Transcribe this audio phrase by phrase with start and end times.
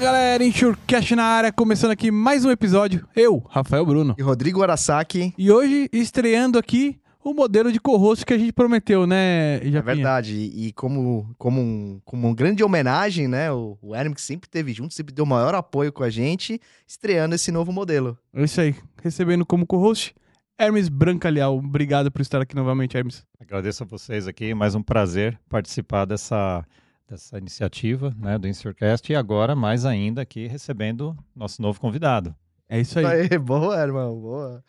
[0.00, 3.06] galera, Insurecast na área, começando aqui mais um episódio.
[3.14, 4.14] Eu, Rafael Bruno.
[4.16, 5.34] E Rodrigo Arasaki.
[5.36, 9.78] E hoje, estreando aqui, o modelo de co-host que a gente prometeu, né, Japinha?
[9.78, 10.34] É verdade.
[10.36, 13.52] E como, como, um, como uma grande homenagem, né?
[13.52, 16.58] O, o Hermes sempre esteve junto, sempre deu maior apoio com a gente,
[16.88, 18.16] estreando esse novo modelo.
[18.32, 18.74] É isso aí.
[19.02, 20.14] Recebendo como co-host,
[20.58, 21.58] Hermes Brancaleal.
[21.58, 23.22] Obrigado por estar aqui novamente, Hermes.
[23.38, 26.64] Agradeço a vocês aqui, mais um prazer participar dessa,
[27.10, 32.34] dessa iniciativa né, do Insurcast e agora, mais ainda, aqui recebendo nosso novo convidado.
[32.68, 33.04] É isso aí.
[33.04, 34.64] Aê, boa, irmão, boa.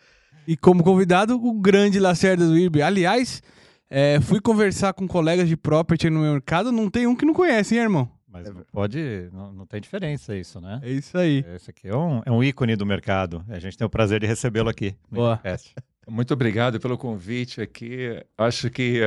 [0.48, 2.82] E como convidado, o grande Lacerda do IRB.
[2.82, 3.44] Aliás,
[3.90, 7.76] é, fui conversar com colegas de property no mercado, não tem um que não conhece,
[7.76, 8.10] hein, irmão?
[8.28, 10.80] Mas não pode, não, não tem diferença isso, né?
[10.82, 11.46] É isso aí.
[11.54, 13.46] Esse aqui é um, é um ícone do mercado.
[13.50, 15.34] A gente tem o prazer de recebê-lo aqui no Boa.
[15.34, 15.76] Insurcast.
[16.10, 18.24] Muito obrigado pelo convite aqui.
[18.38, 19.00] Acho que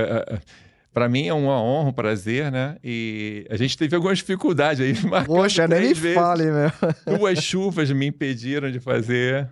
[0.95, 2.77] para mim é uma honra, um prazer, né?
[2.83, 4.95] E a gente teve algumas dificuldades aí.
[5.27, 6.15] Poxa, nem vezes.
[6.15, 7.19] fale, meu.
[7.19, 9.51] Duas chuvas me impediram de fazer.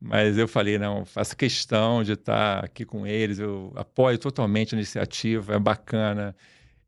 [0.00, 3.38] Mas eu falei, não, faço questão de estar aqui com eles.
[3.38, 6.34] Eu apoio totalmente a iniciativa, é bacana.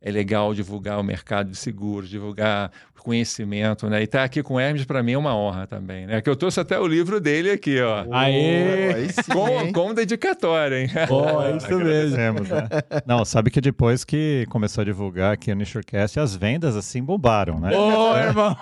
[0.05, 4.01] É legal divulgar o mercado de seguros, divulgar o conhecimento, né?
[4.01, 6.21] E estar aqui com o Hermes para mim é uma honra também, né?
[6.21, 8.05] Que eu trouxe até o livro dele aqui, ó.
[8.11, 8.95] Aê!
[8.95, 9.73] Aí sim, Com, hein?
[9.73, 10.89] com dedicatória, hein?
[11.09, 12.41] Ó, é isso mesmo.
[12.41, 12.69] Né?
[13.07, 17.61] Não, sabe que depois que começou a divulgar aqui no Insurcast, as vendas assim bombaram,
[17.61, 17.71] né?
[17.77, 18.57] Ô, irmão.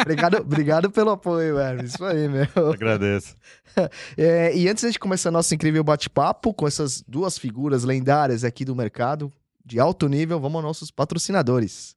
[0.00, 1.94] Obrigado, obrigado pelo apoio, Hermes.
[1.94, 2.46] Isso aí, meu.
[2.72, 3.36] Agradeço.
[4.16, 8.74] É, e antes de começar nosso incrível bate-papo com essas duas figuras lendárias aqui do
[8.74, 9.32] mercado,
[9.68, 11.94] de alto nível, vamos aos nossos patrocinadores.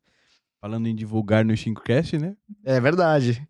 [0.60, 2.36] Falando em divulgar no Shincast, né?
[2.66, 3.48] É verdade.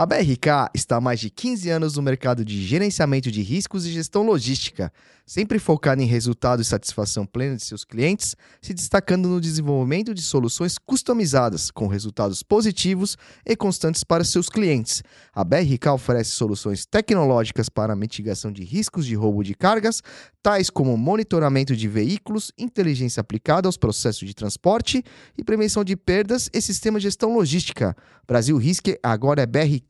[0.00, 3.92] A BRK está há mais de 15 anos no mercado de gerenciamento de riscos e
[3.92, 4.90] gestão logística,
[5.26, 10.22] sempre focada em resultado e satisfação plena de seus clientes, se destacando no desenvolvimento de
[10.22, 15.02] soluções customizadas, com resultados positivos e constantes para seus clientes.
[15.34, 20.02] A BRK oferece soluções tecnológicas para mitigação de riscos de roubo de cargas,
[20.42, 25.04] tais como monitoramento de veículos, inteligência aplicada aos processos de transporte
[25.36, 27.94] e prevenção de perdas e sistema de gestão logística.
[28.26, 29.89] Brasil Risk agora é BRK.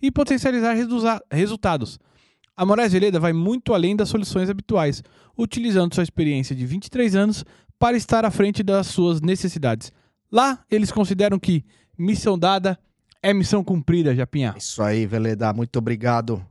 [0.00, 0.76] e potencializar
[1.30, 1.98] resultados.
[2.56, 5.02] A Moraes Veleda vai muito além das soluções habituais,
[5.36, 7.44] utilizando sua experiência de 23 anos
[7.78, 9.92] para estar à frente das suas necessidades.
[10.30, 11.64] Lá, eles consideram que
[11.96, 12.78] missão dada
[13.22, 14.54] é missão cumprida, Japinha.
[14.56, 16.44] Isso aí, Veleda, muito obrigado.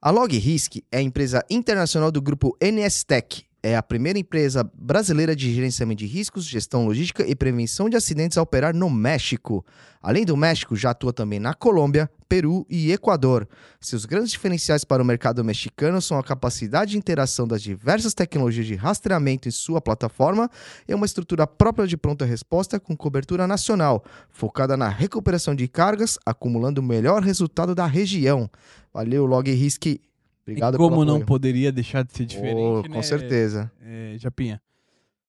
[0.00, 3.46] A LogRisk é a empresa internacional do grupo NS Tech.
[3.64, 8.36] É a primeira empresa brasileira de gerenciamento de riscos, gestão logística e prevenção de acidentes
[8.36, 9.64] a operar no México.
[10.02, 13.46] Além do México, já atua também na Colômbia, Peru e Equador.
[13.80, 18.66] Seus grandes diferenciais para o mercado mexicano são a capacidade de interação das diversas tecnologias
[18.66, 20.50] de rastreamento em sua plataforma
[20.88, 26.18] e uma estrutura própria de pronta resposta com cobertura nacional, focada na recuperação de cargas,
[26.26, 28.50] acumulando o melhor resultado da região.
[28.92, 30.00] Valeu, LogRisk.
[30.42, 31.26] Obrigado e como não apoio.
[31.26, 33.70] poderia deixar de ser diferente, Oh, né, com certeza.
[33.80, 34.60] é, Japinha?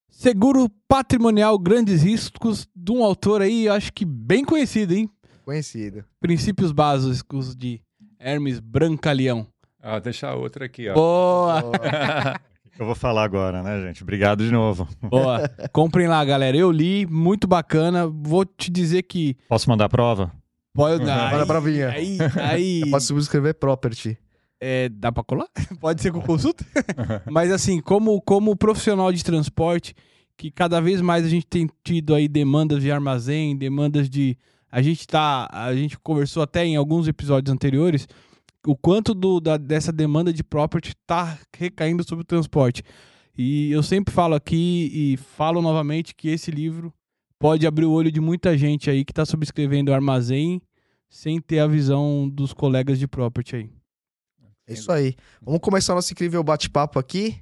[0.10, 5.10] Seguro patrimonial grandes riscos de um autor aí, eu acho que bem conhecido, hein?
[5.44, 6.04] Conhecido.
[6.20, 7.82] Princípios básicos de
[8.20, 9.48] Hermes Brancaleão.
[9.82, 10.94] Ah, deixar outra aqui, ó.
[10.94, 11.62] Boa,
[12.80, 14.04] eu vou falar agora, né, gente?
[14.04, 14.88] Obrigado de novo.
[15.02, 15.50] boa.
[15.74, 16.56] Comprem lá, galera.
[16.56, 18.08] Eu li, muito bacana.
[18.08, 20.32] Vou te dizer que Posso mandar a prova?
[20.74, 21.90] pode Bora pra vinha.
[21.90, 24.18] Aí, aí Eu posso subscrever property.
[24.66, 25.48] É, dá pra colar?
[25.80, 26.66] Pode ser com consulta?
[27.30, 29.94] Mas assim, como como profissional de transporte,
[30.38, 34.38] que cada vez mais a gente tem tido aí demandas de armazém, demandas de
[34.72, 38.08] a gente tá, a gente conversou até em alguns episódios anteriores
[38.66, 42.82] o quanto do, da- dessa demanda de property tá recaindo sobre o transporte.
[43.38, 46.94] E eu sempre falo aqui e falo novamente que esse livro
[47.38, 50.62] pode abrir o olho de muita gente aí que está subscrevendo armazém
[51.10, 53.70] sem ter a visão dos colegas de property aí.
[54.68, 55.16] É isso aí.
[55.42, 57.38] Vamos começar nosso incrível bate-papo aqui.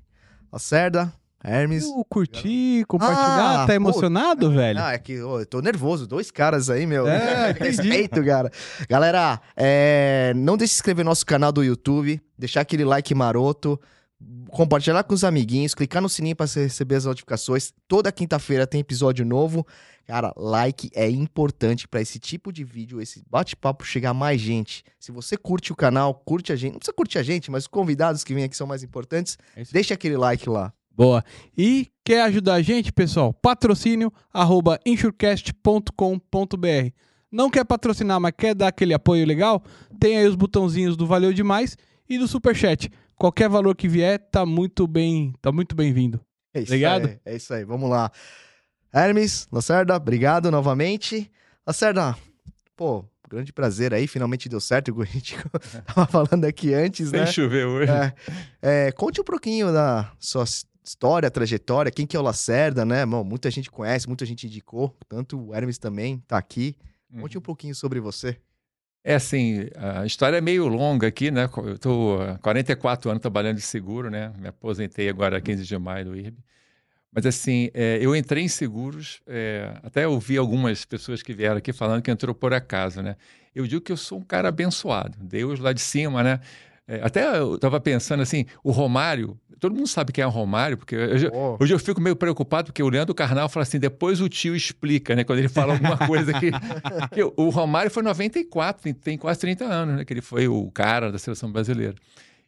[0.52, 1.14] Lacerda,
[1.44, 1.84] Hermes.
[1.86, 3.74] Eu curti, compartilhar, Ah, tá pô.
[3.74, 4.80] emocionado, velho?
[4.82, 6.06] Ah, é que ô, eu tô nervoso.
[6.08, 7.08] Dois caras aí, meu.
[7.08, 7.52] É.
[7.60, 8.52] Respeito, cara.
[8.90, 13.14] Galera, é, não deixe de se inscrever no nosso canal do YouTube, deixar aquele like
[13.16, 13.80] maroto.
[14.52, 17.74] Compartilhar com os amiguinhos, clicar no sininho para receber as notificações.
[17.88, 19.66] Toda quinta-feira tem episódio novo.
[20.06, 24.84] Cara, like é importante para esse tipo de vídeo, esse bate-papo chegar a mais gente.
[25.00, 26.74] Se você curte o canal, curte a gente.
[26.74, 29.38] Não precisa curtir a gente, mas os convidados que vêm aqui são mais importantes.
[29.56, 29.64] É.
[29.72, 30.74] Deixa aquele like lá.
[30.94, 31.24] Boa.
[31.58, 33.34] E quer ajudar a gente, pessoal?
[33.34, 36.92] Patrocínio arroba insurecast.com.br.
[37.32, 39.64] Não quer patrocinar, mas quer dar aquele apoio legal?
[39.98, 41.78] Tem aí os botãozinhos do Valeu Demais
[42.10, 42.92] e do Superchat.
[43.22, 46.20] Qualquer valor que vier, tá muito bem, tá muito bem-vindo.
[46.56, 47.06] É isso Obrigado.
[47.06, 47.20] aí.
[47.24, 47.64] É isso aí.
[47.64, 48.12] Vamos lá.
[48.92, 51.32] Hermes, Lacerda, obrigado novamente.
[51.64, 52.18] Lacerda,
[52.76, 54.08] pô, grande prazer aí.
[54.08, 55.00] Finalmente deu certo.
[55.00, 55.36] A gente
[55.86, 57.28] tava falando aqui antes, Sem né?
[57.28, 57.92] chover hoje.
[57.92, 58.88] É.
[58.88, 60.46] É, conte um pouquinho da sua
[60.84, 63.06] história, trajetória, quem que é o Lacerda, né?
[63.06, 66.76] Bom, muita gente conhece, muita gente indicou, tanto o Hermes também tá aqui.
[67.20, 68.36] Conte um pouquinho sobre você.
[69.04, 71.50] É assim, a história é meio longa aqui, né?
[71.58, 74.32] Eu estou há 44 anos trabalhando de seguro, né?
[74.38, 76.38] Me aposentei agora 15 de maio do IRB.
[77.12, 81.74] Mas assim, é, eu entrei em seguros, é, até ouvi algumas pessoas que vieram aqui
[81.74, 83.18] falando que entrou por acaso, né?
[83.54, 86.40] Eu digo que eu sou um cara abençoado, Deus lá de cima, né?
[86.92, 90.78] É, até eu estava pensando assim, o Romário, todo mundo sabe quem é o Romário,
[90.78, 94.20] porque eu, Pô, Hoje eu fico meio preocupado porque o Leandro Carnal fala assim, depois
[94.20, 95.24] o tio explica, né?
[95.24, 96.52] Quando ele fala alguma coisa que...
[97.14, 100.06] que o Romário foi em 94, tem, tem quase 30 anos, né?
[100.06, 101.96] Que ele foi o cara da seleção brasileira.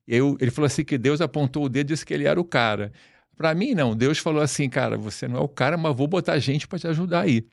[0.08, 2.40] E o- ele falou assim que Deus apontou o dedo e disse que ele era
[2.40, 2.92] o cara.
[3.38, 3.96] Para mim, não.
[3.96, 6.88] Deus falou assim, cara, você não é o cara, mas vou botar gente para te
[6.88, 7.46] ajudar aí.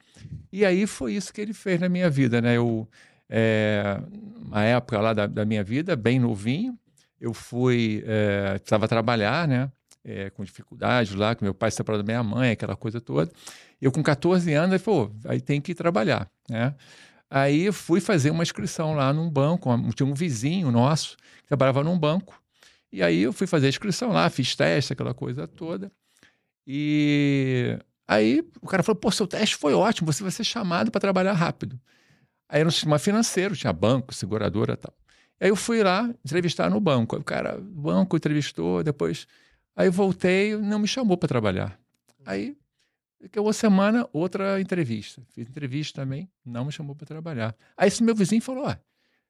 [0.53, 2.57] E aí foi isso que ele fez na minha vida, né?
[2.57, 2.87] Eu,
[3.31, 4.01] é,
[4.45, 6.77] uma época lá da, da minha vida, bem novinho,
[7.21, 9.71] eu fui, é, precisava trabalhar, né?
[10.03, 13.31] É, com dificuldades lá, que meu pai se separou da minha mãe, aquela coisa toda.
[13.81, 16.75] Eu com 14 anos, ele falou, aí tem que trabalhar, né?
[17.31, 21.97] Aí fui fazer uma inscrição lá num banco, tinha um vizinho nosso que trabalhava num
[21.97, 22.43] banco.
[22.93, 25.93] E aí eu fui fazer a inscrição lá, fiz teste, aquela coisa toda.
[26.67, 27.79] E
[28.09, 31.35] aí o cara falou: pô, seu teste foi ótimo, você vai ser chamado para trabalhar
[31.35, 31.81] rápido.
[32.51, 34.93] Aí era um sistema financeiro, tinha banco, seguradora e tal.
[35.41, 37.17] Aí eu fui lá entrevistar no banco.
[37.17, 39.27] O cara, o banco entrevistou, depois.
[39.77, 41.81] Aí voltei, não me chamou para trabalhar.
[42.27, 42.57] Aí,
[43.37, 45.23] uma semana, outra entrevista.
[45.31, 47.55] Fiz entrevista também, não me chamou para trabalhar.
[47.77, 48.77] Aí esse meu vizinho falou: ó, o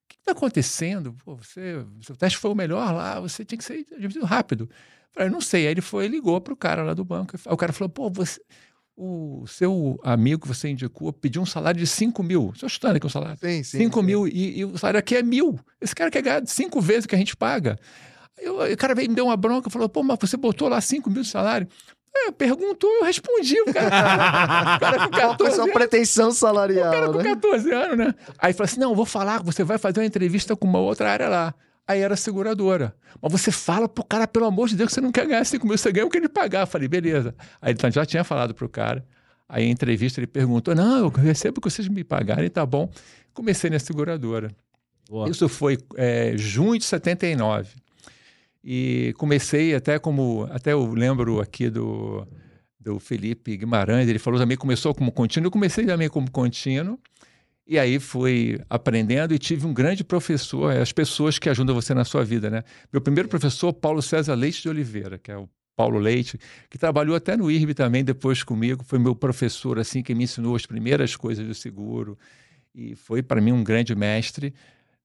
[0.09, 1.15] que está acontecendo?
[1.23, 3.87] Pô, você, seu teste foi o melhor lá, você tinha que ser
[4.25, 4.65] rápido.
[4.71, 4.77] Eu
[5.13, 5.67] Falei, não sei.
[5.67, 7.37] Aí ele foi, ligou para o cara lá do banco.
[7.37, 8.41] Aí o cara falou, pô, você,
[9.03, 12.51] o seu amigo que você indicou pediu um salário de 5 mil.
[12.55, 13.39] Estou chutando aqui o salário.
[13.41, 13.79] sim, sim.
[13.79, 14.07] 5 sim.
[14.07, 15.59] mil e, e o salário aqui é mil.
[15.81, 17.79] Esse cara quer ganhar cinco vezes o que a gente paga.
[18.39, 21.09] Eu- o cara veio me deu uma bronca falou: pô, mas você botou lá 5
[21.11, 21.67] mil de salário?
[22.15, 23.59] É, perguntou, eu respondi.
[23.63, 23.87] O cara,
[24.77, 25.75] o cara com Qual foi a 14 sua anos.
[25.75, 27.25] pretensão O cara salarial, com né?
[27.25, 28.15] 14 anos, né?
[28.39, 31.29] Aí falou assim: não, vou falar, você vai fazer uma entrevista com uma outra área
[31.29, 31.55] lá.
[31.91, 32.95] Aí era seguradora.
[33.21, 35.67] Mas você fala pro cara, pelo amor de Deus, que você não quer ganhar 5
[35.67, 36.61] mil, você ganha o que ele pagar.
[36.61, 37.35] Eu falei, beleza.
[37.61, 39.05] Aí ele já tinha falado pro cara.
[39.49, 42.89] Aí em entrevista ele perguntou: não, eu recebo o que vocês me pagarem, tá bom.
[43.35, 44.53] Comecei na seguradora.
[45.09, 45.29] Boa.
[45.29, 47.71] Isso foi é, junho de 79.
[48.63, 50.49] E comecei até como.
[50.53, 52.25] Até eu lembro aqui do,
[52.79, 57.01] do Felipe Guimarães, ele falou também, começou como contínuo, eu comecei também como contínuo.
[57.71, 61.95] E aí fui aprendendo e tive um grande professor, é, as pessoas que ajudam você
[61.95, 62.65] na sua vida, né?
[62.93, 66.37] Meu primeiro professor, Paulo César Leite de Oliveira, que é o Paulo Leite,
[66.69, 70.57] que trabalhou até no IRB também depois comigo, foi meu professor, assim, que me ensinou
[70.57, 72.19] as primeiras coisas do seguro
[72.75, 74.53] e foi para mim um grande mestre.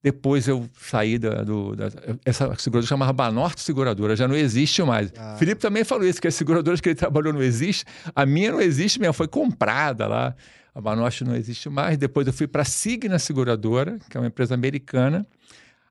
[0.02, 1.92] Depois eu saí da, do, da
[2.26, 5.14] essa seguradora chamava Banorte Seguradora, já não existe mais.
[5.16, 5.36] Ah.
[5.38, 7.86] Felipe também falou isso, que as seguradoras que ele trabalhou não existe.
[8.16, 10.36] A minha não existe mesmo, foi comprada lá.
[10.76, 11.98] A Banorte não existe mais.
[11.98, 15.26] Depois eu fui para a Signa Seguradora, que é uma empresa americana.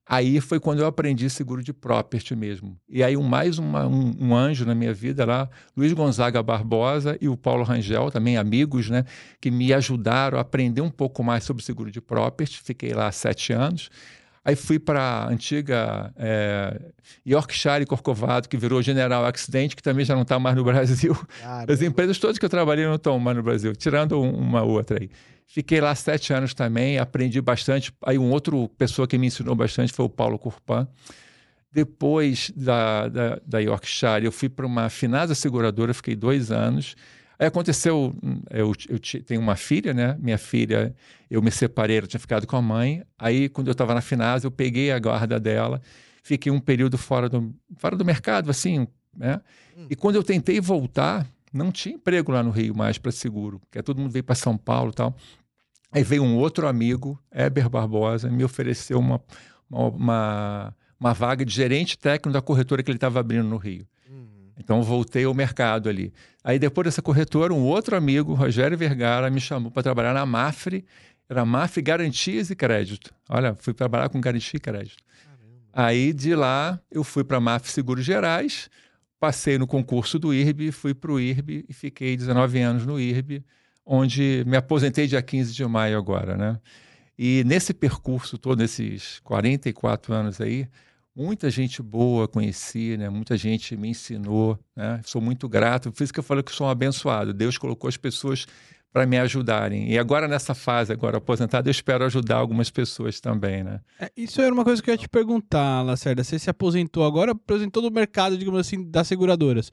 [0.07, 2.76] Aí foi quando eu aprendi seguro de property mesmo.
[2.91, 7.17] E aí um, mais uma- um, um anjo na minha vida lá, Luiz Gonzaga Barbosa
[7.23, 9.07] e o Paulo Rangel, também amigos, né?
[9.41, 12.61] Que me ajudaram a aprender um pouco mais sobre seguro de property.
[12.62, 13.88] Fiquei lá sete anos.
[14.45, 16.79] Aí fui para a antiga é,
[17.27, 21.17] Yorkshire Corcovado, que virou General Accident, que também já não está mais no Brasil.
[21.41, 21.73] Caramba.
[21.73, 24.99] As empresas todas que eu trabalhei não estão mais no Brasil, tirando um- uma outra
[25.01, 25.09] aí.
[25.47, 27.93] Fiquei lá sete anos também, aprendi bastante.
[28.05, 30.87] Aí um outro pessoa que me ensinou bastante foi o Paulo Curpan.
[31.73, 36.95] Depois da, da, da Yorkshire, eu fui para uma finada seguradora, fiquei dois anos.
[37.45, 40.17] Aí aconteceu, hum, eu, eu tenho uma filha, né?
[40.19, 40.95] Minha filha,
[41.31, 43.05] eu me separei, ela tinha ficado com a mãe.
[43.19, 45.83] Aí, quando eu estava na Finasa, eu peguei a guarda dela,
[46.23, 49.43] fiquei um período fora do, fora do mercado, assim, né?
[49.91, 53.83] E quando eu tentei voltar, não tinha emprego lá no Rio mais para seguro, porque
[53.83, 55.15] todo mundo veio para São Paulo e tal.
[55.93, 59.21] Aí veio um outro amigo, Eber Barbosa, me ofereceu uma,
[59.69, 63.87] uma, uma, uma vaga de gerente técnico da corretora que ele estava abrindo no Rio.
[64.59, 66.13] Então voltei ao mercado ali.
[66.43, 70.85] Aí depois dessa corretora, um outro amigo, Rogério Vergara, me chamou para trabalhar na Mafre.
[71.29, 73.15] Era Mafre Garantias e Crédito.
[73.29, 75.03] Olha, fui trabalhar com garantia e crédito.
[75.73, 78.71] Aí de lá eu fui para a Mafre Seguros Gerais,
[79.19, 83.43] passei no concurso do IRB, fui para o IRB e fiquei 19 anos no IRB,
[83.85, 86.61] onde me aposentei dia 15 de maio agora, né?
[87.19, 90.69] E nesse percurso todo, nesses 44 anos aí,
[91.14, 93.09] muita gente boa conheci, né?
[93.09, 95.00] Muita gente me ensinou, né?
[95.04, 95.92] Sou muito grato.
[95.92, 97.33] Por isso que eu falo que sou um abençoado.
[97.33, 98.47] Deus colocou as pessoas
[98.92, 99.90] para me ajudarem.
[99.90, 103.80] E agora nessa fase, agora aposentado, eu espero ajudar algumas pessoas também, né?
[103.99, 106.23] É, isso era uma coisa que eu ia te perguntar, Lacerda.
[106.23, 109.73] Você se aposentou agora, aposentou no mercado, digamos assim, das seguradoras.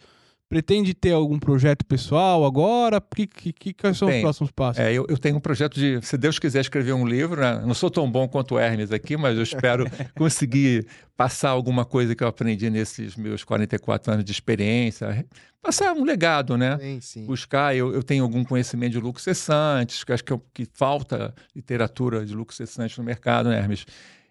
[0.51, 2.99] Pretende ter algum projeto pessoal agora?
[2.99, 4.23] Que, que, que, quais são os Tenho.
[4.25, 4.81] próximos passos?
[4.83, 7.63] É, eu, eu tenho um projeto de, se Deus quiser escrever um livro, né?
[7.65, 12.13] não sou tão bom quanto o Hermes aqui, mas eu espero conseguir passar alguma coisa
[12.13, 15.25] que eu aprendi nesses meus 44 anos de experiência,
[15.61, 16.77] passar um legado, né?
[16.81, 17.25] Sim, sim.
[17.25, 17.73] buscar.
[17.73, 22.25] Eu, eu tenho algum conhecimento de lucros cessantes, que acho que, eu- que falta literatura
[22.25, 23.85] de lucros cessantes no mercado, né, Hermes?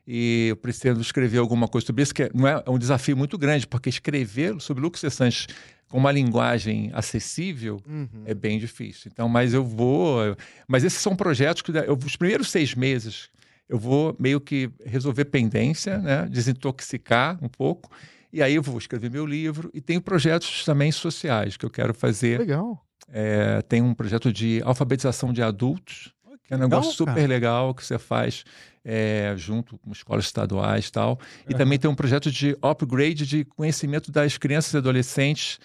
[0.06, 3.16] E eu preciso escrever alguma coisa sobre isso, que é- não é, é um desafio
[3.16, 5.46] muito grande, porque escrever sobre lucros cessantes
[5.90, 8.23] com uma linguagem acessível Uhum.
[8.25, 9.11] é bem difícil.
[9.12, 10.37] Então, mas eu vou.
[10.66, 13.28] Mas esses são projetos que eu, os primeiros seis meses
[13.68, 16.26] eu vou meio que resolver pendência, né?
[16.28, 17.90] desintoxicar um pouco.
[18.32, 21.92] E aí eu vou escrever meu livro e tenho projetos também sociais que eu quero
[21.94, 22.38] fazer.
[22.40, 22.85] Legal.
[23.12, 26.12] É, tem um projeto de alfabetização de adultos,
[26.50, 27.21] que é um negócio Legal, cara.
[27.21, 28.45] super legal que você faz
[28.85, 31.19] é, junto com escolas estaduais e tal.
[31.49, 31.59] E Aham.
[31.59, 35.61] também tem um projeto de upgrade de conhecimento das crianças e adolescentes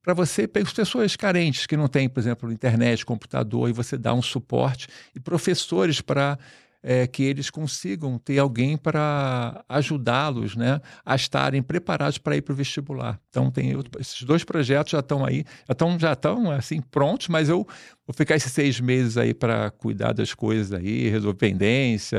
[0.00, 3.98] para você, para as pessoas carentes que não têm, por exemplo, internet, computador, e você
[3.98, 6.38] dá um suporte e professores para
[6.82, 12.52] é, que eles consigam ter alguém para ajudá-los né, a estarem preparados para ir para
[12.52, 13.20] o vestibular.
[13.28, 17.28] Então, tem outro- esses dois projetos já estão aí, já estão já estão, assim prontos,
[17.28, 17.66] mas eu
[18.06, 22.18] vou ficar esses seis meses aí para cuidar das coisas aí, resolver pendência,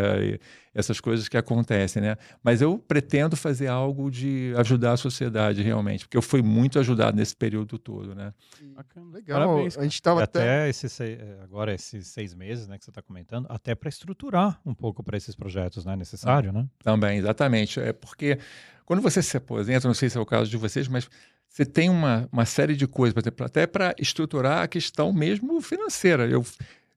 [0.73, 2.15] essas coisas que acontecem, né?
[2.43, 7.17] Mas eu pretendo fazer algo de ajudar a sociedade realmente, porque eu fui muito ajudado
[7.17, 8.33] nesse período todo, né?
[8.75, 9.11] Bacana.
[9.11, 9.39] Legal.
[9.39, 10.41] Parabéns, a gente tava E até...
[10.41, 14.59] até esses eh, agora esses seis meses, né, que você está comentando, até para estruturar
[14.65, 16.67] um pouco para esses projetos, né, necessário, né?
[16.83, 17.79] Também, exatamente.
[17.79, 18.37] É porque
[18.85, 21.09] quando você se aposenta, não sei se é o caso de vocês, mas
[21.49, 25.59] você tem uma, uma série de coisas, por exemplo, até para estruturar a questão mesmo
[25.61, 26.27] financeira.
[26.27, 26.45] Eu,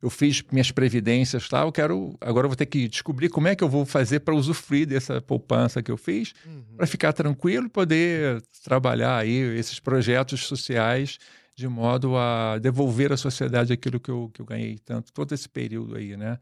[0.03, 2.17] eu fiz minhas previdências lá, eu quero.
[2.21, 5.21] Agora eu vou ter que descobrir como é que eu vou fazer para usufruir dessa
[5.23, 6.65] poupança que eu fiz, Uhum.
[6.77, 11.19] para ficar tranquilo e poder trabalhar aí esses projetos sociais
[11.55, 15.49] de modo a devolver à sociedade aquilo que eu, que eu ganhei tanto, todo esse
[15.49, 16.39] período aí, né?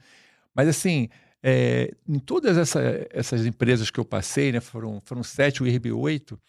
[0.55, 1.09] Mas assim,
[1.43, 5.91] é, em todas essa- essas empresas que eu passei, né, foram, foram sete, o IRB
[5.93, 6.41] oito,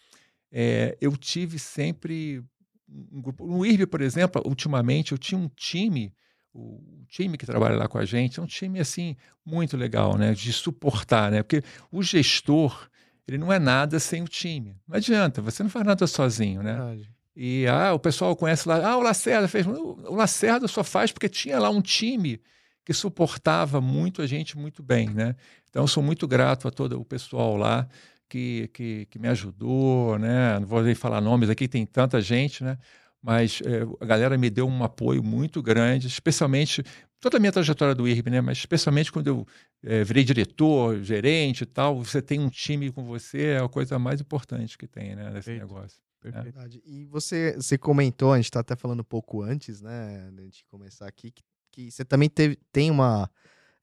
[0.50, 2.42] é, eu tive sempre
[2.88, 3.46] um grupo.
[3.46, 6.12] No IRB, por exemplo, ultimamente eu tinha um time,
[6.54, 10.34] o time que trabalha lá com a gente, é um time assim muito legal, né,
[10.34, 12.88] de suportar, né, porque o gestor
[13.26, 14.76] ele não é nada sem o time.
[14.86, 16.74] Não adianta, você não faz nada sozinho, né?
[16.74, 17.10] Verdade.
[17.34, 19.66] E ah, o pessoal conhece lá, ah, o Lacerda fez.
[19.66, 22.40] O Lacerda só faz porque tinha lá um time
[22.84, 25.36] que suportava muito a gente muito bem, né?
[25.70, 27.88] Então, eu sou muito grato a todo o pessoal lá
[28.28, 30.58] que, que, que me ajudou, né?
[30.58, 32.76] Não vou nem falar nomes aqui, tem tanta gente, né?
[33.22, 36.82] Mas eh, a galera me deu um apoio muito grande, especialmente
[37.20, 38.40] toda a minha trajetória do IRB, né?
[38.40, 39.46] Mas especialmente quando eu
[39.84, 43.98] eh, virei diretor, gerente e tal, você tem um time com você, é a coisa
[43.98, 45.24] mais importante que tem, né?
[45.30, 45.60] Nesse Perfeito.
[45.60, 46.00] negócio.
[46.20, 46.44] Perfeito.
[46.44, 46.82] Verdade.
[46.84, 51.06] E você, você comentou, a gente tá até falando um pouco antes, né, de começar
[51.08, 53.28] aqui, que, que você também teve, tem uma.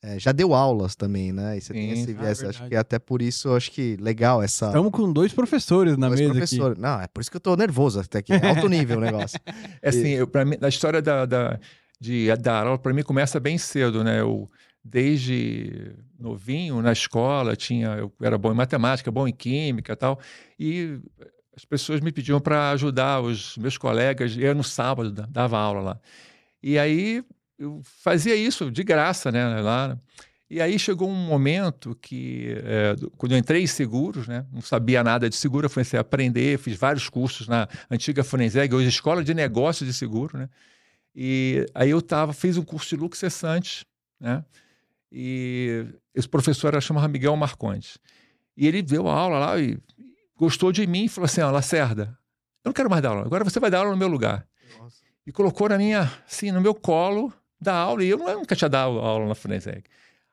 [0.01, 1.57] É, já deu aulas também, né?
[1.57, 2.01] E você tem Sim.
[2.03, 2.31] esse Ah, viés.
[2.39, 2.69] acho verdade.
[2.69, 4.67] que até por isso, eu acho que legal essa.
[4.67, 6.77] Estamos com dois professores na dois mesa professores.
[6.77, 8.33] Não, é por isso que eu tô nervoso até aqui.
[8.33, 9.39] É alto nível o negócio.
[9.81, 11.59] É assim, eu, pra mim, a história da, da,
[11.99, 14.19] de dar aula, para mim, começa bem cedo, né?
[14.21, 14.49] Eu,
[14.83, 20.19] desde novinho, na escola, tinha, eu era bom em matemática, bom em química e tal,
[20.59, 20.99] e
[21.55, 25.81] as pessoas me pediam para ajudar os meus colegas, eu no sábado da- dava aula
[25.81, 25.99] lá.
[26.63, 27.23] E aí
[27.59, 29.97] eu fazia isso de graça, né, lá.
[30.49, 34.61] E aí chegou um momento que, é, do- quando eu entrei em seguros, né, não
[34.61, 38.87] sabia nada de seguro, eu comecei a aprender, fiz vários cursos na antiga Fonenseg, hoje
[38.87, 40.49] Escola de Negócios de Seguro, né?
[41.13, 43.85] E aí eu tava, fiz um curso de lucro cessante,
[44.19, 44.43] né?
[45.11, 45.85] E
[46.15, 47.97] esse professor era chamado Miguel Marcondes.
[48.55, 49.77] E ele deu a aula lá e
[50.35, 52.17] gostou de mim e falou assim: ó, Lacerda,
[52.63, 54.47] eu não quero mais dar aula, agora você vai dar aula no meu lugar.
[54.77, 54.97] Nossa.
[55.25, 58.99] E colocou na minha, assim, no meu colo da aula, e eu nunca tinha dado
[58.99, 59.83] aula na Fonenseg.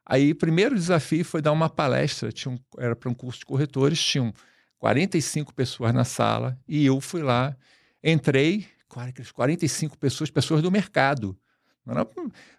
[0.05, 3.47] Aí, o primeiro desafio foi dar uma palestra, tinha um, era para um curso de
[3.47, 4.33] corretores, tinham
[4.79, 7.57] 45 pessoas na sala, e eu fui lá,
[8.03, 11.37] entrei, 45 pessoas, pessoas do mercado.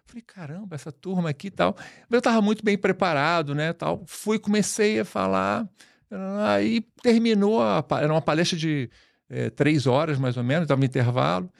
[0.06, 1.76] Falei, caramba, essa turma aqui e tal.
[2.10, 4.02] Eu estava muito bem preparado, né, tal.
[4.06, 5.68] Fui, comecei a falar,
[6.46, 8.90] aí terminou, a, era uma palestra de
[9.28, 11.50] é, três horas, mais ou menos, estava no intervalo.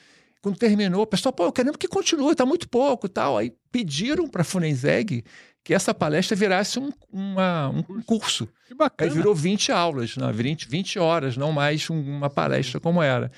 [0.40, 3.37] Quando terminou, o pessoal, pô, eu querendo que continue, está muito pouco tal.
[3.37, 5.25] Aí pediram para a Funenzeg
[5.64, 8.49] que essa palestra virasse um, uma, um curso.
[8.66, 9.11] Que bacana.
[9.11, 10.30] Aí virou 20 aulas, né?
[10.33, 13.30] 20, 20 horas, não mais uma palestra como era.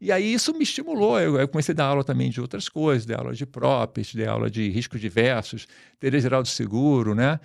[0.00, 1.18] E aí isso me estimulou.
[1.18, 4.24] Eu, eu, comecei a dar aula também de outras coisas, de aula de props, de
[4.26, 5.66] aula de riscos diversos,
[5.98, 7.40] teoria geral do seguro, né?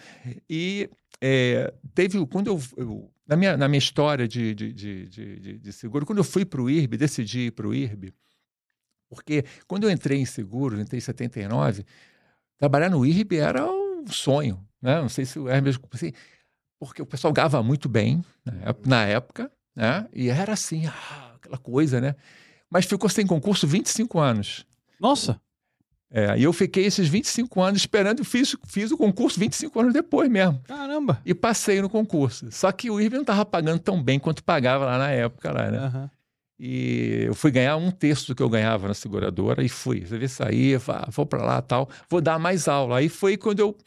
[0.50, 0.90] E
[1.22, 5.74] é, teve, quando eu, eu, na, minha, na minha história de, de, de, de, de
[5.74, 8.14] seguro, quando eu fui para o IRB, decidi ir para o IRB,
[9.10, 11.86] porque quando eu entrei em seguro, entrei em 79,
[12.58, 15.02] trabalhar no IRB era um sonho, né?
[15.02, 16.12] Não sei se o Hermes, assim,
[16.80, 18.54] porque o pessoal gava muito bem né?
[18.86, 20.08] na época, né?
[20.14, 22.16] E era assim, ah, aquela coisa, né?
[22.70, 24.66] Mas ficou sem concurso 25 anos.
[25.00, 25.40] Nossa!
[26.10, 29.94] É, e eu fiquei esses 25 anos esperando e fiz, fiz o concurso 25 anos
[29.94, 30.62] depois mesmo.
[30.64, 31.22] Caramba!
[31.26, 32.50] E passei no concurso.
[32.50, 35.70] Só que o IRB não estava pagando tão bem quanto pagava lá na época, lá,
[35.70, 35.80] né?
[35.80, 36.10] Uhum.
[36.60, 40.06] E eu fui ganhar um terço do que eu ganhava na seguradora e fui.
[40.06, 42.98] Você vê sair, vou para lá tal, vou dar mais aula.
[42.98, 43.78] Aí foi quando eu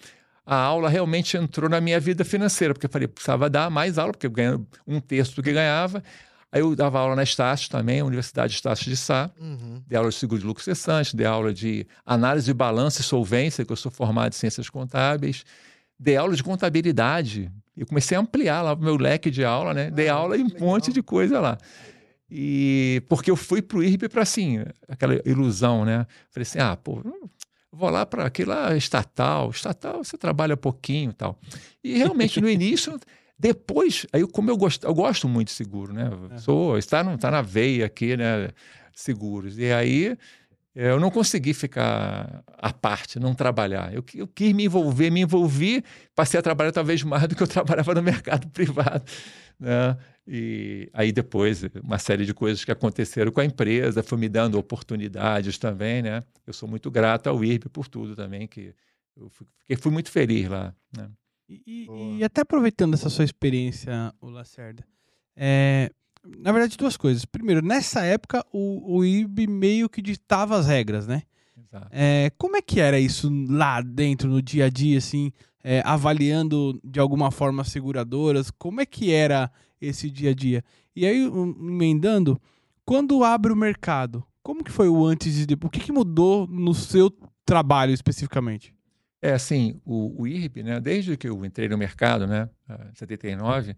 [0.46, 4.12] a aula realmente entrou na minha vida financeira, porque eu falei, precisava dar mais aula,
[4.12, 6.02] porque eu ganhava um terço do que ganhava.
[6.52, 9.80] Aí eu dava aula na Estácio também, Universidade Estácio de Sá, uhum.
[9.86, 13.64] dei aula de seguro de lucro cessante, dei aula de análise de balanço e solvência,
[13.64, 15.44] que eu sou formado em ciências contábeis,
[15.96, 17.48] dei aula de contabilidade.
[17.76, 19.88] Eu comecei a ampliar lá o meu leque de aula, né?
[19.88, 21.56] Dei ah, aula em um monte de coisa lá.
[22.30, 26.06] E porque eu fui para o IRB para assim, aquela ilusão, né?
[26.30, 27.02] Falei assim: ah, pô,
[27.72, 31.38] vou lá para aquele lá estatal, estatal você trabalha pouquinho tal.
[31.82, 32.98] E realmente no início,
[33.38, 36.10] depois, aí como eu gosto, eu gosto muito de seguro, né?
[36.38, 38.50] Sou, está, no, está na veia aqui, né?
[38.94, 39.58] Seguros.
[39.58, 40.16] E aí
[40.74, 43.92] eu não consegui ficar à parte, não trabalhar.
[43.92, 45.82] Eu, eu quis me envolver, me envolvi,
[46.14, 49.02] passei a trabalhar talvez mais do que eu trabalhava no mercado privado.
[49.58, 49.96] Né?
[50.26, 54.58] E aí depois, uma série de coisas que aconteceram com a empresa, foi me dando
[54.58, 56.22] oportunidades também, né?
[56.46, 58.74] Eu sou muito grato ao IRB por tudo também, que
[59.16, 59.46] eu fui,
[59.78, 61.10] fui muito feliz lá, né?
[61.48, 64.84] E, e, até aproveitando essa sua experiência, o Lacerda,
[65.34, 65.90] é,
[66.24, 67.24] na verdade duas coisas.
[67.24, 71.22] Primeiro, nessa época o, o IRB meio que ditava as regras, né?
[71.90, 76.80] É, como é que era isso lá dentro, no dia a dia, assim, é, avaliando
[76.82, 78.50] de alguma forma as seguradoras?
[78.50, 79.50] Como é que era
[79.80, 80.64] esse dia a dia.
[80.94, 82.40] E aí, emendando,
[82.84, 85.68] quando abre o mercado, como que foi o antes e depois?
[85.68, 87.10] O que, que mudou no seu
[87.44, 88.74] trabalho especificamente?
[89.22, 92.48] É assim, o, o IRB, né, desde que eu entrei no mercado, né,
[92.90, 93.76] em 79,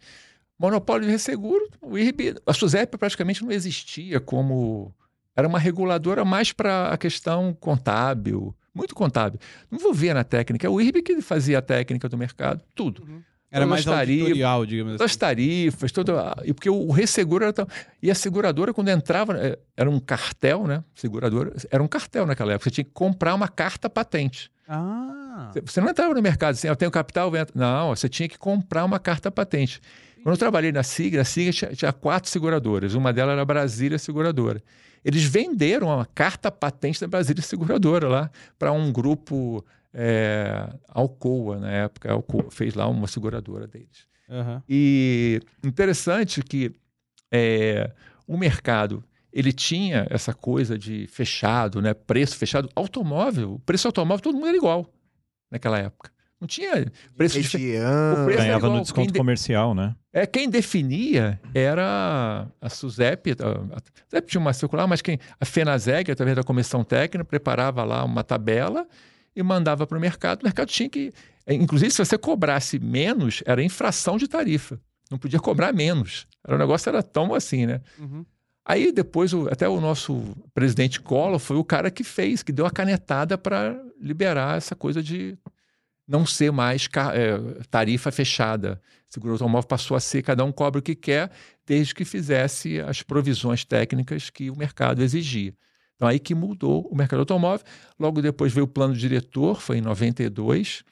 [0.59, 4.95] monopólio de resseguro, o IRB, a SUSEP praticamente não existia como
[5.35, 9.41] era uma reguladora mais para a questão contábil, muito contábil.
[9.71, 13.03] Não vou ver na técnica, é o IRB que fazia a técnica do mercado, tudo.
[13.03, 13.23] Uhum.
[13.53, 15.05] Era mais tarifas, digamos assim.
[15.05, 17.55] As tarifas, todo, e porque o, resseguro era
[18.03, 20.83] E a seguradora, quando entrava, é, era um cartel, né?
[20.95, 22.65] Seguradora, era um cartel naquela época.
[22.65, 24.51] Você tinha que comprar uma carta patente.
[24.67, 25.51] Ah.
[25.65, 28.99] Você não entrava no mercado assim, eu tenho capital, não, você tinha que comprar uma
[28.99, 29.83] carta patente.
[30.23, 33.45] Quando eu trabalhei na SIGRA, a SIGRA tinha, tinha quatro seguradoras, uma delas era a
[33.45, 34.63] Brasília Seguradora.
[35.05, 41.71] Eles venderam uma carta patente da Brasília Seguradora lá para um grupo é, Alcoa, na
[41.71, 44.07] época, a Alcoa fez lá uma seguradora deles.
[44.29, 44.63] Uhum.
[44.69, 46.73] E interessante que
[47.31, 47.91] é,
[48.27, 51.95] o mercado ele tinha essa coisa de fechado, né?
[51.95, 52.69] preço fechado.
[52.75, 54.87] Automóvel, o preço automóvel, todo mundo era igual
[55.51, 56.11] naquela época.
[56.39, 59.19] Não tinha preço de o preço Ganhava no desconto de...
[59.19, 59.95] comercial, né?
[60.13, 65.45] É, quem definia era a SUSEP, a, a SUSEP tinha uma circular, mas quem, a
[65.45, 68.89] FENASEG, através da comissão técnica, preparava lá uma tabela
[69.35, 70.43] e mandava para o mercado.
[70.43, 71.13] O mercado tinha que.
[71.47, 74.81] É, inclusive, se você cobrasse menos, era infração de tarifa.
[75.11, 76.27] Não podia cobrar menos.
[76.49, 77.81] o negócio era tão assim, né?
[77.99, 78.25] Uhum.
[78.65, 80.23] Aí depois, até o nosso
[80.55, 85.03] presidente Collor foi o cara que fez, que deu a canetada para liberar essa coisa
[85.03, 85.37] de
[86.07, 88.81] não ser mais é, tarifa fechada.
[89.11, 91.31] O seguro automóvel passou a ser cada um cobra o que quer,
[91.67, 95.55] desde que fizesse as provisões técnicas que o mercado exigia.
[96.03, 97.65] Então, aí que mudou o mercado automóvel.
[97.97, 100.83] Logo depois veio o plano diretor, foi em 92,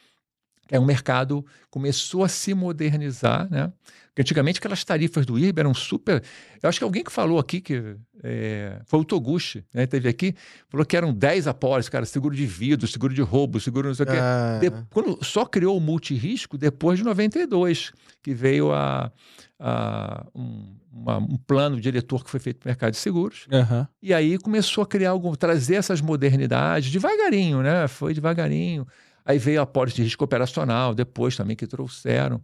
[0.70, 3.73] É um mercado começou a se modernizar, né?
[4.20, 6.22] Porque antigamente aquelas tarifas do IRB eram super.
[6.62, 9.87] Eu acho que alguém que falou aqui que é, foi o Toguchi, né?
[9.87, 10.35] Teve aqui,
[10.68, 14.04] falou que eram 10 apólices, cara, seguro de vidro, seguro de roubo, seguro não sei
[14.04, 14.16] o quê.
[14.18, 19.11] Ah, De- quando só criou o multirisco depois de 92, que veio a,
[19.59, 23.46] a- um, uma- um plano diretor que foi feito para o mercado de seguros.
[23.52, 23.88] Aham.
[24.02, 27.87] E aí começou a criar algo, trazer essas modernidades devagarinho, né?
[27.88, 28.87] Foi devagarinho.
[29.24, 32.40] Aí veio a pólice de risco operacional, depois também que trouxeram.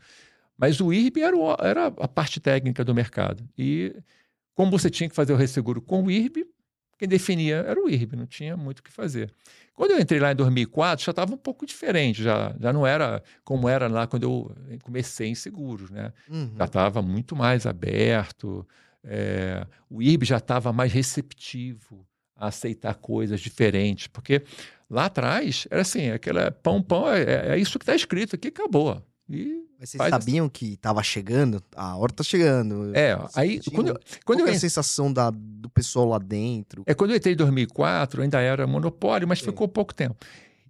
[0.59, 3.45] Mas o IRB era, o- era a parte técnica do mercado.
[3.59, 3.95] E
[4.55, 6.47] como você tinha que fazer o resseguro com o IRB,
[6.99, 9.31] quem definia era o IRB, não tinha muito o que fazer.
[9.75, 13.23] Quando eu entrei lá em 2004, já estava um pouco diferente, já, já não era
[13.45, 16.11] como era lá quando eu comecei em seguros, né?
[16.31, 16.55] uhum.
[16.57, 18.67] já estava muito mais aberto,
[19.05, 24.43] é, o IRB já estava mais receptivo a aceitar coisas diferentes, porque
[24.89, 29.03] lá atrás era assim, aquela pão, pão, é, é isso que está escrito aqui, acabou.
[29.29, 31.63] E, Mas vocês sabiam que tava chegando?
[31.75, 32.95] A hora tá chegando.
[32.97, 36.85] é, aí quando, eu- quando eu é a en- sensação da, do pessoal lá dentro?
[36.87, 40.17] é quando eu entrei em 2004, ainda era monopólio, mas ficou pouco tempo.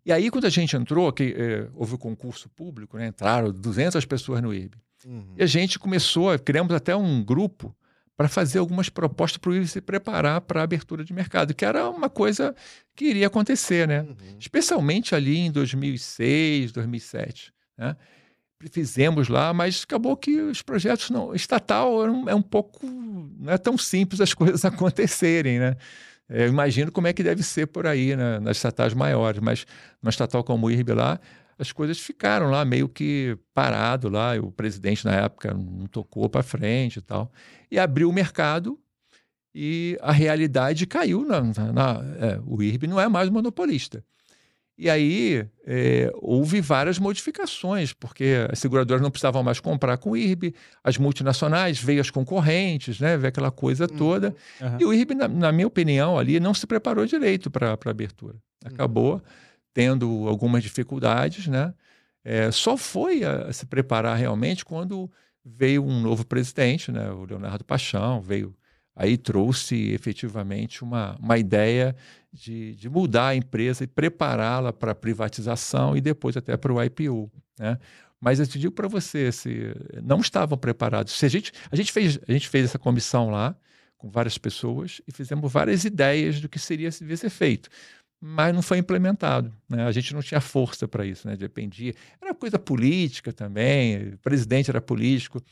[0.04, 4.04] E aí quando a gente entrou, que é, houve o concurso público, né, entraram 200
[4.06, 4.78] pessoas no IRB.
[5.04, 5.34] Uhum.
[5.36, 7.76] E a gente começou, criamos até um grupo
[8.16, 11.64] para fazer algumas propostas para o IRB se preparar para a abertura de mercado, que
[11.66, 12.54] era uma coisa
[12.94, 14.00] que iria acontecer, né?
[14.02, 14.16] Uhum.
[14.38, 17.94] Especialmente ali em 2006, 2007, né?
[18.70, 23.52] Fizemos lá, mas acabou que os projetos não estatal é um, é um pouco não
[23.52, 25.76] é tão simples as coisas acontecerem, né?
[26.28, 29.66] É, Eu imagino como é que deve ser por aí né, nas estatais maiores, mas
[30.02, 31.20] numa estatal como o IRB lá,
[31.58, 36.42] as coisas ficaram lá meio que parado lá, o presidente na época não tocou para
[36.42, 37.30] frente e tal.
[37.70, 38.78] E abriu o mercado
[39.54, 41.24] e a realidade caiu.
[41.24, 44.04] Na, na- na- é, o IRB não é mais monopolista.
[44.78, 50.16] E aí é, houve várias modificações, porque as seguradoras não precisavam mais comprar com o
[50.16, 54.34] IRB, as multinacionais, veio as concorrentes, né, veio aquela coisa toda.
[54.60, 54.76] Aham.
[54.78, 58.34] E o IRB, na, na minha opinião, ali não se preparou direito para a abertura.
[58.64, 59.22] Acabou
[59.72, 61.72] tendo algumas dificuldades, né?
[62.24, 65.10] É, só foi a, a se preparar realmente quando
[65.44, 67.10] veio um novo presidente, né?
[67.10, 68.54] O Leonardo Paixão veio
[68.96, 71.94] aí trouxe efetivamente uma, uma ideia
[72.36, 77.30] de, de mudar a empresa e prepará-la para privatização e depois até para o IPO,
[77.58, 77.78] né?
[78.20, 81.12] Mas eu te digo para você, se não estavam preparados.
[81.12, 83.54] Se a gente, a gente fez, a gente fez essa comissão lá
[83.98, 87.68] com várias pessoas e fizemos várias ideias do que seria devia ser feito,
[88.20, 89.52] mas não foi implementado.
[89.68, 89.86] Né?
[89.86, 91.36] A gente não tinha força para isso, né?
[91.36, 91.94] dependia.
[92.20, 95.42] Era coisa política também, o presidente era político.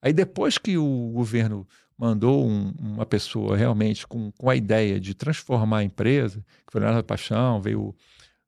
[0.00, 1.66] Aí depois que o governo
[1.98, 6.80] mandou um- uma pessoa realmente com, com a ideia de transformar a empresa, que foi
[6.80, 7.94] o Leonardo Paixão, veio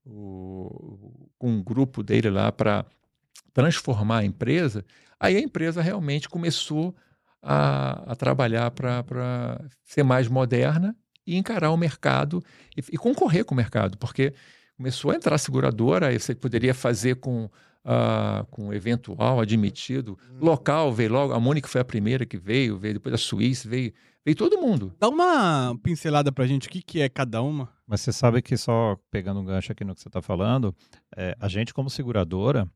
[0.04, 2.84] com um grupo dele lá para
[3.52, 4.84] transformar a empresa,
[5.18, 6.94] aí a empresa realmente começou
[7.42, 12.42] a, a trabalhar para ser mais moderna e encarar o mercado
[12.76, 14.32] e, e concorrer com o mercado, porque
[14.76, 17.50] começou a entrar seguradora, aí você poderia fazer com,
[17.84, 22.94] ah, com eventual admitido, local veio logo, a Mônica foi a primeira que veio, veio
[22.94, 23.92] depois a Suíça, veio,
[24.24, 24.94] veio todo mundo.
[24.98, 27.68] Dá uma pincelada pra gente o que, que é cada uma.
[27.86, 30.74] Mas você sabe que só pegando um gancho aqui no que você está falando,
[31.16, 32.68] é, a gente como seguradora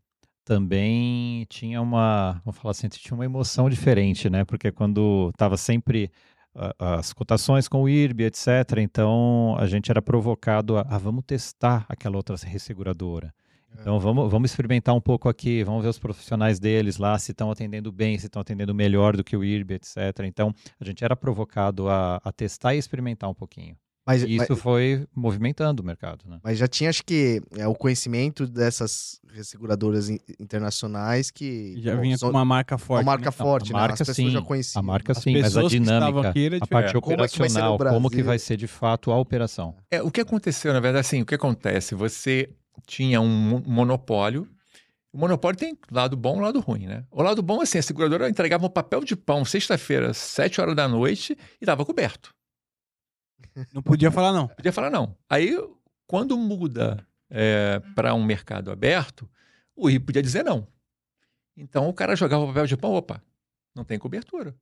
[0.44, 4.44] também tinha uma, vamos falar assim, tinha uma emoção diferente, né?
[4.44, 6.10] Porque quando estava sempre
[6.54, 11.24] a- as cotações com o IRB, etc., então a gente era provocado a, a vamos
[11.26, 13.32] testar aquela outra resseguradora.
[13.80, 17.50] Então vamos, vamos experimentar um pouco aqui, vamos ver os profissionais deles lá, se estão
[17.50, 19.96] atendendo bem, se estão atendendo melhor do que o IRB, etc.
[20.24, 23.76] Então a gente era provocado a, a testar e experimentar um pouquinho.
[24.06, 26.38] Mas, E mas, isso foi movimentando o mercado, né?
[26.44, 31.74] mas já tinha, acho que, é, o conhecimento dessas seguradoras in- internacionais que.
[31.80, 33.04] Já pô, vinha são- com uma marca uma forte.
[33.06, 33.30] marca né?
[33.30, 33.80] forte, a né?
[33.80, 34.80] marca As pessoas sim, já conheciam.
[34.80, 36.22] a marca As sim, mas a dinâmica, a
[36.66, 37.00] parte diferente.
[37.00, 39.74] Como é que vai ser no operacional, como que vai ser de fato a operação.
[39.90, 41.94] É, o que aconteceu, na verdade, assim, o que acontece?
[41.94, 42.50] Você
[42.87, 44.48] tinha um mo- monopólio.
[45.12, 47.04] O monopólio tem lado bom e lado ruim, né?
[47.10, 50.88] O lado bom, assim, a seguradora entregava um papel de pão sexta-feira, sete horas da
[50.88, 52.34] noite, e estava coberto.
[53.72, 54.48] Não podia falar, não.
[54.48, 55.16] Podia falar não.
[55.28, 55.56] Aí,
[56.06, 57.06] quando muda
[57.94, 59.28] para um mercado aberto,
[59.76, 60.66] o IRB podia dizer não.
[61.56, 63.22] Então, o cara jogava o papel de pão, opa,
[63.74, 64.56] não tem cobertura.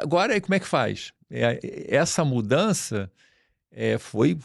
[0.00, 1.12] Agora, aí como é que faz?
[1.30, 1.58] É,
[1.94, 3.10] essa mudança
[3.72, 4.38] é, foi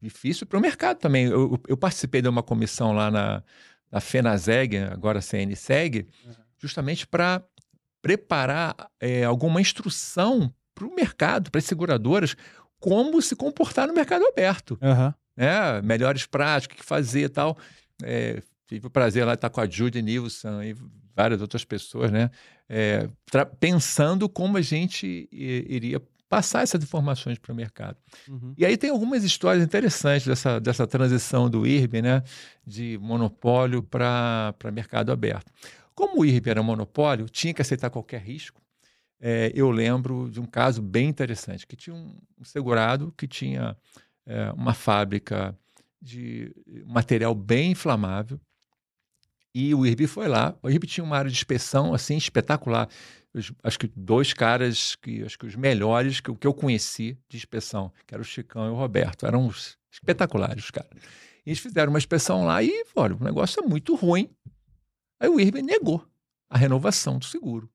[0.00, 1.26] difícil para o mercado também.
[1.26, 3.42] Eu, eu participei de uma comissão lá na,
[3.90, 6.06] na FENASEG, agora CNSEG,
[6.58, 7.42] justamente para
[8.02, 12.36] preparar é, alguma instrução para o mercado, para as seguradoras,
[12.78, 15.14] como se comportar no mercado aberto Aham.
[15.36, 15.80] né?
[15.82, 17.56] melhores práticas, o que fazer e tal.
[18.02, 20.74] É, tive o prazer lá de estar com a Judy Nilsson e
[21.14, 22.30] várias outras pessoas, né?
[22.68, 23.08] É,
[23.60, 26.02] pensando como a gente iria
[26.34, 27.96] passar essas informações para o mercado.
[28.28, 28.54] Uhum.
[28.58, 32.24] E aí tem algumas histórias interessantes dessa, dessa transição do IRB, né?
[32.66, 35.52] De monopólio para mercado aberto.
[35.94, 38.60] Como o IRB era monopólio, tinha que aceitar qualquer risco.
[39.20, 43.76] É, eu lembro de um caso bem interessante, que tinha um, um segurado que tinha
[44.26, 45.56] é, uma fábrica
[46.02, 46.52] de
[46.84, 48.40] material bem inflamável,
[49.54, 50.56] e o IRB foi lá.
[50.62, 52.88] O IRB tinha uma área de inspeção assim espetacular.
[53.32, 57.36] Os, acho que dois caras que acho que os melhores que, que eu conheci de
[57.36, 59.48] inspeção, que eram o Chicão e o Roberto, eram
[59.90, 60.90] espetaculares os caras.
[61.46, 64.28] E eles fizeram uma inspeção lá e, olha, o negócio é muito ruim.
[65.20, 66.04] Aí o IRB negou
[66.50, 67.70] a renovação do seguro.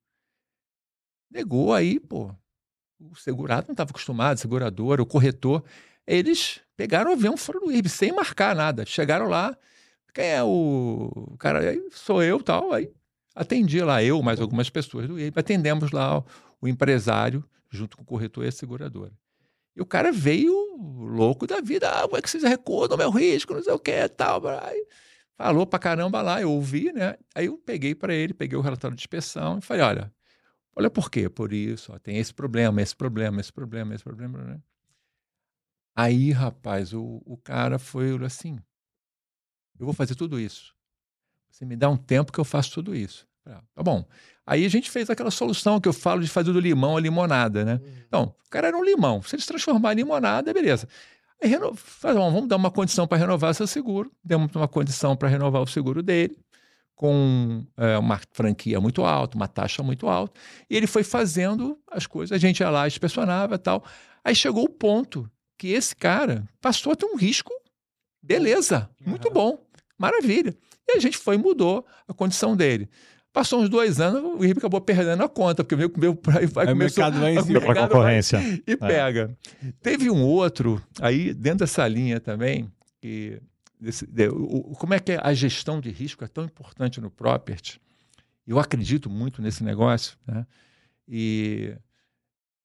[1.31, 2.33] Negou aí, pô.
[2.99, 5.63] O segurado não estava acostumado, a seguradora, o corretor.
[6.05, 8.85] Eles pegaram o avião fora do IRB, sem marcar nada.
[8.85, 9.55] Chegaram lá,
[10.13, 11.59] quem é o cara?
[11.59, 12.71] Aí sou eu tal.
[12.73, 12.91] Aí
[13.35, 16.23] atendi lá, eu, mais algumas pessoas do IRB, atendemos lá
[16.61, 19.13] o empresário, junto com o corretor e a seguradora.
[19.75, 21.89] E o cara veio louco da vida.
[21.89, 23.53] Ah, como é que vocês recordam meu risco?
[23.53, 24.45] Não sei o que tal.
[24.47, 24.85] Aí,
[25.37, 27.15] falou pra caramba lá, eu ouvi, né?
[27.33, 30.13] Aí eu peguei para ele, peguei o relatório de inspeção e falei: olha,
[30.75, 31.29] olha por quê?
[31.29, 34.59] Por isso, ó, tem esse problema, esse problema, esse problema, esse problema, né?
[35.95, 38.59] Aí, rapaz, o, o cara foi assim:
[39.79, 40.73] eu vou fazer tudo isso.
[41.49, 43.27] Você me dá um tempo que eu faço tudo isso.
[43.73, 44.05] Tá bom.
[44.45, 47.65] Aí a gente fez aquela solução que eu falo de fazer do limão a limonada,
[47.65, 47.79] né?
[47.81, 47.93] Uhum.
[48.07, 49.21] Então, o cara era um limão.
[49.21, 50.87] Se ele se transformar em limonada, beleza.
[51.41, 51.75] Aí reno...
[52.01, 54.11] vamos dar uma condição para renovar seu seguro.
[54.23, 56.37] Demos uma condição para renovar o seguro dele,
[56.95, 60.39] com é, uma franquia muito alta, uma taxa muito alta.
[60.69, 62.35] E ele foi fazendo as coisas.
[62.35, 63.83] A gente ia lá, inspecionava e tal.
[64.23, 67.53] Aí chegou o ponto que esse cara passou a ter um risco.
[68.21, 69.57] Beleza, muito bom.
[69.99, 70.55] Maravilha.
[70.87, 72.89] E a gente foi e mudou a condição dele.
[73.31, 76.73] Passou uns dois anos, o IRB acabou perdendo a conta, porque veio, veio vai, vai
[76.73, 77.61] o mercado vai em cima.
[77.61, 78.39] Para concorrência.
[78.65, 78.75] E é.
[78.75, 79.37] pega.
[79.83, 83.39] Teve um outro, aí dentro dessa linha também, que
[83.79, 87.79] desse, de, o, como é que a gestão de risco é tão importante no property.
[88.47, 90.17] Eu acredito muito nesse negócio.
[90.25, 90.45] Né?
[91.07, 91.75] E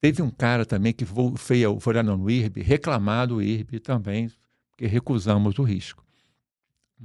[0.00, 4.30] teve um cara também que foi, foi lá no IRB, reclamar do IRB também,
[4.70, 6.03] porque recusamos o risco.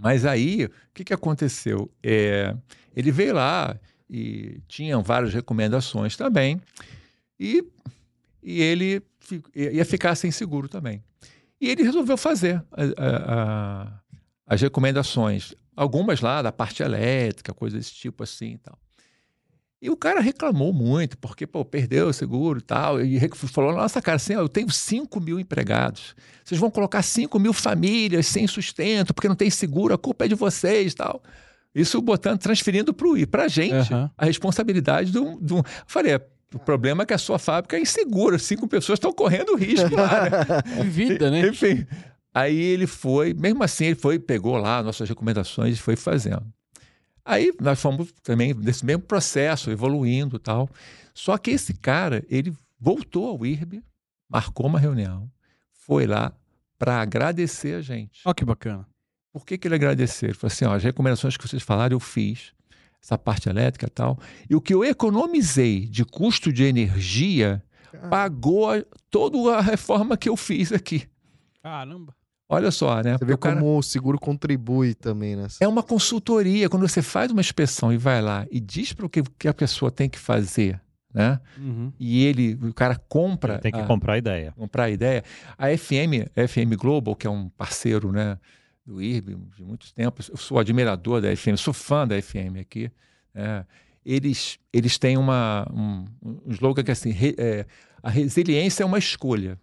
[0.01, 1.91] Mas aí, o que, que aconteceu?
[2.01, 2.55] É,
[2.95, 3.77] ele veio lá
[4.09, 6.62] e tinha várias recomendações também,
[7.38, 7.63] e,
[8.41, 9.01] e ele
[9.53, 11.03] ia ficar sem seguro também.
[11.59, 13.99] E ele resolveu fazer a, a, a,
[14.47, 18.79] as recomendações, algumas lá da parte elétrica, coisas desse tipo assim e tal.
[19.82, 23.02] E o cara reclamou muito, porque pô, perdeu o seguro e tal.
[23.02, 26.15] E falou: Nossa, cara, assim, ó, eu tenho 5 mil empregados.
[26.44, 30.28] Vocês vão colocar 5 mil famílias sem sustento, porque não tem seguro, a culpa é
[30.28, 31.24] de vocês tal.
[31.74, 32.94] Isso botando, transferindo
[33.30, 34.10] para a gente uhum.
[34.18, 35.39] a responsabilidade de um.
[35.39, 35.60] De um...
[35.60, 36.22] Eu falei: é,
[36.54, 40.24] o problema é que a sua fábrica é insegura, cinco pessoas estão correndo risco lá.
[40.24, 40.84] Né?
[40.84, 41.48] Vida, né?
[41.48, 41.86] Enfim.
[42.34, 46.44] Aí ele foi, mesmo assim, ele foi, pegou lá nossas recomendações e foi fazendo.
[47.23, 50.69] Aí nós fomos também nesse mesmo processo, evoluindo e tal.
[51.13, 53.84] Só que esse cara, ele voltou ao IRB,
[54.27, 55.29] marcou uma reunião,
[55.71, 56.34] foi lá
[56.77, 58.21] para agradecer a gente.
[58.25, 58.88] Olha que bacana.
[59.32, 60.29] Por que, que ele agradeceu?
[60.29, 62.53] Ele falou assim: ó, as recomendações que vocês falaram, eu fiz,
[63.01, 64.19] essa parte elétrica e tal.
[64.49, 67.63] E o que eu economizei de custo de energia
[68.10, 68.69] pagou
[69.10, 71.08] toda a reforma que eu fiz aqui.
[71.62, 72.15] Caramba.
[72.51, 73.15] Olha só, né?
[73.15, 73.57] Você vê o cara...
[73.57, 75.45] como o seguro contribui também, né?
[75.59, 76.67] É uma consultoria.
[76.67, 79.53] Quando você faz uma inspeção e vai lá e diz para o que, que a
[79.53, 80.81] pessoa tem que fazer,
[81.13, 81.39] né?
[81.59, 81.93] Uhum.
[81.99, 83.53] E ele, o cara compra.
[83.53, 84.51] Ele tem que a, comprar a ideia.
[84.53, 85.23] Comprar a ideia.
[85.59, 88.39] A FM, a FM Global, que é um parceiro, né?
[88.83, 90.27] Do IRB de muitos tempos.
[90.29, 92.91] Eu sou admirador da FM, sou fã da FM aqui.
[93.31, 93.63] Né?
[94.03, 97.67] Eles, eles têm uma, um, um slogan que é assim: re, é,
[98.01, 99.59] a resiliência é uma escolha.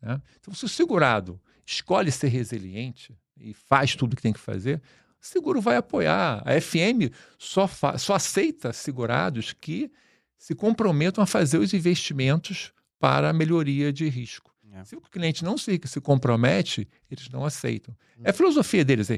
[0.00, 0.18] Né?
[0.40, 1.38] Então, se o segurado
[1.70, 4.82] escolhe ser resiliente e faz tudo que tem que fazer,
[5.20, 6.42] o seguro vai apoiar.
[6.44, 9.90] A FM só, só aceita segurados que
[10.36, 14.50] se comprometam a fazer os investimentos para a melhoria de risco.
[14.72, 14.84] É.
[14.84, 17.94] Se o cliente não se, se compromete, eles não aceitam.
[18.18, 18.22] Hum.
[18.24, 19.08] É a filosofia deles.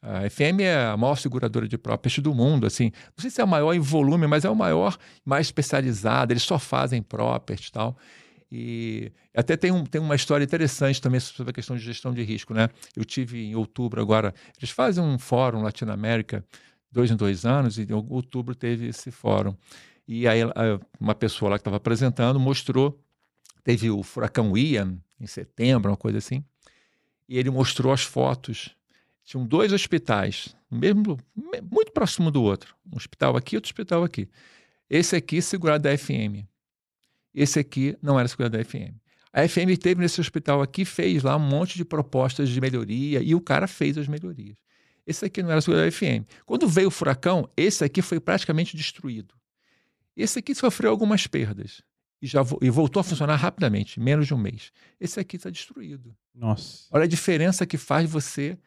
[0.00, 2.66] A FM é a maior seguradora de property do mundo.
[2.66, 6.32] Assim, não sei se é a maior em volume, mas é o maior, mais especializada.
[6.32, 7.96] Eles só fazem property e tal.
[8.54, 12.22] E até tem, um, tem uma história interessante também sobre a questão de gestão de
[12.22, 12.68] risco, né?
[12.94, 16.44] Eu tive em outubro agora, eles fazem um fórum Latinoamérica
[16.90, 19.56] dois em dois anos, e em outubro teve esse fórum.
[20.06, 20.42] E aí
[21.00, 23.02] uma pessoa lá que estava apresentando mostrou,
[23.64, 26.44] teve o furacão Ian em setembro, uma coisa assim,
[27.26, 28.76] e ele mostrou as fotos
[29.24, 31.16] tinham dois hospitais, mesmo,
[31.70, 32.74] muito próximo do outro.
[32.92, 34.28] Um hospital aqui, outro hospital aqui.
[34.90, 36.44] Esse aqui segurado da FM.
[37.34, 38.94] Esse aqui não era segurado da FM.
[39.32, 43.34] A FM teve nesse hospital aqui, fez lá um monte de propostas de melhoria e
[43.34, 44.56] o cara fez as melhorias.
[45.06, 46.26] Esse aqui não era segurado da FM.
[46.44, 49.34] Quando veio o furacão, esse aqui foi praticamente destruído.
[50.16, 51.82] Esse aqui sofreu algumas perdas
[52.20, 54.70] e já vo e voltou a funcionar rapidamente, menos de um mês.
[55.00, 56.14] Esse aqui está destruído.
[56.34, 56.86] Nossa.
[56.90, 58.58] Olha a diferença que faz você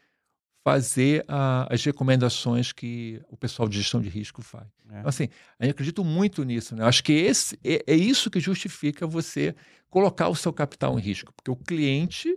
[0.66, 4.66] fazer a, as recomendações que o pessoal de gestão de risco faz.
[4.90, 4.98] É.
[4.98, 6.76] Então, assim, eu acredito muito nisso.
[6.76, 6.84] Né?
[6.84, 9.56] Acho que esse, é, é isso que justifica você
[9.92, 12.36] colocar o seu capital em risco, porque o cliente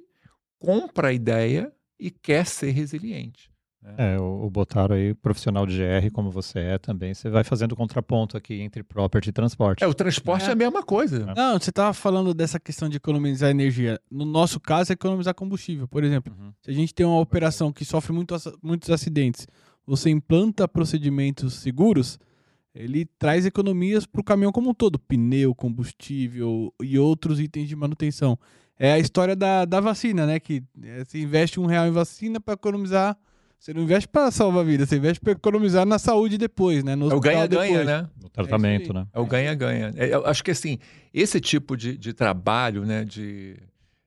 [0.58, 3.50] compra a ideia e quer ser resiliente.
[3.96, 7.74] É, o, o Botaro aí, profissional de GR, como você é também, você vai fazendo
[7.76, 9.82] contraponto aqui entre property e transporte.
[9.82, 10.52] É, o transporte é, É.
[10.52, 11.32] a mesma coisa.
[11.34, 13.98] Não, você estava falando dessa questão de economizar energia.
[14.10, 15.86] No nosso caso, é economizar combustível.
[15.88, 16.52] Por exemplo, Uhum.
[16.60, 19.46] se a gente tem uma operação que sofre muito, muitos acidentes,
[19.86, 22.18] você implanta procedimentos seguros,
[22.74, 27.76] ele traz economias para o caminhão como um todo, pneu, combustível e outros itens de
[27.76, 28.38] manutenção.
[28.78, 30.38] É a história da, da vacina, né?
[30.38, 33.16] Que é, você investe um real em vacina para economizar.
[33.59, 36.94] Você não investe para salvar a vida, você investe para economizar na saúde depois, né?
[36.94, 38.09] No É o ganha-ganha, né?
[38.23, 38.99] No tratamento, aí.
[38.99, 39.07] né?
[39.12, 39.92] É o ganha-ganha.
[39.97, 40.79] É, Eu acho que assim,
[41.12, 43.57] esse tipo de, de trabalho, né, de,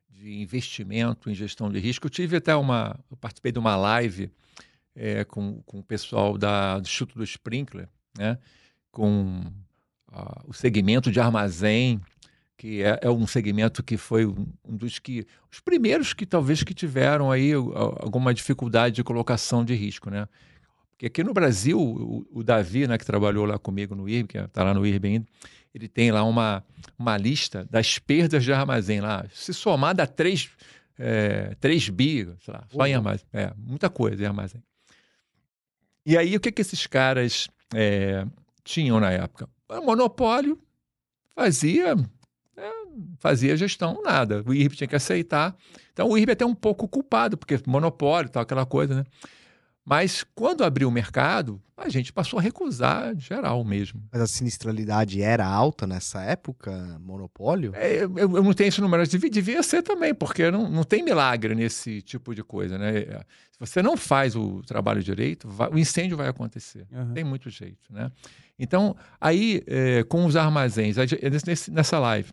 [0.10, 2.98] de investimento em gestão de risco, eu tive até uma.
[3.10, 4.32] Eu participei de uma live
[4.96, 8.38] é, com, com o pessoal da, do Instituto do Sprinkler, né,
[8.90, 9.44] com
[10.12, 12.00] ah, o segmento de armazém,
[12.62, 15.26] que é, é um segmento que foi um dos que.
[15.52, 20.28] Os primeiros que talvez que tiveram aí alguma dificuldade de colocação de risco, né?
[20.92, 24.38] Porque aqui no Brasil, o, o Davi, né, que trabalhou lá comigo no IRB, que
[24.38, 25.28] está lá no IRB ainda,
[25.74, 26.64] ele tem lá uma,
[27.00, 29.26] uma lista das perdas de armazém lá.
[29.34, 30.48] Se somar dá 3,
[31.00, 33.26] é, 3 bi, sei lá, só em armazém.
[33.34, 34.62] É, muita coisa em armazém.
[36.06, 38.24] E aí, o que, que esses caras é,
[38.64, 39.50] tinham na época?
[39.68, 40.62] O monopólio
[41.34, 41.96] fazia, é,
[43.20, 44.44] fazia gestão, nada.
[44.46, 45.56] O IRB tinha que aceitar.
[45.94, 49.04] Então, o IRB é até um pouco culpado, porque monopólio tal, aquela coisa, né?
[49.84, 54.04] Mas quando abriu o mercado, a gente passou a recusar geral mesmo.
[54.12, 57.00] Mas a sinistralidade era alta nessa época?
[57.02, 57.72] Monopólio?
[57.76, 61.04] É, eu, eu não tenho esse número, devia, devia ser também, porque não, não tem
[61.04, 63.02] milagre nesse tipo de coisa, né?
[63.50, 66.86] Se você não faz o trabalho direito, vai- o incêndio vai acontecer.
[66.94, 67.14] Aham.
[67.14, 68.12] Tem muito jeito, né?
[68.60, 70.96] Então, aí, é, com os armazéns,
[71.72, 72.32] nessa live,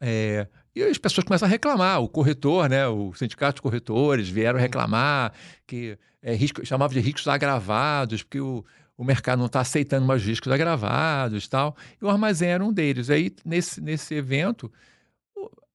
[0.00, 4.58] é, e as pessoas começam a reclamar, o corretor, né, o sindicato de corretores vieram
[4.58, 5.32] reclamar
[5.66, 8.64] que é, risco, chamava de riscos agravados, porque o,
[8.96, 12.72] o mercado não está aceitando mais riscos agravados e tal, e o armazém era um
[12.72, 13.10] deles.
[13.10, 14.70] Aí, nesse, nesse evento,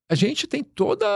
[0.09, 1.07] a gente tem toda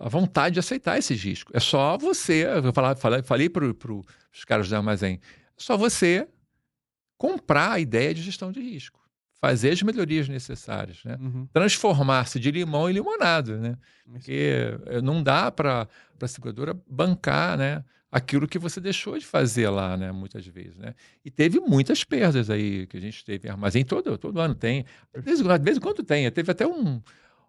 [0.00, 1.54] a vontade de aceitar esses riscos.
[1.54, 6.26] É só você, eu falar, falei, falei para os caras do armazém, é só você
[7.18, 8.97] comprar a ideia de gestão de risco,
[9.40, 11.16] fazer as melhorias necessárias, né?
[11.20, 11.46] Uhum.
[11.52, 13.76] transformar-se de limão em limonada, né?
[14.10, 15.86] Porque eh, não dá para
[16.20, 17.84] a seguradora bancar, né?
[18.10, 20.10] Aquilo que você deixou de fazer lá, né?
[20.10, 20.94] Muitas vezes, né?
[21.24, 24.84] E teve muitas perdas aí que a gente teve em armazém todo, todo ano tem.
[25.14, 26.30] De vez, em quando- de vez em quando tem.
[26.30, 27.02] Teve até um,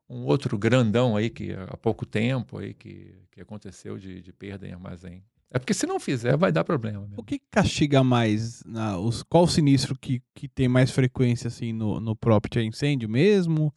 [0.10, 4.68] um outro grandão aí que há pouco tempo aí que, que aconteceu de, de perda
[4.68, 5.24] em armazém.
[5.52, 7.02] É porque se não fizer vai dar problema.
[7.02, 7.16] Mesmo.
[7.18, 8.62] O que castiga mais?
[8.66, 12.60] na- os, qual sinistro que, que tem mais frequência assim no, no property?
[12.60, 13.74] É incêndio mesmo?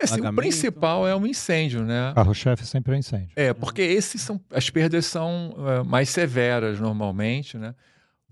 [0.00, 2.12] Assim, o principal é um incêndio, né?
[2.14, 3.30] Carro-chefe sempre é incêndio.
[3.34, 7.74] É, porque esses são as perdas são eh, mais severas normalmente, né?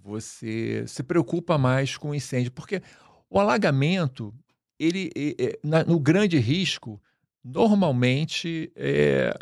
[0.03, 2.83] Você se preocupa mais com o incêndio, porque
[3.31, 4.33] o alagamento,
[4.79, 7.01] ele eh, na- no grande risco,
[7.43, 9.35] normalmente eh,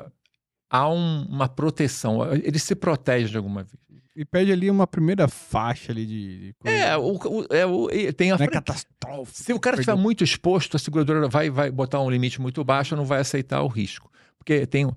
[0.72, 3.76] há um- uma proteção, ele se protege de alguma vez.
[4.16, 6.76] E pede ali uma primeira faixa ali de, de coisa.
[6.76, 9.38] É, o, o- é, o- tem a não é catastrófico.
[9.38, 12.94] Se o cara estiver muito exposto, a seguradora vai, vai botar um limite muito baixo,
[12.96, 14.10] não vai aceitar o risco.
[14.38, 14.90] Porque tem.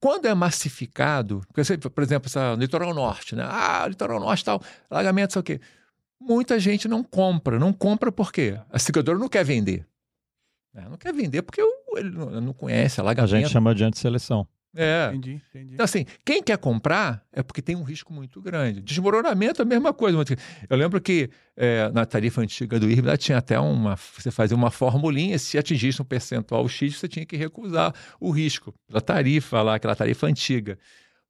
[0.00, 3.44] Quando é massificado, porque você, por exemplo, essa, litoral norte, né?
[3.48, 4.60] Ah, litoral norte tal,
[4.90, 5.60] alagamento, sei o quê.
[6.20, 7.58] Muita gente não compra.
[7.58, 8.58] Não compra por quê?
[8.70, 9.86] A seguradora não quer vender.
[10.74, 11.60] Não quer vender porque
[11.96, 13.34] ele não, conhece A alagamento.
[13.36, 14.46] gente chama de antisseleção.
[14.80, 15.08] É.
[15.08, 15.74] Entendi, entendi.
[15.74, 18.80] Então, assim, quem quer comprar é porque tem um risco muito grande.
[18.80, 20.16] Desmoronamento é a mesma coisa.
[20.70, 23.96] Eu lembro que eh, na tarifa antiga do IRB tinha até uma.
[23.96, 28.72] Você fazia uma formulinha, se atingisse um percentual X, você tinha que recusar o risco
[28.88, 30.78] da tarifa lá, aquela tarifa antiga.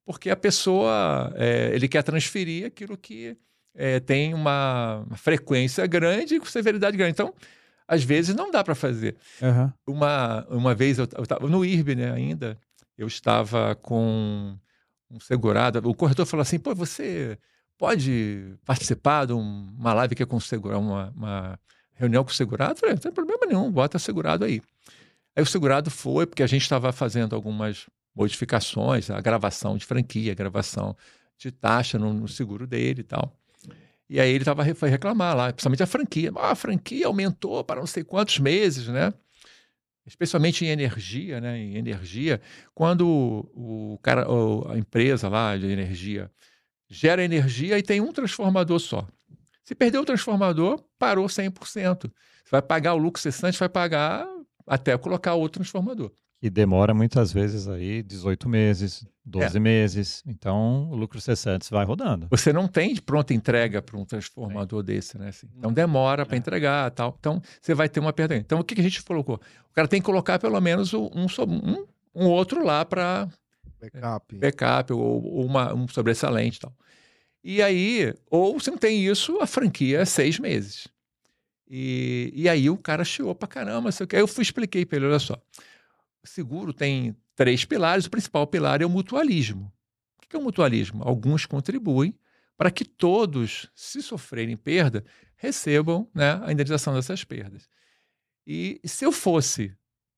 [0.05, 3.35] Porque a pessoa, eh, ele quer transferir aquilo que
[3.75, 7.13] eh, tem uma frequência grande e com severidade grande.
[7.13, 7.33] Então,
[7.87, 9.17] às vezes, não dá para fazer.
[9.43, 9.73] Aham.
[9.87, 12.59] Uma, uma vez eu estava no IRB né, ainda,
[12.99, 14.59] eu estava com
[15.11, 17.39] um segurado, o corretor falou assim: pô, você
[17.79, 21.61] pode participar de um- uma live aqui com o segurado, uma, uma
[21.95, 22.73] reunião com o segurado?
[22.73, 24.61] Eu falei, não tem problema nenhum, bota segurado aí.
[25.37, 30.33] Aí o segurado foi, porque a gente estava fazendo algumas modificações, a gravação de franquia,
[30.33, 30.97] a gravação
[31.39, 33.33] de taxa no, no seguro dele e tal.
[34.11, 36.33] E aí ele tava, foi reclamar lá, principalmente a franquia.
[36.37, 39.13] Ah, a franquia aumentou para não sei quantos meses, né?
[40.09, 41.59] Especialmente em energia, né?
[41.59, 42.41] Em energia,
[42.75, 43.07] quando
[43.55, 44.27] o, cara,
[44.73, 46.31] a empresa lá de energia
[46.89, 49.07] gera energia e tem um transformador só.
[49.63, 52.11] Se perder o transformador, parou 100%.
[52.43, 54.27] Você vai pagar o lucro cessante, vai pagar
[54.67, 56.11] até colocar outro transformador.
[56.41, 59.61] E demora muitas vezes aí 18 meses, 12 É.
[59.61, 60.23] meses.
[60.25, 62.29] Então, o lucro cessante vai rodando.
[62.31, 65.31] Você não tem de pronta entrega para um transformador desse, né?
[65.31, 65.49] assim.
[65.59, 66.39] Então demora para É.
[66.39, 67.17] entregar tal.
[67.19, 68.37] Então você vai ter uma perda.
[68.37, 69.41] Então o que, que a gente colocou?
[69.69, 71.85] O cara tem que colocar pelo menos um, um,
[72.15, 73.29] um- outro lá para
[73.81, 74.37] Backup.
[74.39, 76.73] backup ou, ou uma, um sobressalente e tal.
[77.43, 80.87] E aí, ou se não tem isso, a franquia é seis meses.
[81.69, 83.91] E, e aí o cara chiou pra caramba.
[83.91, 85.37] Aí eu fui expliquei para ele, olha só,
[86.25, 89.73] seguro tem três pilares, o principal pilar é o mutualismo.
[90.17, 91.03] O que é o mutualismo?
[91.05, 92.15] Alguns contribuem
[92.57, 95.05] para que todos, se sofrerem perda,
[95.37, 97.69] recebam né, a indenização dessas perdas.
[98.47, 99.77] E se eu fosse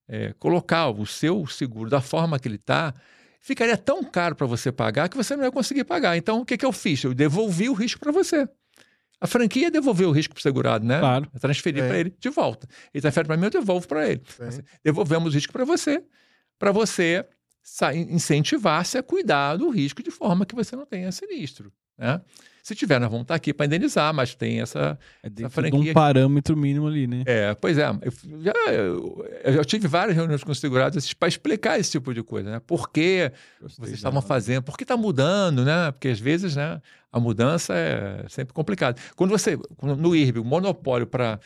[0.09, 2.95] é, colocar o seu seguro da forma que ele está,
[3.41, 6.17] ficaria tão caro para você pagar que você não ia conseguir pagar.
[6.17, 7.05] Então, o que, que eu fiz?
[7.05, 8.49] Eu devolvi o risco para você.
[9.21, 10.99] A franquia devolveu o risco para o segurado, né?
[10.99, 11.29] Claro.
[11.81, 11.89] É.
[11.89, 12.67] para ele de volta.
[12.93, 14.23] Ele transfere para mim, eu devolvo para ele.
[14.37, 14.45] Sim.
[14.45, 16.03] Assim, Devolvemos o risco para você,
[16.59, 17.27] para você
[18.09, 21.73] incentivar-se a cuidar do risco de forma que você não tenha sinistro.
[22.01, 22.21] Né?
[22.63, 25.95] Se tiver, nós vamos estar aqui para indenizar, mas tem essa, É de franquia- um
[25.95, 27.23] parâmetro mínimo ali, né?
[27.27, 31.29] é, pois é, eu já, eu, eu já tive várias reuniões com os segurados para
[31.29, 32.61] explicar esse tipo de coisa, né?
[32.65, 35.91] Por que Gostei vocês estavam fazendo, por que está mudando, né?
[35.91, 36.81] Porque às vezes, né,
[37.11, 39.01] a mudança é sempre complicado.
[39.17, 41.41] Quando você, no IRB, o monopólio para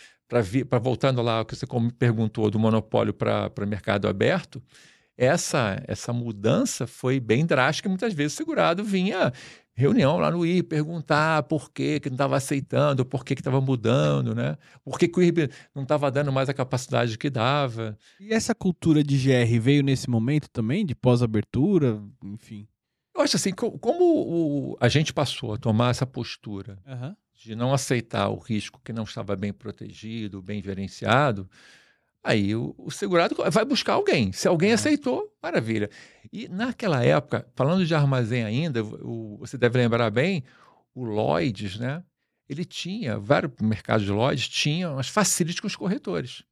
[0.83, 4.61] voltando lá o que você me perguntou do monopólio para mercado aberto,
[5.17, 9.33] essa essa mudança foi bem drástica e muitas vezes o segurado vinha
[9.75, 13.61] reunião lá no IRB perguntar por que que não estava aceitando, por que que estava
[13.61, 14.57] mudando, né?
[14.85, 17.99] Por que, que o IRB não estava dando mais a capacidade que dava.
[18.21, 22.67] E essa cultura de GR veio nesse momento também, de pós-abertura, enfim.
[23.15, 27.17] Eu acho assim, co- como o- a gente passou a tomar essa postura Aham.
[27.35, 31.49] de não aceitar o risco que não estava bem protegido, bem gerenciado,
[32.25, 34.33] aí o, o segurado vai buscar alguém.
[34.33, 34.75] Se alguém Uhum.
[34.75, 35.89] aceitou, maravilha.
[36.33, 40.43] E naquela época, falando de armazém ainda, o- você deve lembrar bem,
[40.95, 42.03] o Lloyds, né?
[42.49, 46.43] Ele tinha, vários mercados de Lloyds tinham as facilities com os corretores.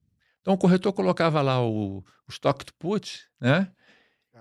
[0.41, 3.71] Então o corretor colocava lá o, o stock to put, né?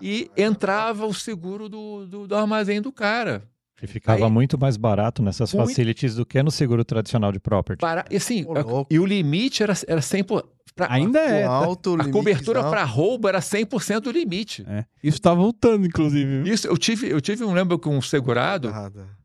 [0.01, 3.47] E entrava o seguro do, do, do armazém do cara.
[3.81, 7.39] E ficava Aí- muito mais barato nessas Muito- facilities do que no seguro tradicional de
[7.39, 7.79] property.
[7.81, 8.85] Para, e assim, louco.
[8.89, 10.43] e o limite era, era 100%.
[10.73, 11.45] Pra, Ainda é.
[11.47, 12.69] O alto a cobertura limitezão.
[12.71, 14.63] para roubo era 100% do limite.
[14.67, 14.85] É.
[15.03, 16.49] Isso tá voltando, inclusive.
[16.49, 18.71] Isso, eu tive, eu tive um, lembro que um segurado,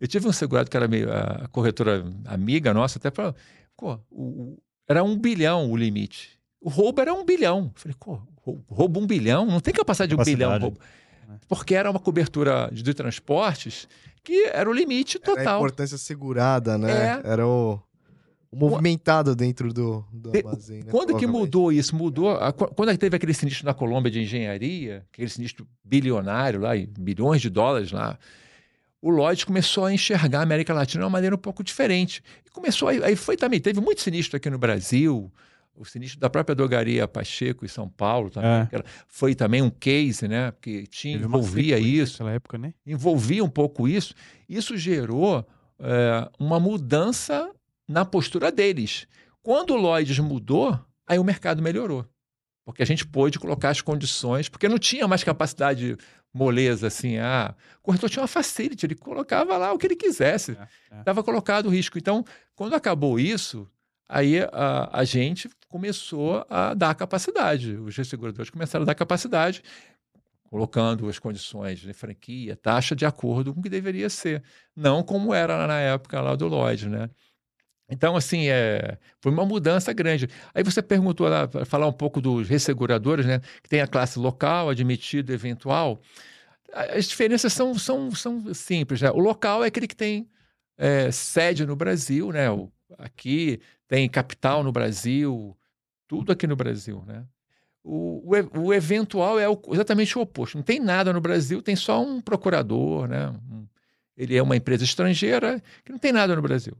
[0.01, 3.33] eu tive um segurado que era meio, a corretora amiga nossa, até para.
[4.89, 6.31] Era um bilhão o limite.
[6.61, 7.71] O roubo era um bilhão.
[7.75, 9.47] Eu falei, pô, rou- roubo um bilhão?
[9.47, 10.79] Não tem capacidade de um bilhão roubo.
[11.49, 13.89] Porque era uma cobertura de, de transportes
[14.27, 15.57] que era o limite Era a total.
[15.61, 17.21] importância segurada, né?
[17.25, 17.31] É.
[17.33, 17.81] Era o,
[18.51, 20.91] o movimentado dentro do, do De- armazém, né?
[20.91, 21.95] Quando que mudou isso?
[21.95, 22.31] Mudou.
[22.31, 26.87] a- qu- quando teve aquele sinistro na Colômbia de engenharia, aquele sinistro bilionário lá, e
[26.87, 28.19] bilhões de dólares lá,
[29.01, 32.21] o Lloyd começou a enxergar a América Latina de uma maneira um pouco diferente.
[32.45, 35.31] E começou, aí, aí foi também, teve muito sinistro aqui no Brasil,
[35.77, 38.69] o sinistro da própria drogaria Pacheco em São Paulo também, É.
[38.73, 40.51] era- foi também um case, né?
[40.53, 42.73] Porque tinha, envolvia isso Naquela época, né?
[42.87, 44.15] envolvia um pouco isso,
[44.49, 45.47] isso gerou
[45.79, 47.51] é, uma mudança
[47.87, 49.07] na postura deles.
[49.43, 52.07] Quando o Lloyds mudou, aí o mercado melhorou.
[52.65, 55.97] Porque a gente pôde colocar as condições, porque não tinha mais capacidade
[56.35, 57.19] moleza assim.
[57.19, 60.53] Ah, o corretor tinha uma facility, ele colocava lá o que ele quisesse.
[60.53, 60.99] É, é.
[61.01, 61.97] Estava colocado o risco.
[61.99, 62.25] Então,
[62.55, 63.69] quando acabou isso,
[64.09, 67.75] aí a, a gente começou a dar capacidade.
[67.77, 69.63] Os resseguradores começaram a dar capacidade,
[70.49, 74.43] colocando as condições de franquia, taxa de acordo com o que deveria ser.
[74.75, 77.11] Não como era na época lá do Lloyd, né?
[77.89, 80.29] Então, assim, é, foi uma mudança grande.
[80.53, 83.41] Aí você perguntou lá, para falar um pouco dos resseguradores, né?
[83.63, 86.01] Que tem a classe local, admitido, eventual.
[86.73, 89.11] As diferenças são, são, são simples, né?
[89.11, 90.29] O local é aquele que tem
[90.77, 92.51] é, sede no Brasil, né?
[92.51, 95.57] O- aqui tem capital no Brasil,
[96.09, 97.25] tudo aqui no Brasil, né?
[97.83, 100.57] O, o, o eventual é o, exatamente o oposto.
[100.57, 103.33] Não tem nada no Brasil, tem só um procurador, né?
[104.17, 106.77] Ele é uma empresa estrangeira que não tem nada no Brasil.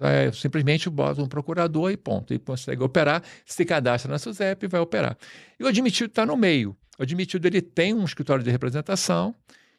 [0.00, 2.34] É, simplesmente bota um procurador e ponto.
[2.34, 5.16] E consegue operar, se cadastra na SUSEP e vai operar.
[5.58, 6.76] E o admitido está no meio.
[6.98, 9.34] O admitido ele tem um escritório de representação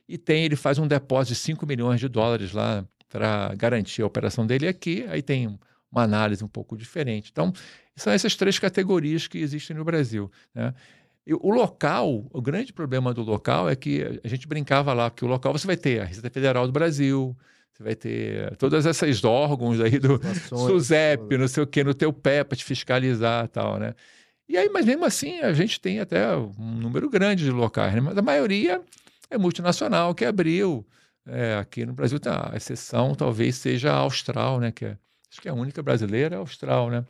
[0.08, 4.06] e tem, ele faz um depósito de 5 milhões de dólares lá para garantir a
[4.06, 5.06] operação dele aqui.
[5.10, 5.60] Aí tem
[5.96, 7.30] uma análise um pouco diferente.
[7.32, 7.54] Então,
[7.96, 10.30] são essas três categorias que existem no Brasil.
[10.54, 10.74] Né?
[11.26, 15.26] E o local, o grande problema do local é que a gente brincava lá que
[15.26, 17.36] o local você vai ter a Receita Federal do Brasil,
[17.74, 20.20] você vai ter todas essas órgãos aí do
[20.50, 23.96] SUSEP, não sei o que, no teu pé para te fiscalizar e tal, né?
[24.48, 28.02] E aí, mas mesmo assim, a gente tem até um número grande de locais, né?
[28.02, 28.80] mas a maioria
[29.30, 30.86] é multinacional que abriu.
[31.28, 34.72] É, aqui no Brasil, tá, a exceção talvez seja a Austral, né?
[34.72, 34.98] Que é,
[35.36, 37.06] acho que é a única brasileira é a Austral, né?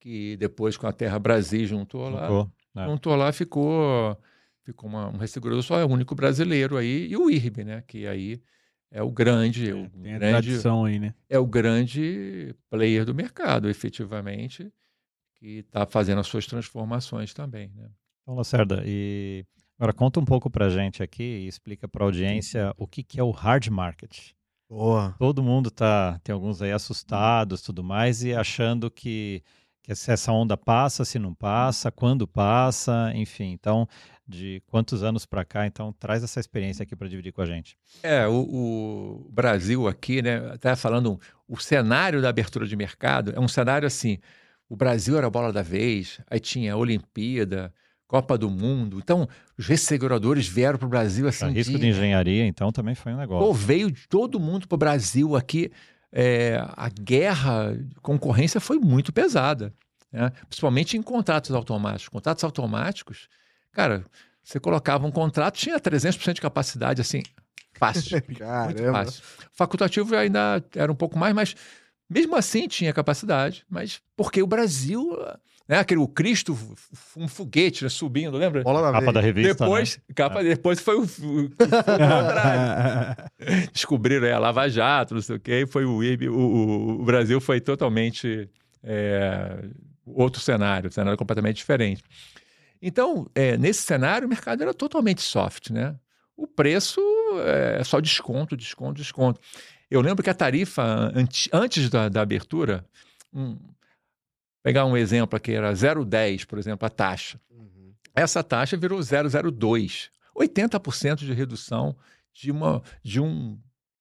[0.00, 2.26] Que depois com a Terra Brasil juntou lá.
[2.26, 2.86] Juntou, né?
[2.86, 4.18] juntou lá, ficou,
[4.64, 7.84] ficou uma, um ressegurador só, é o único brasileiro aí, e o IRB, né?
[7.86, 8.42] Que aí
[8.90, 11.14] é o grande, é, o tem grande, tradição aí, né?
[11.28, 14.72] É o grande player do mercado, efetivamente,
[15.36, 17.90] que está fazendo as suas transformações também, né?
[18.22, 19.44] Então, Lacerda, e
[19.78, 23.02] agora conta um pouco para a gente aqui e explica para a audiência o que,
[23.02, 24.32] que é o hard market.
[24.70, 25.16] Boa.
[25.18, 29.42] Todo mundo tá, tem alguns aí assustados, tudo mais, e achando que,
[29.82, 33.50] que se essa onda passa, se não passa, quando passa, enfim.
[33.50, 33.88] Então,
[34.24, 37.76] de quantos anos para cá, então traz essa experiência aqui para dividir com a gente.
[38.00, 38.42] É, o,
[39.26, 43.88] o, Brasil aqui, né, até falando, o cenário da abertura de mercado é um cenário
[43.88, 44.18] assim,
[44.68, 47.74] o Brasil era a bola da vez, aí tinha a Olimpíada,
[48.10, 51.44] Copa do Mundo, então os resseguradores vieram para o Brasil assim.
[51.44, 51.78] A risco de...
[51.78, 53.46] de engenharia, então, também foi um negócio.
[53.46, 55.70] Pô, veio todo mundo para o Brasil aqui,
[56.12, 59.72] é, a guerra, concorrência foi muito pesada,
[60.12, 60.32] né?
[60.48, 62.08] principalmente em contratos automáticos.
[62.08, 63.28] Contratos automáticos
[63.72, 64.04] Cara,
[64.42, 67.22] você colocava um contrato, tinha 300% de capacidade, assim,
[67.74, 68.20] fácil.
[68.36, 69.04] Caramba.
[69.04, 69.22] fácil.
[69.52, 71.54] Facultativo ainda era um pouco mais, mas
[72.08, 75.16] mesmo assim tinha capacidade, mas porque o Brasil,
[75.70, 76.58] né, aquele o Cristo,
[77.16, 78.64] um foguete né, subindo, lembra?
[78.64, 79.54] Bola capa da revista.
[79.54, 80.02] Depois, né?
[80.16, 80.42] capa, é.
[80.42, 81.50] depois foi o, o, o
[83.72, 86.00] Descobriram é, a Lava Jato, não sei o quê, e foi o,
[86.32, 88.50] o, o Brasil foi totalmente
[88.82, 89.62] é,
[90.04, 92.02] outro cenário, um cenário completamente diferente.
[92.82, 95.94] Então, é, nesse cenário, o mercado era totalmente soft, né?
[96.36, 97.00] O preço
[97.44, 99.40] é só desconto, desconto, desconto.
[99.88, 101.12] Eu lembro que a tarifa
[101.52, 102.84] antes da, da abertura,
[103.32, 103.56] um,
[104.62, 107.40] pegar um exemplo aqui, era 0,10, por exemplo, a taxa.
[107.50, 107.92] Uhum.
[108.14, 110.10] Essa taxa virou 0,02.
[110.36, 111.96] 80% de redução
[112.32, 113.58] de, uma, de um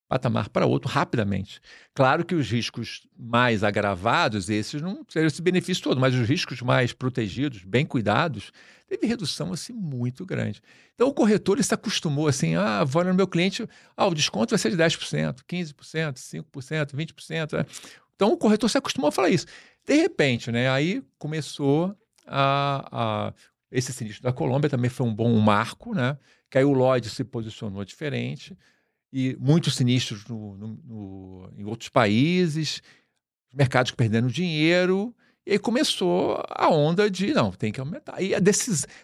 [0.09, 1.61] patamar para outro rapidamente.
[1.93, 6.61] Claro que os riscos mais agravados, esses não teriam esse benefício todo, mas os riscos
[6.61, 8.51] mais protegidos, bem cuidados,
[8.87, 10.61] teve redução assim muito grande.
[10.95, 14.49] Então o corretor ele se acostumou assim, ah, vou no meu cliente, ah, o desconto
[14.49, 17.53] vai ser de 10%, 15%, 5%, 20%.
[17.53, 17.65] Né?
[18.15, 19.45] Então o corretor se acostumou a falar isso.
[19.89, 23.33] De repente, né, aí começou a, a
[23.71, 26.15] esse sinistro da Colômbia também foi um bom marco, né?
[26.47, 28.55] Que aí o Lloyd se posicionou diferente
[29.11, 32.83] e muitos sinistros no, no, no, em outros países,
[33.51, 35.11] mercados perdendo dinheiro,
[35.43, 38.21] e aí começou a onda de não, tem que aumentar.
[38.21, 38.39] E a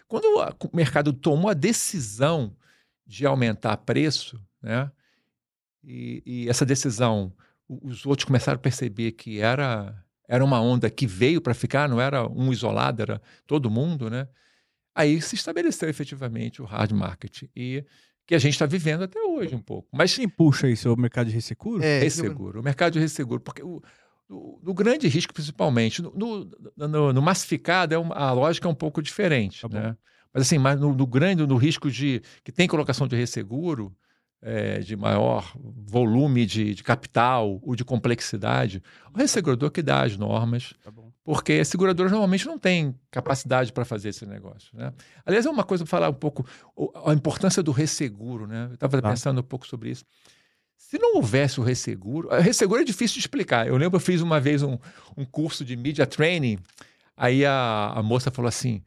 [0.06, 2.56] quando o mercado tomou a decisão
[3.04, 4.88] de aumentar preço, né?
[5.82, 7.32] E, e, essa decisão,
[7.68, 12.00] os outros começaram a perceber que era era uma onda que veio para ficar, não
[12.00, 14.28] era um isolado, era todo mundo, né?
[14.94, 17.42] Aí se estabeleceu efetivamente o hard market.
[17.54, 17.84] E
[18.26, 19.88] que a gente está vivendo até hoje um pouco.
[19.92, 20.88] Mas quem puxa isso?
[20.88, 21.82] É o mercado de resseguro?
[21.82, 22.60] É, resseguro.
[22.60, 23.80] O mercado de resseguro, porque o,
[24.28, 28.70] o, o grande risco, principalmente, no, no, no, no massificado, é uma, a lógica é
[28.70, 29.62] um pouco diferente.
[29.62, 29.96] Tá né?
[30.34, 33.96] Mas assim, mas no, no, grande, no risco de que tem colocação de resseguro,
[34.42, 38.82] é, de maior volume de, de, capital ou de complexidade,
[39.12, 40.74] o ressegurador que dá as normas.
[40.84, 40.92] Tá
[41.24, 44.70] porque as seguradoras normalmente não têm capacidade para fazer esse negócio.
[44.72, 44.92] Né?
[45.24, 46.46] Aliás, é uma coisa para falar um pouco
[47.04, 48.46] a importância do resseguro.
[48.46, 48.68] Né?
[48.70, 49.10] Eu estava tá.
[49.10, 50.04] pensando um pouco sobre isso.
[50.76, 53.66] Se não houvesse o resseguro, o resseguro é difícil de explicar.
[53.66, 54.78] Eu lembro, eu fiz uma vez um,
[55.16, 56.58] um curso de media training,
[57.16, 58.80] aí a, a moça falou assim: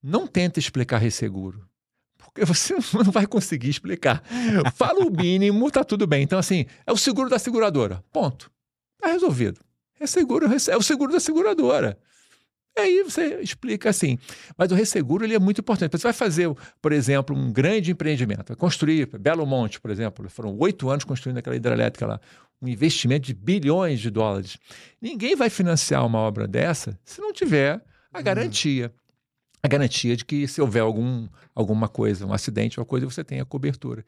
[0.00, 1.68] não tenta explicar resseguro
[2.32, 4.22] porque você não vai conseguir explicar.
[4.74, 6.22] Fala o mínimo, tá tudo bem.
[6.22, 8.02] Então, assim, é o seguro da seguradora.
[8.12, 8.50] Ponto.
[8.98, 9.60] Tá resolvido.
[9.98, 11.98] É, seguro, é o seguro da seguradora.
[12.76, 14.18] E aí você explica assim.
[14.56, 15.92] Mas o resseguro ele é muito importante.
[15.92, 16.48] Você vai fazer,
[16.80, 20.28] por exemplo, um grande empreendimento, vai construir Belo Monte, por exemplo.
[20.30, 22.20] Foram oito anos construindo aquela hidrelétrica lá.
[22.62, 24.56] Um investimento de bilhões de dólares.
[25.00, 28.22] Ninguém vai financiar uma obra dessa se não tiver a hum.
[29.62, 33.40] A garantia de que se houver algum, alguma coisa, um acidente, uma coisa, você tem
[33.40, 34.04] a cobertura.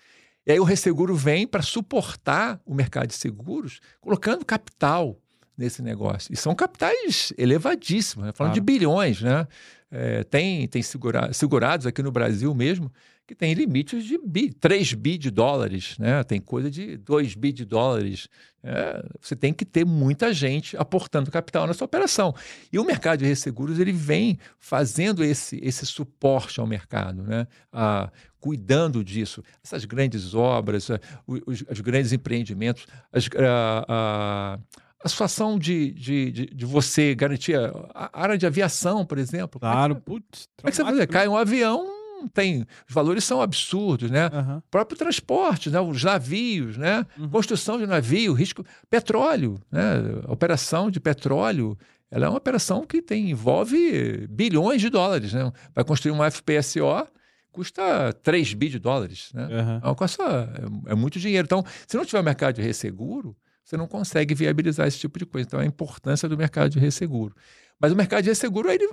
[0.46, 5.18] E aí o resseguro vem para suportar o mercado de seguros, colocando capital
[5.56, 6.32] nesse negócio.
[6.32, 8.32] E são capitais elevadíssimos, né?
[8.32, 8.66] falando Claro.
[8.66, 9.46] de bilhões, né?
[9.90, 12.90] É, tem tem segura- segurados aqui no Brasil mesmo
[13.32, 16.22] que tem limites de bi, 3 bi de dólares, né?
[16.22, 18.28] Tem coisa de 2 bi de dólares.
[18.62, 22.34] É, você tem que ter muita gente aportando capital nessa operação.
[22.70, 27.46] E o mercado de resseguros ele vem fazendo esse, esse suporte ao mercado, né?
[27.72, 29.42] Ah, cuidando disso.
[29.64, 30.90] Essas grandes obras,
[31.26, 34.58] os, os grandes empreendimentos, as, ah, ah,
[35.02, 39.58] a situação de, de, de, de você garantir a a área de aviação, por exemplo.
[39.58, 40.48] Claro, putz.
[40.58, 41.06] Como é que você vai fazer?
[41.06, 44.30] Cai um avião, tem, os valores são absurdos, né?
[44.32, 44.58] Aham.
[44.58, 45.80] O próprio transporte, né?
[45.80, 47.06] os navios, né?
[47.18, 47.28] Uhum.
[47.28, 49.82] construção de navio, risco, petróleo, né?
[50.26, 51.76] A operação de petróleo,
[52.10, 55.50] ela é uma operação que tem, envolve bilhões de dólares, né?
[55.74, 57.06] Vai construir uma FPSO,
[57.50, 59.44] custa 3 bi de dólares, né?
[59.44, 59.80] Aham.
[60.22, 61.46] É, é, é muito dinheiro.
[61.46, 65.46] Então, se não tiver mercado de resseguro, você não consegue viabilizar esse tipo de coisa.
[65.46, 67.34] Então, a importância do mercado de resseguro.
[67.78, 68.88] Mas o mercado de resseguro, ele,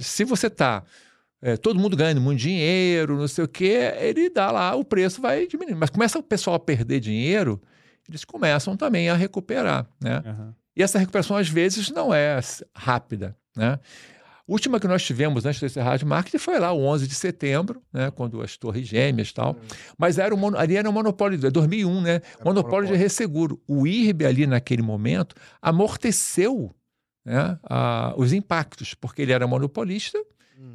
[0.00, 0.82] se você está
[1.60, 5.46] todo mundo ganhando muito dinheiro, não sei o quê, ele dá lá, o preço vai
[5.46, 5.78] diminuindo.
[5.78, 7.60] Mas começa o pessoal a perder dinheiro,
[8.08, 10.22] eles começam também a recuperar, né?
[10.24, 10.54] Aham.
[10.76, 12.38] E essa recuperação, às vezes, não é
[12.74, 13.78] rápida, né?
[14.48, 17.80] A última que nós tivemos antes desse rádio marketing foi lá, o 11 de setembro,
[17.92, 18.10] né?
[18.10, 19.56] Quando as torres gêmeas e tal.
[19.98, 22.10] Mas era um, ali era um monopólio, é 2001, né?
[22.14, 22.96] Era um monopólio de monopólio.
[22.96, 23.60] resseguro.
[23.68, 26.74] O IRB ali naquele momento amorteceu
[27.24, 30.18] né, a- os impactos, porque ele era monopolista.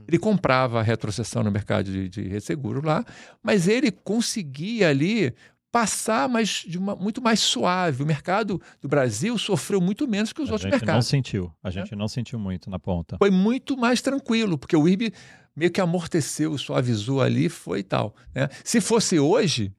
[0.07, 3.05] Ele comprava a retrocessão no mercado de, de resseguro lá,
[3.43, 5.34] mas ele conseguia ali
[5.71, 8.01] passar mas de uma, muito mais suave.
[8.01, 11.07] O mercado do Brasil sofreu muito menos que os A outros gente não mercados.
[11.07, 11.53] sentiu.
[11.61, 13.17] A gente não sentiu muito na ponta.
[13.17, 15.13] Foi muito mais tranquilo, porque o IRB
[15.55, 18.15] meio que amorteceu, suavizou ali, foi e tal.
[18.34, 18.47] né?
[18.63, 19.71] Se fosse hoje,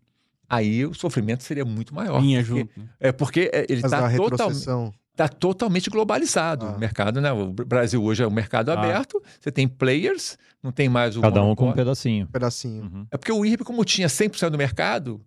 [0.48, 2.20] aí o sofrimento seria muito maior.
[2.20, 2.80] Porque, junto.
[2.80, 2.88] né?
[3.00, 4.92] É porque é, ele Mas da está totalmente retrocessão.
[5.18, 6.76] Está totalmente globalizado Ah.
[6.76, 7.32] o mercado, né?
[7.32, 8.74] O Brasil hoje é um mercado Ah.
[8.74, 12.26] aberto, você tem players, não tem mais o Cada um com um pedacinho.
[12.28, 12.84] pedacinho.
[12.84, 13.06] Uhum.
[13.10, 15.20] É porque o IRB, como tinha 100% do mercado,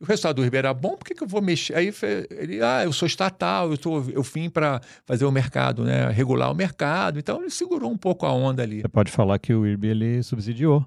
[0.00, 1.76] o resultado do IRB era bom, por que, que eu vou mexer?
[1.76, 1.92] Aí
[2.30, 6.08] ele, ah, eu sou estatal, eu, tô, eu vim para fazer o mercado, né?
[6.10, 7.18] Regular o mercado.
[7.18, 8.80] Então ele segurou um pouco a onda ali.
[8.80, 10.86] Você pode falar que o IRB ele subsidiou.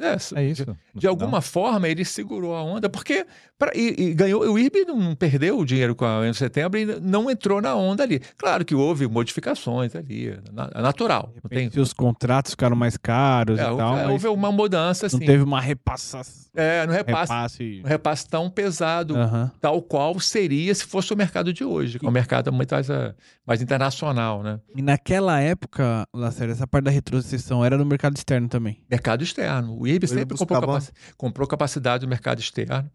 [0.00, 0.64] É, su- É isso.
[0.64, 3.26] De, de alguma forma ele segurou a onda, porque
[3.58, 4.42] pra- e, e ganhou.
[4.42, 7.74] O IRB não perdeu o dinheiro com a 11 de setembro e não entrou na
[7.74, 8.20] onda ali.
[8.36, 11.32] Claro que houve modificações ali, na- é natural.
[11.42, 15.06] Não tem, os contratos ficaram mais caros é, e tal, é, mas houve uma mudança
[15.06, 15.18] assim.
[15.18, 16.50] não teve uma repassação.
[16.54, 17.82] É, no repasse, Repasse.
[17.84, 19.14] um repasse tão pesado,
[19.60, 22.90] tal qual seria se fosse o mercado de hoje, que é um mercado muito mais,
[22.90, 23.14] eh,
[23.46, 24.58] mais internacional, né?
[24.74, 28.82] E naquela época, Lacerda, essa parte da retrocessão era no mercado externo também.
[28.90, 29.69] Mercado externo.
[29.78, 30.78] O IRB sempre comprou,
[31.16, 32.90] comprou capacidade do mercado externo.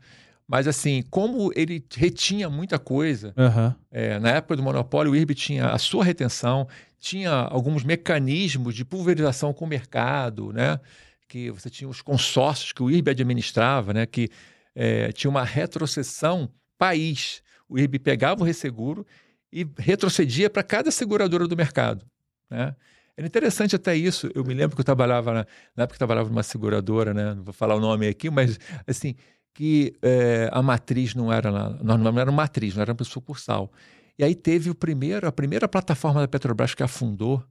[0.48, 3.76] Mas, assim, como ele retinha muita coisa, Aham.
[3.92, 6.68] é, na época do monopólio, o IRB tinha a sua retenção,
[7.00, 10.80] tinha alguns mecanismos de pulverização com o mercado, né?
[11.28, 14.06] Que você tinha os consórcios que o IRB administrava, né?
[14.06, 14.30] Que
[14.76, 17.42] é, tinha uma retrocessão país.
[17.68, 19.06] O IRB pegava o resseguro
[19.52, 22.06] e retrocedia para cada seguradora do mercado,
[22.50, 22.76] né?
[23.18, 24.30] Era interessante até isso.
[24.36, 27.34] Eu me lembro que eu trabalhava na, na época que eu trabalhava numa seguradora, né?
[27.34, 29.16] Não vou falar o nome aqui, mas assim
[29.54, 33.06] que é, a matriz não era lá, não, não era uma matriz, não era uma
[33.06, 33.72] sucursal.
[34.20, 37.42] E aí teve o primeiro, a primeira plataforma da Petrobras que afundou,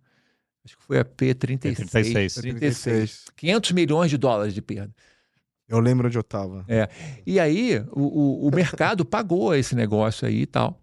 [0.64, 1.58] acho que foi a P36.
[1.58, 2.40] P36.
[2.40, 3.24] 36.
[3.34, 4.94] 500 milhões de dólares de perda.
[5.66, 6.64] Eu lembro onde eu tava.
[7.26, 10.78] E aí o, o, o mercado pagou esse negócio aí e tal.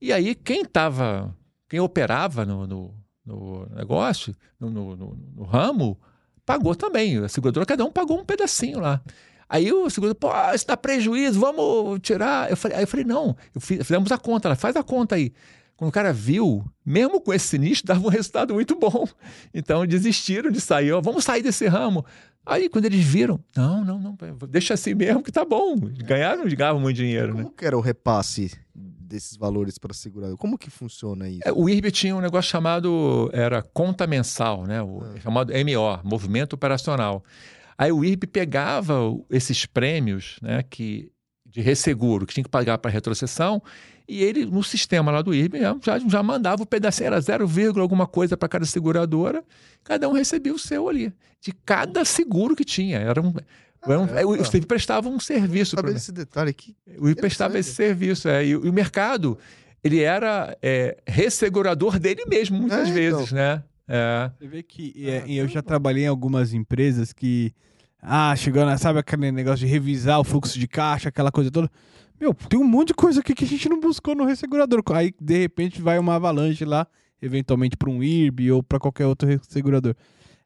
[0.00, 1.32] E aí quem estava,
[1.68, 2.94] quem operava no, no,
[3.30, 5.98] no negócio, no, no- no- no ramo,
[6.44, 7.18] pagou também.
[7.18, 9.00] A seguradora, cada um pagou um pedacinho lá.
[9.48, 12.50] Aí o segurador, pô, isso dá prejuízo, vamos tirar.
[12.50, 15.14] Eu falei, aí eu falei, não, eu fiz- fizemos a conta, ela faz a conta
[15.16, 15.32] aí.
[15.80, 19.08] Quando o cara viu, mesmo com esse sinistro, dava um resultado muito bom.
[19.54, 22.04] Então desistiram de sair, ó, vamos sair desse ramo.
[22.44, 25.76] Aí quando eles viram, não, não, não, deixa assim mesmo que tá bom.
[26.04, 27.44] Ganharam, ganhavam muito dinheiro, né?
[27.44, 30.36] Como que era o repasse desses valores para segurador?
[30.36, 31.40] Como que funciona isso?
[31.46, 34.82] É, O IRB tinha um negócio chamado, era conta mensal, né?
[34.82, 35.20] O, É.
[35.20, 37.24] chamado MO, Movimento Operacional.
[37.78, 38.98] Aí o IRB pegava
[39.30, 41.10] esses prêmios né, que,
[41.50, 43.62] de resseguro que tinha que pagar para retrocessão
[44.08, 47.82] e ele, no sistema lá do IRB, já, já mandava o pedacinho, era 0, vírgula
[47.82, 49.44] alguma coisa para cada seguradora,
[49.84, 52.98] cada um recebia o seu ali, de cada seguro que tinha.
[52.98, 53.32] Era um,
[53.82, 55.70] era um- o IRB prestava um serviço.
[55.76, 56.74] Saber pro- desse detalhe aqui.
[56.98, 58.28] o IRB prestava esse serviço.
[58.28, 59.38] É, e, o- e o mercado,
[59.82, 63.62] ele era é, ressegurador dele mesmo, muitas É, vezes, né?
[63.88, 64.30] É.
[64.38, 67.52] Você vê que é, eu já trabalhei em algumas empresas que.
[68.02, 68.78] Ah, chegou na.
[68.78, 71.70] Sabe aquele negócio de revisar o fluxo de caixa, aquela coisa toda.
[72.20, 74.82] Meu, tem um monte de coisa aqui que a gente não buscou no ressegurador.
[74.92, 76.86] Aí, de repente, vai uma avalanche lá,
[77.20, 79.94] eventualmente para um IRB ou para qualquer outro ressegurador.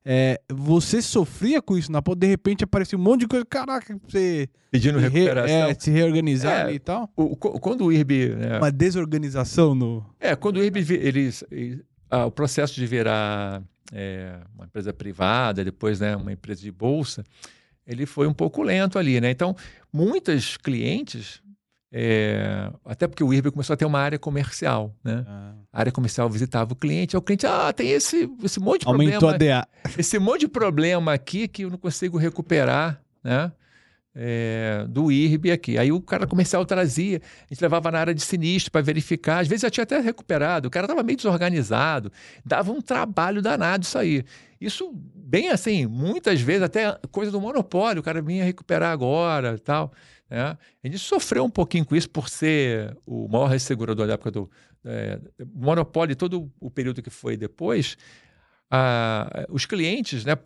[0.07, 3.98] É, você sofria com isso na ponta, de repente aparecia um monte de coisa, caraca,
[4.07, 5.57] você Pedindo re- recuperação.
[5.57, 6.62] é, se reorganizar É.
[6.64, 7.11] ali e tal.
[7.16, 8.28] O- quando o IRB.
[8.36, 10.05] né, Uma desorganização no.
[10.20, 11.78] É, quando o IRB, vi- eles, e-
[12.11, 13.62] ah, o processo de virar
[13.93, 17.24] é, uma empresa privada, depois né, uma empresa de bolsa,
[17.87, 19.30] ele foi um pouco lento ali, né?
[19.30, 19.55] Então,
[19.93, 21.43] muitos clientes,
[21.93, 25.24] é, até porque o IRB começou a ter uma área comercial, né?
[25.72, 28.89] A área comercial visitava o cliente, aí o cliente, ah, tem esse, esse monte de
[28.89, 29.68] Aumentou problema, a DA.
[29.99, 33.53] esse monte de problema aqui que eu não consigo recuperar, né?
[34.17, 35.77] É, do IRB aqui.
[35.77, 39.49] Aí o cara comercial trazia, a gente levava na área de sinistro para verificar, às
[39.49, 42.12] vezes já tinha até recuperado, o cara estava meio desorganizado,
[42.47, 44.25] dava um trabalho danado isso aí.
[44.61, 49.93] Isso, bem assim, muitas vezes até coisa do monopólio, o cara vinha recuperar agora tal.
[50.31, 50.57] Né?
[50.83, 54.51] A gente sofreu um pouquinho com isso por ser o maior ressegurador da época do
[54.85, 55.19] é,
[55.55, 57.97] monopólio todo o período que foi depois.
[58.71, 60.37] ah, os clientes, né,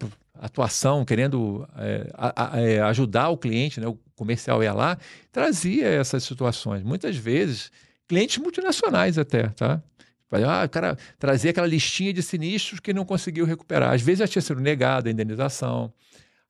[0.41, 4.99] atuação, querendo é, a- a- é, ajudar o cliente, né, o comercial ia lá,
[5.33, 6.83] trazia essas situações.
[6.83, 7.71] Muitas vezes,
[8.07, 9.83] clientes multinacionais até, tá?
[10.31, 13.95] Ah, o cara trazia aquela listinha de sinistros que não conseguiu recuperar.
[13.95, 15.93] Às vezes já tinha sido negada a indenização,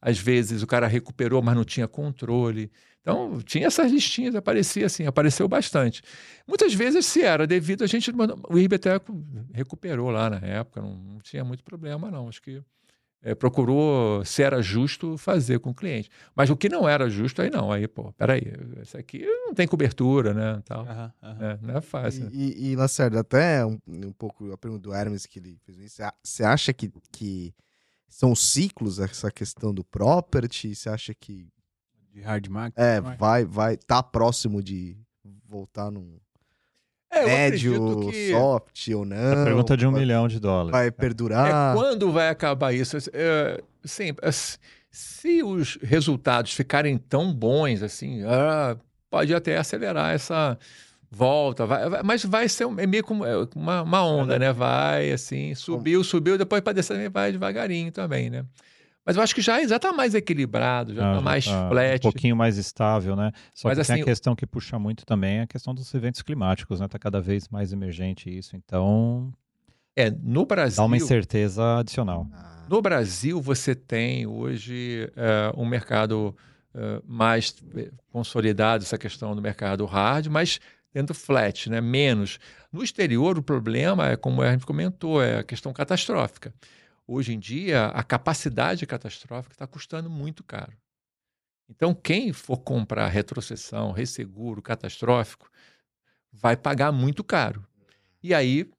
[0.00, 2.70] às vezes o cara recuperou, mas não tinha controle.
[3.00, 6.02] Então, tinha essas listinhas, aparecia assim, apareceu bastante.
[6.46, 8.10] Muitas vezes, se era devido, a gente.
[8.10, 8.90] O até
[9.52, 12.28] recuperou lá na época, não, não tinha muito problema, não.
[12.28, 12.62] Acho que
[13.22, 16.08] é, procurou, se era justo, fazer com o cliente.
[16.34, 17.72] Mas o que não era justo, aí não.
[17.72, 18.42] Aí, pô, peraí,
[18.80, 20.62] isso aqui não tem cobertura, né?
[20.64, 20.82] Tal.
[20.82, 21.44] Aham, aham.
[21.44, 22.28] É, não é fácil.
[22.32, 25.78] E, e, e, Lacerda, até um, um pouco a pergunta do Hermes que ele fez
[25.78, 26.02] isso.
[26.22, 27.54] Você acha que, que
[28.08, 30.74] são ciclos essa questão do property?
[30.74, 31.48] Você acha que
[32.12, 32.78] De hard market.
[32.78, 33.00] é, é?
[33.00, 34.96] vai, vai, tá próximo de
[35.44, 36.18] voltar num
[37.10, 39.32] É, médio, que- soft ou não?
[39.32, 40.72] A pergunta de um vai, milhão de dólares.
[40.72, 41.74] Vai É, perdurar?
[41.74, 42.96] quando vai acabar isso?
[43.12, 44.30] É, sim, é,
[44.90, 48.76] se os resultados ficarem tão bons assim, ah,
[49.10, 50.58] pode até acelerar essa
[51.10, 54.52] volta, vai- vai- mas vai ser um- é meio como é, uma, uma onda, né?
[54.52, 58.44] Vai assim, subiu, subiu, depois para descer vai devagarinho também, né?
[59.08, 61.96] Mas eu acho que já está mais equilibrado, já Ah, está mais tá flat.
[61.96, 63.32] Um pouquinho mais estável, né?
[63.54, 65.94] Só Mas que tem assim- a questão que puxa muito também, é a questão dos
[65.94, 66.86] eventos climáticos, né?
[66.88, 68.54] Tá cada vez mais emergente isso.
[68.54, 69.32] Então,
[69.96, 70.76] É, no Brasil.
[70.76, 72.28] dá uma incerteza adicional.
[72.68, 76.36] No Brasil, você tem hoje é, um mercado
[76.74, 80.60] é, mais eh, consolidado, essa questão do mercado hard, mas
[80.92, 81.80] dentro flat, né?
[81.80, 82.38] menos.
[82.70, 86.52] No exterior, o problema é, como a gente comentou, é a questão catastrófica.
[87.10, 90.76] Hoje em dia, a capacidade catastrófica está custando muito caro.
[91.66, 95.50] Então, quem for comprar retrocessão, resseguro, catastrófico,
[96.30, 97.66] vai pagar muito caro.
[98.22, 98.70] E aí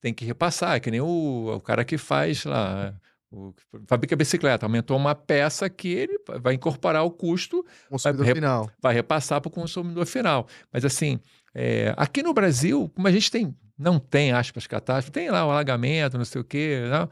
[0.00, 2.94] tem que repassar, é que nem o, o cara que faz lá,
[3.30, 3.52] o,
[3.86, 8.70] fabrica bicicleta, aumentou uma peça que ele vai incorporar o custo, consumidor vai- final.
[8.80, 10.48] vai repassar para o consumidor final.
[10.72, 11.20] Mas assim,
[11.54, 15.50] é, aqui no Brasil, como a gente tem, não tem aspas catástrofe, tem lá o
[15.50, 17.08] alagamento, não sei o quê, não,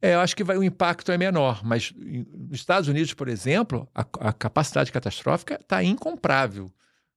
[0.00, 3.88] é, eu acho que vai, o impacto é menor, mas nos Estados Unidos, por exemplo,
[3.94, 6.70] a, a capacidade catastrófica está incomprável,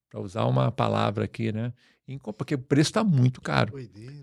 [0.09, 1.71] para usar uma palavra aqui, né?
[2.07, 3.73] Incom- Porque o preço está muito caro.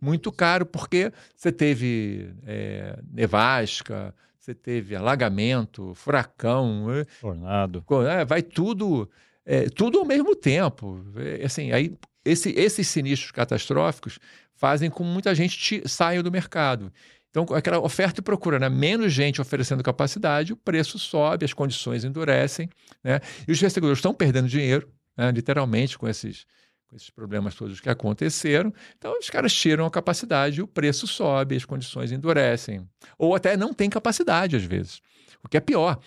[0.03, 7.83] Muito caro porque você teve é, nevasca, você teve alagamento, furacão, é, Tornado.
[8.07, 9.09] é, vai tudo,
[9.47, 11.03] é, tudo ao mesmo tempo.
[11.17, 14.19] É, assim, aí esse- esses sinistros catastróficos
[14.55, 16.93] fazem com que muita gente saia do mercado.
[17.31, 18.69] Então, aquela oferta e procura, né?
[18.69, 22.69] menos gente oferecendo capacidade, o preço sobe, as condições endurecem,
[23.05, 23.21] né?
[23.47, 25.31] e os resseguradores estão perdendo dinheiro, né?
[25.31, 26.47] literalmente, com esses,
[26.89, 28.73] com esses problemas todos que aconteceram.
[28.97, 32.89] Então, os caras tiram a capacidade, o preço sobe, as condições endurecem.
[33.19, 35.03] Ou até não tem capacidade, às vezes,
[35.45, 35.99] o que é pior.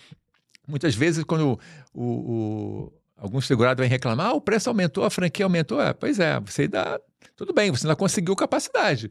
[0.66, 1.58] Muitas vezes, quando
[1.94, 5.80] o, o, algum segurado vem reclamar, ah, o preço aumentou, a franquia aumentou.
[5.80, 7.00] É, pois é, você dá.
[7.36, 9.08] Tudo bem, você ainda conseguiu capacidade.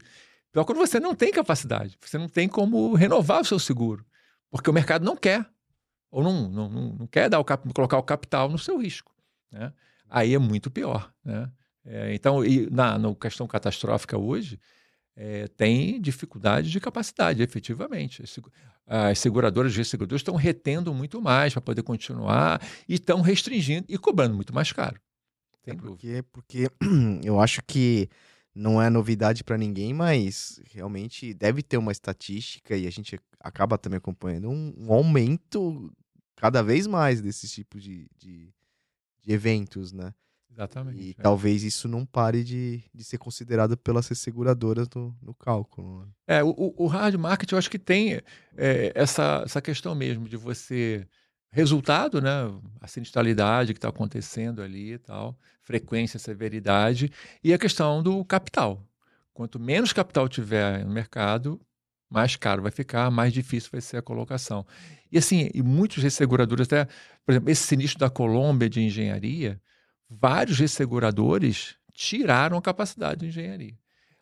[0.52, 4.04] Pior quando você não tem capacidade, você não tem como renovar o seu seguro,
[4.50, 5.46] porque o mercado não quer,
[6.10, 9.10] ou não, não, não, quer dar o cap, colocar o capital no seu risco.
[9.50, 9.72] Né?
[10.10, 11.10] Aí é muito pior.
[11.24, 11.50] Né?
[11.84, 14.60] É, então, e na no questão catastrófica hoje,
[15.16, 18.22] é, tem dificuldade de capacidade, efetivamente.
[18.22, 18.52] As segu-
[18.86, 23.96] As seguradoras e seguradores estão retendo muito mais para poder continuar e estão restringindo e
[23.96, 25.00] cobrando muito mais caro.
[25.64, 25.90] Sem dúvida.
[25.90, 26.70] Porque, porque
[27.24, 28.08] eu acho que
[28.54, 33.78] não é novidade para ninguém, mas realmente deve ter uma estatística e a gente acaba
[33.78, 35.92] também acompanhando um, um aumento
[36.36, 38.52] cada vez mais desses tipos de, de,
[39.22, 40.12] de eventos, né?
[40.50, 41.00] Exatamente.
[41.00, 41.22] E é.
[41.22, 46.04] talvez isso não pare de, de ser considerado pelas seguradoras no, no cálculo.
[46.04, 46.08] né?
[46.26, 48.20] É, o, o- hard market eu acho que tem
[48.56, 51.06] é, essa, essa questão mesmo de você.
[51.52, 52.30] Resultado, né?
[52.80, 57.12] A sinistralidade que está acontecendo ali e tal, frequência, severidade,
[57.44, 58.82] e a questão do capital.
[59.34, 61.60] Quanto menos capital tiver no mercado,
[62.08, 64.66] mais caro vai ficar, mais difícil vai ser a colocação.
[65.10, 66.86] E assim, e muitos resseguradores, até,
[67.24, 69.60] por exemplo, esse sinistro da Colômbia de engenharia,
[70.08, 73.76] vários resseguradores tiraram a capacidade de engenharia.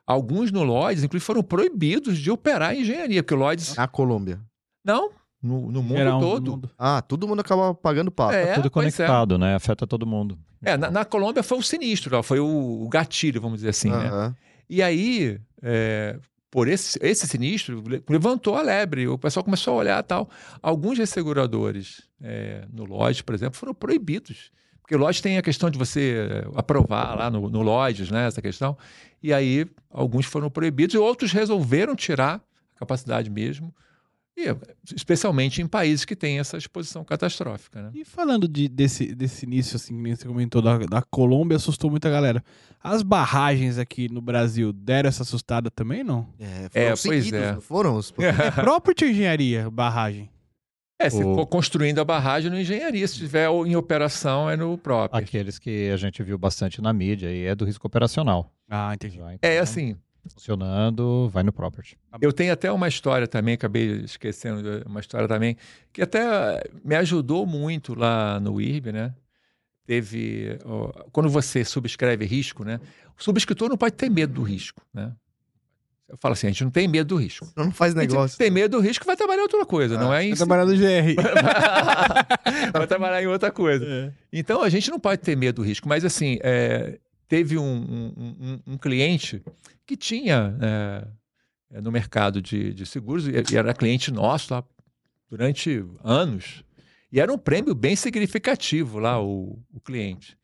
[0.05, 3.77] Alguns no Lloyds, inclusive, foram proibidos de operar em engenharia, porque o Lloyds.
[3.77, 4.41] Na Colômbia.
[4.85, 5.13] Não,
[5.43, 6.51] no, no mundo Geral, todo.
[6.51, 6.71] mundo.
[6.79, 8.33] Ah, todo mundo acaba pagando papo.
[8.35, 8.97] É, Tudo pois é.
[8.97, 9.55] conectado, né?
[9.55, 10.39] Afeta todo mundo.
[10.63, 14.35] É, na, na Colômbia foi o sinistro, foi o, o gatilho, vamos dizer assim, né?
[14.69, 16.19] E aí, é,
[16.51, 20.29] por esse, esse sinistro, le- levantou a lebre, o pessoal começou a olhar tal.
[20.63, 24.51] Alguns resseguradores é, no Lloyds, por exemplo, foram proibidos.
[24.83, 28.27] Porque o Lloyds tem a questão de você é, aprovar lá no, no Lloyds, né,
[28.27, 28.77] essa questão.
[29.23, 32.41] E aí, alguns foram proibidos e outros resolveram tirar
[32.77, 33.75] a capacidade mesmo,
[34.41, 37.91] e, especialmente em países que têm essa exposição catastrófica, né?
[37.95, 42.09] E falando de, desse, desse início, assim, que você comentou, da, da Colômbia, assustou muita
[42.11, 42.43] galera.
[42.83, 46.29] As barragens aqui no Brasil deram essa assustada também, não?
[46.39, 47.53] É, É, foram pois seguidos, é.
[47.53, 47.97] não foram?
[47.97, 48.13] Os...
[48.19, 50.31] É property ou engenharia, barragem?
[50.99, 54.77] É, se O- for construindo a barragem no engenharia, se estiver em operação é no
[54.77, 55.23] próprio.
[55.23, 58.53] Aqueles que a gente viu bastante na mídia e é do risco operacional.
[58.69, 59.17] Ah, entendi.
[59.17, 59.97] Já, É então, assim,
[60.29, 61.97] Funcionando, vai no property.
[62.21, 65.57] eu tenho até uma história também, acabei esquecendo de uma história também,
[65.93, 69.15] que até me ajudou muito lá no IRB, né?
[69.87, 70.59] Teve.
[70.65, 72.81] ó, quando você subscreve risco, né?
[73.19, 75.13] O subscritor não pode ter medo do risco, né?
[76.11, 77.49] Eu falo assim, a gente não tem medo do risco.
[77.57, 78.37] Não faz negócio.
[78.37, 80.73] tem medo do risco, vai trabalhar em outra coisa, não é em Vai trabalhar no
[80.73, 81.15] GR.
[82.75, 83.87] vai trabalhar em outra coisa.
[83.87, 84.13] É.
[84.33, 86.99] Então a gente não pode ter medo do risco, mas assim, é,
[87.31, 88.13] teve um, um-
[88.67, 89.41] um- um cliente
[89.87, 90.55] que tinha
[91.71, 94.65] é, no mercado de, de seguros, e e era cliente nosso lá
[95.31, 96.65] durante anos,
[97.13, 100.37] e era um prêmio bem significativo lá, o, o cliente.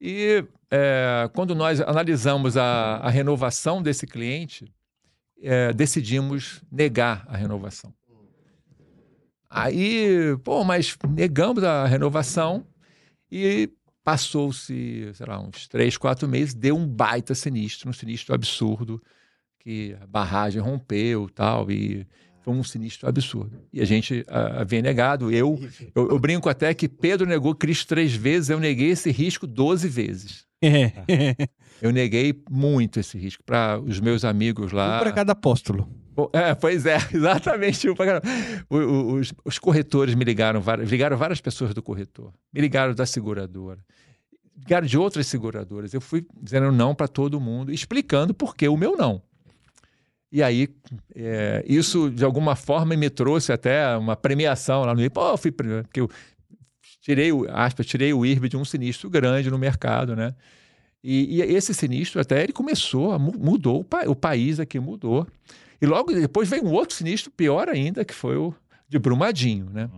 [0.00, 4.74] E é, quando nós analisamos a, a renovação desse cliente,
[5.40, 7.94] é, decidimos negar a renovação.
[9.48, 12.66] Aí, pô, mas negamos a renovação
[13.30, 13.70] e
[14.04, 19.02] passou-se, sei lá, uns três, quatro meses, deu um baita sinistro, um sinistro absurdo,
[19.58, 22.06] que a barragem rompeu tal, e
[22.40, 23.60] foi um sinistro absurdo.
[23.72, 25.58] E a gente ah, havia negado, eu,
[25.94, 29.88] eu, eu brinco até que Pedro negou Cristo três vezes, eu neguei esse risco 12
[29.88, 30.46] vezes.
[30.62, 30.92] É.
[31.82, 34.98] Eu neguei muito esse risco para os meus amigos lá.
[34.98, 35.88] Um para cada apóstolo.
[36.32, 37.88] É, pois é, exatamente.
[37.88, 37.94] O-
[38.70, 43.06] o- Os, os corretores me ligaram, várias, ligaram várias pessoas do corretor, me ligaram da
[43.06, 43.78] seguradora,
[44.58, 45.92] ligaram de outras seguradoras.
[45.94, 49.22] Eu fui dizendo não para todo mundo, explicando por que o meu não.
[50.30, 50.68] E aí,
[51.14, 55.14] é, isso de alguma forma me trouxe até uma premiação lá no IRB.
[55.38, 56.08] Fui porque eu
[57.02, 60.34] tirei, o- aspas, tirei o IRB de um sinistro grande no mercado, né?
[61.04, 65.26] E, e esse sinistro até ele começou, mudou, o, pa- o país aqui mudou.
[65.82, 68.54] E logo depois veio um outro sinistro pior ainda, que foi o
[68.88, 69.90] de Brumadinho, né?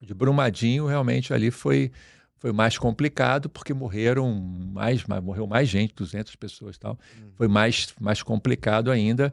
[0.00, 1.90] O De Brumadinho realmente ali foi
[2.36, 6.96] foi mais complicado porque morreram mais, mais morreu mais gente, 200 pessoas e tal.
[7.34, 9.32] Foi mais mais complicado ainda.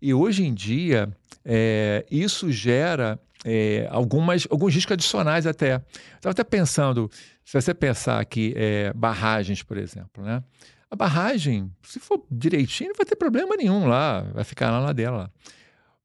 [0.00, 1.08] E hoje em dia
[1.44, 5.82] é, isso gera é, algumas alguns riscos adicionais até.
[6.14, 7.10] Estava até pensando,
[7.44, 10.40] se você pensar aqui é, barragens, por exemplo, né?
[10.90, 14.92] A barragem, se for direitinho, não vai ter problema nenhum lá, vai ficar lá na
[14.92, 15.32] dela.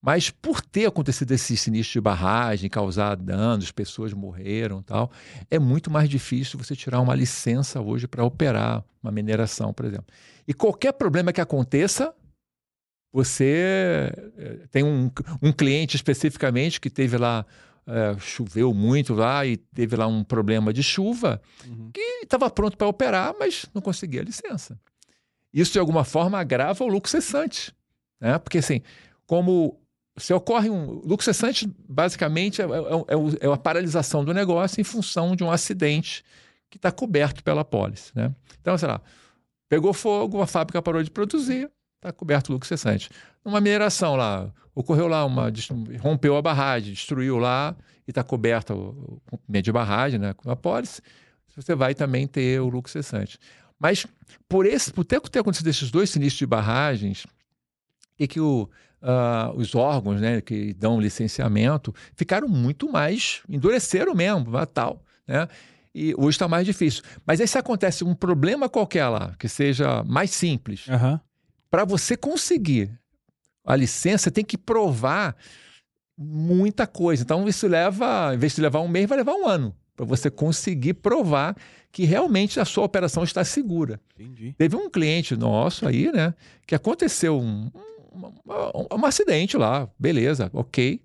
[0.02, 5.12] Mas por ter acontecido esse sinistro de barragem, causar danos, pessoas morreram tal,
[5.50, 10.08] é muito mais difícil você tirar uma licença hoje para operar uma mineração, por exemplo.
[10.48, 12.16] E qualquer problema que aconteça,
[13.14, 17.46] você eh, tem um, um cliente especificamente que teve lá,
[17.88, 21.90] eh, choveu muito lá e teve lá um problema de chuva, Uhum.
[21.94, 24.80] que estava pronto para operar, mas não conseguia licença.
[25.54, 27.74] Isso, de alguma forma, agrava o lucro cessante.
[28.20, 28.38] Né?
[28.38, 28.82] Porque, assim,
[29.26, 29.78] como
[30.18, 31.02] se ocorre um.
[31.06, 35.52] Lucro cessante, basicamente, é, é, é é a paralisação do negócio em função de um
[35.52, 36.24] acidente
[36.70, 38.12] que está coberto pela pólice.
[38.16, 38.34] Né?
[38.62, 39.02] Então, sei lá,
[39.68, 43.10] pegou fogo, a fábrica parou de produzir, está coberto o lucro cessante.
[43.44, 45.52] Numa mineração lá, ocorreu lá uma.
[46.00, 47.76] rompeu a barragem, destruiu lá
[48.08, 51.02] e está coberta o, o cumprimento de barragem né, com a pólice,
[51.56, 53.38] você vai também ter o lucro cessante.
[53.80, 54.06] Mas
[54.48, 57.26] por esse, por ter, ter acontecido esses dois sinistros de barragens,
[58.18, 58.70] e que o,
[59.02, 65.48] uh, os órgãos né, que dão licenciamento ficaram muito mais, endureceram mesmo, tal, né?
[65.94, 67.04] E hoje está mais difícil.
[67.26, 71.20] Mas aí se acontece um problema qualquer lá, que seja mais simples, Aham.
[71.70, 72.98] para você conseguir
[73.64, 75.36] a licença, tem que provar
[76.18, 77.24] muita coisa.
[77.24, 80.30] Então, isso leva, em vez de levar um mês, vai levar um ano para você
[80.32, 81.56] conseguir provar
[81.92, 84.00] que realmente a sua operação está segura.
[84.18, 84.54] Entendi.
[84.58, 86.34] Teve um cliente nosso aí, né,
[86.66, 87.70] que aconteceu um,
[88.14, 91.02] um, um- um acidente lá, beleza, ok,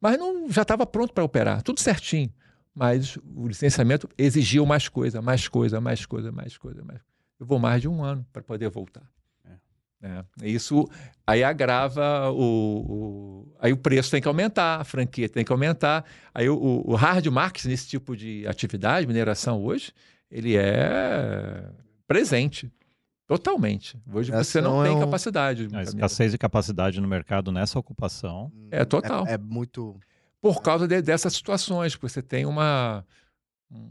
[0.00, 2.30] mas não já estava pronto para operar, tudo certinho.
[2.74, 7.00] Mas o licenciamento exigiu mais coisa, mais coisa, mais coisa, mais coisa, mais.
[7.38, 9.02] Eu vou mais de um ano para poder voltar.
[10.06, 10.46] É.
[10.46, 10.86] Isso
[11.26, 16.04] aí agrava o, o- Aí o preço tem que aumentar, a franquia tem que aumentar.
[16.34, 19.92] Aí o, o- hard market nesse tipo de atividade, mineração hoje,
[20.30, 21.64] ele é
[22.06, 22.70] presente.
[23.26, 23.96] Totalmente.
[24.12, 25.68] Hoje você não Mineração tem é um- capacidade.
[25.72, 28.52] A escassez de capacidade no mercado nessa ocupação.
[28.70, 29.26] É total.
[29.26, 29.98] É, é muito.
[30.42, 33.02] por causa de- dessas situações, porque você tem uma,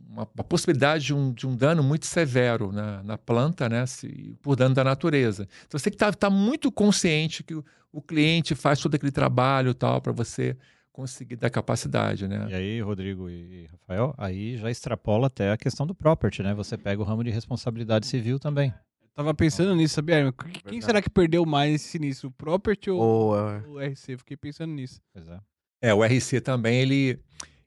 [0.09, 4.36] uma, uma possibilidade de um, de um dano muito severo na, na planta, né, se-
[4.41, 5.47] por dano da natureza.
[5.67, 9.73] Então você tem que estar muito consciente que o, o cliente faz todo aquele trabalho
[9.73, 10.55] tal para você
[10.91, 12.47] conseguir dar capacidade, né?
[12.49, 16.53] E aí, Rodrigo e Rafael, aí já extrapola até a questão do property, né?
[16.53, 18.71] Você pega o ramo de responsabilidade civil também.
[19.01, 20.31] Eu tava pensando nisso, sabia?
[20.31, 20.86] Quem Verdade.
[20.86, 22.29] será que perdeu mais nesse sinistro?
[22.29, 24.17] O Property ou Ou, é, o RC?
[24.17, 25.01] Fiquei pensando nisso.
[25.13, 25.39] Pois é.
[25.81, 27.19] É, o RC também, ele,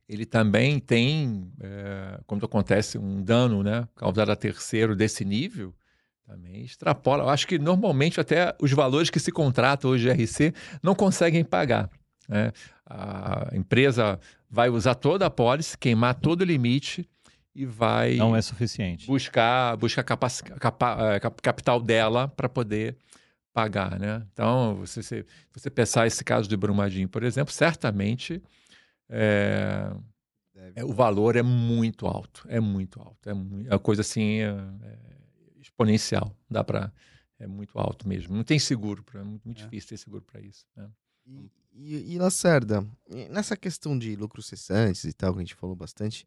[0.09, 5.75] ele também tem, é, quando acontece um dano, né, causado a terceiro desse nível,
[6.27, 7.25] também extrapola.
[7.25, 10.53] Eu acho que normalmente até os valores que se contratam hoje de RC
[10.83, 11.89] não conseguem pagar.
[12.29, 12.53] né?
[12.85, 14.19] A empresa
[14.51, 17.09] vai usar toda a pólice, queimar todo o limite
[17.55, 19.07] e vai Não é suficiente.
[19.07, 20.29] buscar, buscar capa-
[21.15, 22.97] eh, cap- capital dela para poder
[23.53, 24.23] pagar, né?
[24.33, 28.43] Então, você, se você pensar esse caso de Brumadinho, por exemplo, certamente
[29.09, 29.93] é,
[30.75, 33.35] é, o valor é muito alto, é muito alto, é, é
[33.73, 34.49] uma coisa assim é,
[34.83, 34.99] é
[35.61, 36.93] exponencial, dá para
[37.39, 38.35] é muito alto mesmo.
[38.35, 39.65] Não tem seguro, pra, é muito, muito É.
[39.65, 40.65] difícil ter seguro para isso.
[40.75, 40.89] né?
[41.27, 42.87] E, e, e Lacerda,
[43.31, 46.27] nessa questão de lucros cessantes e tal, que a gente falou bastante,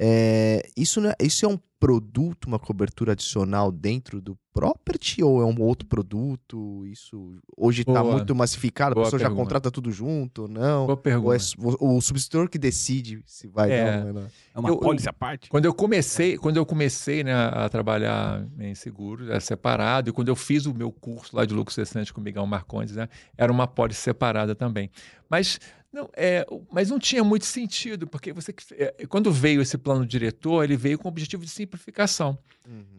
[0.00, 5.40] é, isso, não é- isso é um produto, uma cobertura adicional dentro do property ou
[5.40, 6.84] é um outro produto?
[6.86, 9.42] Isso hoje está muito massificado, a Boa pessoa já pergunta.
[9.44, 10.86] contrata tudo junto ou não?
[10.86, 11.36] Boa Ou pergunta.
[11.36, 11.38] é
[11.84, 13.96] o, o substitutor que decide se vai É.
[13.96, 14.30] não vai dar?
[14.54, 15.48] É uma pólice à parte?
[15.48, 20.28] Quando eu comecei, quando eu comecei né, a trabalhar em seguros, era separado, e quando
[20.28, 23.52] eu fiz o meu curso lá de lucro cessante com o Miguel Marcondes, né, era
[23.52, 24.90] uma pólice separada também.
[25.30, 25.60] Mas
[25.92, 30.62] não, é, mas não tinha muito sentido, porque você é, quando veio esse plano diretor,
[30.64, 32.38] ele veio com o objetivo de simplificação.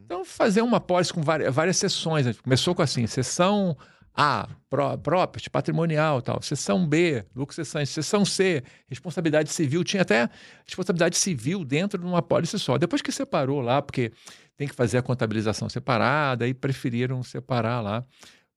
[0.06, 2.26] Então, fazer uma pólice com várias, várias sessões.
[2.26, 2.34] né?
[2.44, 3.78] Começou com assim, sessão
[4.16, 6.42] A, pró- property, patrimonial tal.
[6.42, 7.88] Sessão B, lucro cessante.
[7.90, 9.84] Sessão C, responsabilidade civil.
[9.84, 10.28] Tinha até
[10.66, 12.78] responsabilidade civil dentro de uma pólice só.
[12.80, 14.12] Depois que separou lá, porque
[14.58, 18.04] tem que fazer a contabilização separada, aí preferiram separar lá.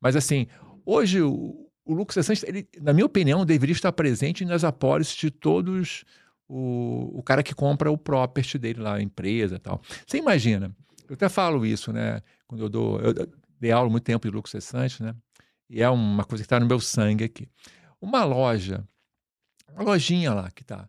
[0.01, 0.47] Mas assim,
[0.87, 5.31] hoje o, o lucro cessante, ele, na minha opinião, deveria estar presente nas apólices de
[5.31, 6.05] todos
[6.49, 9.81] o, o cara que compra o property dele lá, a empresa e tal.
[10.07, 10.75] Você imagina,
[11.09, 12.23] eu até falo isso, né?
[12.47, 13.01] Quando eu dou.
[13.01, 13.15] Eu
[13.59, 15.15] dei aula muito tempo de lucro cessante, né?
[15.69, 17.49] E é uma coisa que está no meu sangue aqui.
[18.01, 18.87] Uma loja,
[19.73, 20.89] uma lojinha lá que tá.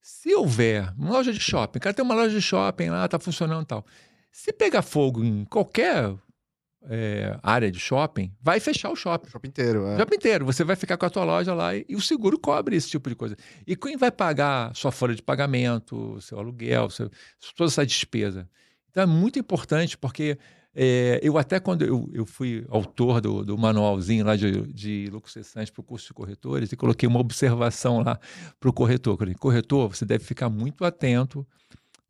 [0.00, 3.18] Se houver uma loja de shopping, o cara tem uma loja de shopping lá, tá
[3.18, 3.84] funcionando e tal.
[4.30, 6.14] Se pegar fogo em qualquer
[6.88, 9.28] é, área de shopping, vai fechar o shopping.
[9.28, 9.98] O shopping inteiro, é.
[9.98, 10.44] Shopping inteiro.
[10.46, 13.08] Você vai ficar com a tua loja lá e, e o seguro cobre esse tipo
[13.08, 13.36] de coisa.
[13.66, 17.10] E quem vai pagar sua folha de pagamento, seu aluguel, seu,
[17.56, 18.48] toda essa despesa?
[18.90, 20.38] Então é muito importante porque
[20.74, 25.30] é, eu até quando eu, eu fui autor do, do manualzinho lá de, de lucro
[25.30, 28.18] cessante para o curso de corretores e coloquei uma observação lá
[28.58, 29.16] para o corretor.
[29.18, 31.46] Falei, corretor, você deve ficar muito atento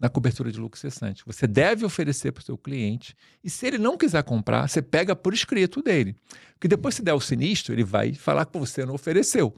[0.01, 1.23] na cobertura de lucro cessante.
[1.27, 5.15] Você deve oferecer para o seu cliente e se ele não quiser comprar, você pega
[5.15, 6.17] por escrito dele.
[6.55, 9.55] Porque depois se der o sinistro, ele vai falar que você não ofereceu.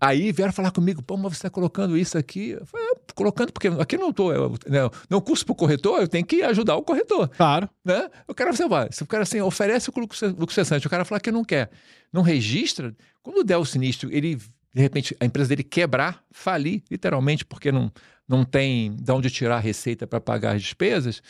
[0.00, 2.50] Aí vieram falar comigo, pô, mas você está colocando isso aqui?
[2.50, 4.32] Eu falei, "É, colocando, porque aqui não estou,
[4.66, 7.28] não, não curso para o corretor, eu tenho que ajudar o corretor.
[7.28, 7.68] Claro.
[7.84, 8.08] Né?
[8.28, 10.90] O cara, você vai, se o cara assim, oferece o lucro ce- lucro cessante, o
[10.90, 11.70] cara fala que não quer,
[12.12, 17.44] não registra, quando der o sinistro, ele, de repente, a empresa dele quebrar, falir, literalmente,
[17.44, 17.92] porque não,
[18.28, 21.22] não tem de onde tirar a receita para pagar as despesas,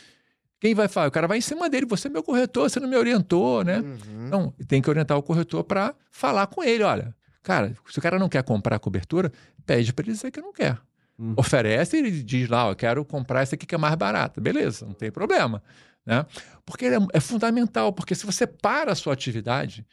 [0.61, 1.09] quem vai falar?
[1.09, 3.79] O cara vai em cima dele, você é meu corretor, você não me orientou, né?
[3.81, 4.27] Uhum.
[4.27, 6.83] Então, tem que orientar o corretor para falar com ele.
[6.83, 9.31] Olha, cara, se o cara não quer comprar a cobertura,
[9.67, 10.79] pede para ele dizer que não quer.
[11.19, 11.35] Hum.
[11.37, 14.41] Oferece e ele diz lá, eu quero comprar esse aqui que é mais barato.
[14.41, 15.63] Beleza, não tem problema.
[16.07, 16.25] Né?
[16.65, 19.87] Porque é, é fundamental, porque se você para a sua atividade,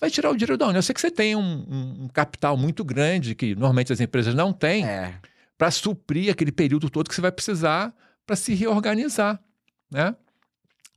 [0.00, 0.76] vai tirar o dinheiro da onde?
[0.78, 4.34] Eu sei que você tem um, um- um capital muito grande, que normalmente as empresas
[4.34, 5.14] não têm, É.
[5.62, 7.94] para suprir aquele período todo que você vai precisar
[8.26, 9.40] para se reorganizar,
[9.88, 10.16] né?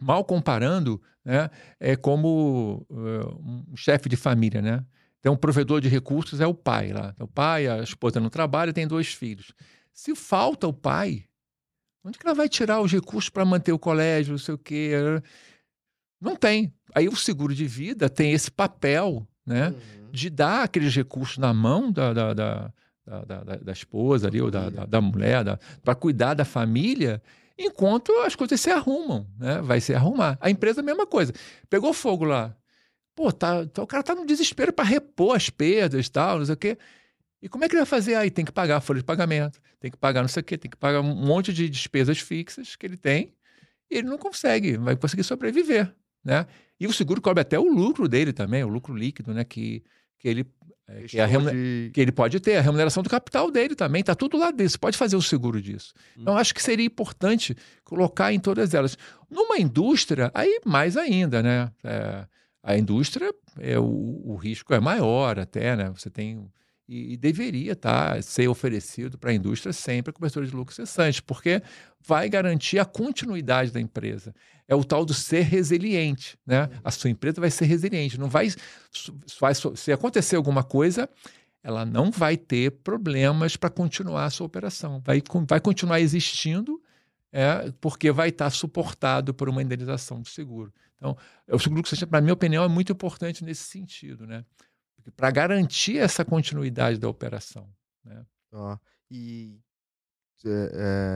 [0.01, 3.27] Mal comparando, né, é como eh,
[3.71, 4.83] um chefe de família, né?
[5.19, 7.13] Então, um provedor de recursos é o pai lá.
[7.19, 9.53] O pai, a esposa não trabalha, tem dois filhos.
[9.93, 11.25] Se falta o pai,
[12.03, 14.93] onde que ela vai tirar os recursos para manter o colégio, não sei o quê?
[16.19, 16.73] Não tem.
[16.95, 19.67] Aí o seguro de vida tem esse papel, né?
[19.67, 20.09] Uhum.
[20.11, 22.73] de dar aqueles recursos na mão da, da, da,
[23.05, 25.43] da, da- da- esposa ali, ou da, da, da mulher,
[25.83, 27.21] para cuidar da família,
[27.57, 29.61] enquanto as coisas se arrumam, né?
[29.61, 30.37] Vai se arrumar.
[30.41, 31.31] A empresa, a mesma coisa.
[31.69, 32.55] Pegou fogo lá.
[33.15, 36.45] Pô, tá, tá- o cara tá no desespero para repor as perdas e tal, não
[36.45, 36.77] sei o quê.
[37.41, 38.15] E como é que ele vai fazer?
[38.15, 40.57] Aí tem que pagar a folha de pagamento, tem que pagar não sei o quê,
[40.57, 43.33] tem que pagar um monte de despesas fixas que ele tem
[43.89, 45.93] e ele não consegue, vai conseguir sobreviver,
[46.23, 46.47] né?
[46.79, 49.43] E o seguro cobre até o lucro dele também, o lucro líquido, né?
[49.43, 49.83] Que,
[50.17, 50.45] que ele
[50.87, 54.13] é, que, é de- que ele pode ter, a remuneração do capital dele também, tá
[54.13, 54.71] tudo lá dentro.
[54.71, 55.93] Você pode fazer o seguro disso.
[56.17, 58.97] Então, acho que seria importante colocar em todas elas.
[59.29, 61.71] Numa indústria, aí mais ainda, né?
[61.83, 62.25] É,
[62.63, 65.89] a indústria, é, o, o risco é maior até, né?
[65.95, 66.47] Você tem.
[66.87, 71.21] E, e deveria tá, ser oferecido para a indústria sempre a cobertura de lucro cessante,
[71.21, 71.61] porque
[71.99, 74.33] vai garantir a continuidade da empresa.
[74.67, 76.69] É o tal do ser resiliente, né?
[76.83, 78.49] A sua empresa vai ser resiliente, não vai,
[79.39, 81.09] vai se acontecer alguma coisa,
[81.63, 85.01] ela não vai ter problemas para continuar a sua operação.
[85.03, 86.79] Vai, vai continuar existindo,
[87.31, 90.71] é, porque vai estar suportado por uma indenização do seguro.
[90.95, 91.17] Então,
[91.49, 94.45] o seguro que para minha opinião, é muito importante nesse sentido, né?
[95.15, 97.67] Para garantir essa continuidade da operação.
[98.51, 98.77] Ó,
[99.11, 99.59] e
[100.45, 100.71] é,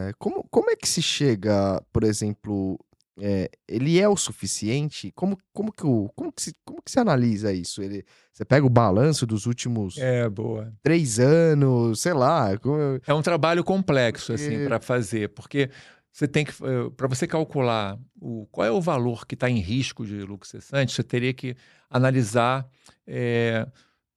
[0.09, 2.79] é, como, como é que se chega, por exemplo,
[3.21, 5.11] é, ele é o suficiente?
[5.15, 7.81] Como, como, que, o, como, que se, como que se analisa isso?
[7.81, 10.73] Ele, você pega o balanço dos últimos É, boa.
[10.81, 12.57] três anos, sei lá.
[12.57, 15.69] como- É um trabalho complexo assim para fazer, porque
[16.11, 16.53] você tem que
[16.97, 20.93] para você calcular o, qual é o valor que está em risco de lucro cessante,
[20.93, 21.55] você teria que
[21.89, 22.67] analisar
[23.07, 23.67] é,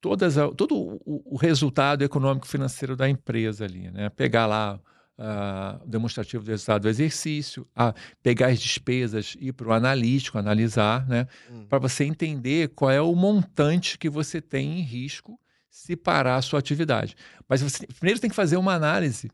[0.01, 4.09] todas a- todo o, o resultado econômico financeiro da empresa ali, né?
[4.09, 4.79] Pegar lá
[5.17, 10.37] ah, o demonstrativo do resultado do exercício, a, pegar as despesas, ir para o analítico,
[10.37, 11.27] analisar, né?
[11.49, 11.65] Hum.
[11.69, 15.39] para você entender qual é o montante que você tem em risco
[15.69, 17.15] se parar a sua atividade.
[17.47, 19.31] Mas você primeiro tem que fazer uma análise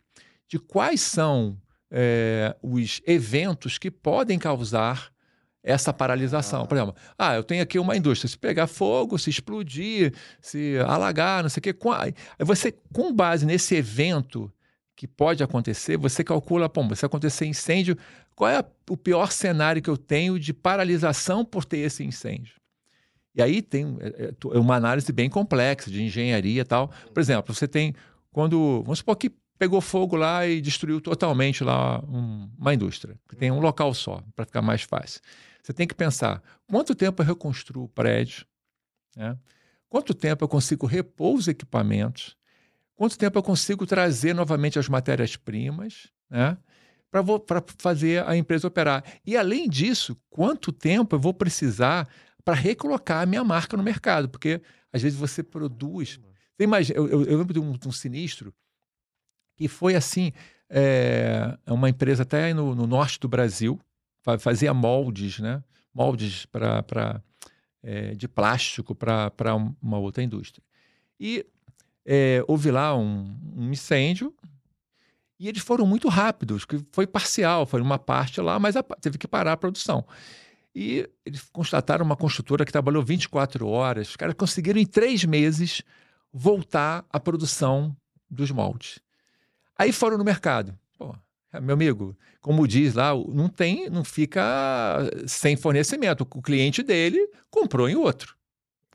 [0.47, 1.57] de quais são
[1.91, 5.11] eh, os eventos que podem causar
[5.61, 6.65] essa paralisação.
[6.65, 11.43] Por exemplo, ah, eu tenho aqui uma indústria, se pegar fogo, se explodir, se alagar,
[11.43, 11.91] não sei o quê, com
[12.39, 14.51] você, com base nesse evento
[14.95, 17.97] que pode acontecer, você calcula, pô, se acontecer incêndio,
[18.35, 22.55] qual é o pior cenário que eu tenho de paralisação por ter esse incêndio?
[23.35, 26.89] E aí tem é, é, é uma análise bem complexa de engenharia e tal.
[27.13, 27.93] Por exemplo, você tem
[28.31, 33.51] quando, vamos supor que pegou fogo lá e destruiu totalmente lá um- uma indústria, tem
[33.51, 35.21] um local só, para ficar mais fácil.
[35.61, 38.45] Você tem que pensar, quanto tempo eu reconstruo o prédio?
[39.15, 39.37] né?
[39.89, 42.37] Quanto tempo eu consigo repor os equipamentos?
[42.95, 46.57] Quanto tempo eu consigo trazer novamente as matérias-primas, né?
[47.11, 49.03] Para fazer a empresa operar.
[49.25, 52.07] E, além disso, quanto tempo eu vou precisar
[52.45, 54.29] para recolocar a minha marca no mercado?
[54.29, 54.61] Porque,
[54.93, 56.19] às vezes, você produz.
[56.55, 58.53] Você imagina, eu, eu- eu lembro de um, de um sinistro
[59.59, 60.31] que foi assim:
[60.69, 63.77] é, uma empresa até no, no norte do Brasil,
[64.21, 65.61] fa- fazia moldes, né?
[65.93, 67.21] Moldes para
[67.83, 70.63] é, de plástico para uma outra indústria.
[71.19, 71.45] E
[72.05, 74.33] é, houve lá um, um incêndio
[75.37, 79.17] e eles foram muito rápidos, que foi parcial, foi uma parte lá, mas a- teve
[79.17, 80.05] que parar a produção.
[80.73, 85.81] E eles constataram uma construtora que trabalhou 24 horas, os caras conseguiram em três meses
[86.31, 87.93] voltar à produção
[88.29, 88.99] dos moldes.
[89.79, 90.77] Aí foram no mercado.
[90.97, 91.15] Pô,
[91.61, 96.27] meu amigo, como diz lá, não tem, não fica sem fornecimento.
[96.29, 98.35] O cliente dele comprou em outro.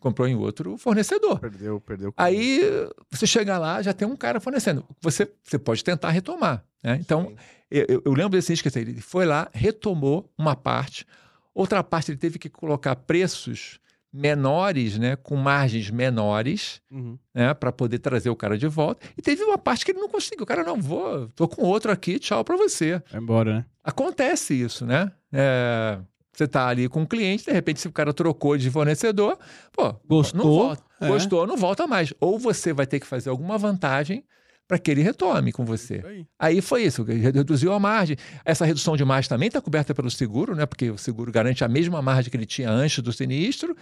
[0.01, 1.41] Comprou em outro fornecedor.
[1.41, 2.13] Perdeu, perdeu.
[2.17, 2.61] Aí
[3.11, 4.85] você chega lá, já tem um cara fornecendo.
[5.01, 6.63] Você, você pode tentar retomar.
[6.83, 6.99] né?
[7.01, 7.35] Então,
[7.71, 11.07] eu, eu- lembro desse esqueci, ele foi lá, retomou uma parte,
[11.55, 13.81] outra parte ele teve que colocar preços
[14.15, 17.19] menores, né, com margens menores, Uhum.
[17.35, 19.05] né, para poder trazer o cara de volta.
[19.19, 20.45] E teve uma parte que ele não conseguiu.
[20.45, 23.03] O cara não vou, tô com outro aqui, tchau para você.
[23.11, 23.65] Vai embora, né?
[23.83, 25.11] Acontece isso, né?
[25.33, 25.99] É,
[26.33, 29.37] você tá ali com um cliente, de repente, se o cara trocou de fornecedor,
[29.73, 30.83] pô, Gostou, não volta.
[31.01, 31.09] é.
[31.09, 32.15] Gostou, não volta mais.
[32.21, 34.25] Ou você vai ter que fazer alguma vantagem
[34.67, 36.03] para que ele retome com você.
[36.07, 36.27] Aí.
[36.39, 38.17] Aí foi isso, reduziu a margem.
[38.45, 40.65] Essa redução de margem também está coberta pelo seguro, né?
[40.67, 43.77] Porque o seguro garante a mesma margem que ele tinha antes do sinistro.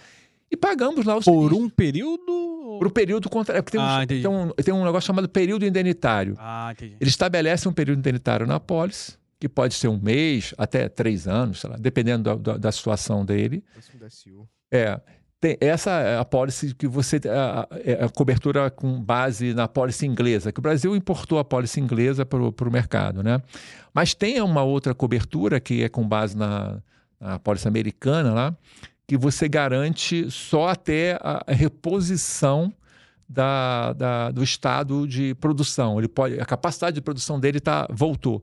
[0.51, 1.57] E pagamos lá o Por sinistro.
[1.57, 2.77] um período?
[2.79, 3.57] Por um período contra.
[3.57, 4.21] é porque tem, um, Ah, entendi.
[4.21, 6.35] tem, um, tem um negócio chamado período indenitário.
[6.37, 6.95] Ah, entendi.
[6.99, 11.59] Ele estabelece um período indenitário na apólice, que pode ser um mês, até três anos,
[11.61, 13.63] sei lá, dependendo da, da- da situação dele.
[14.71, 14.99] É.
[15.43, 17.19] Tem, essa é a policy que você.
[17.27, 17.67] A,
[18.01, 22.25] a- a cobertura com base na policy inglesa, que o Brasil importou a policy inglesa
[22.25, 23.41] para o mercado, né?
[23.93, 26.77] Mas tem uma outra cobertura que é com base na,
[27.19, 28.55] na policy americana lá,
[29.05, 32.71] que você garante só até a a reposição
[33.27, 35.97] da, da- do estado de produção.
[35.99, 38.41] Ele pode, a capacidade de produção dele tá, voltou.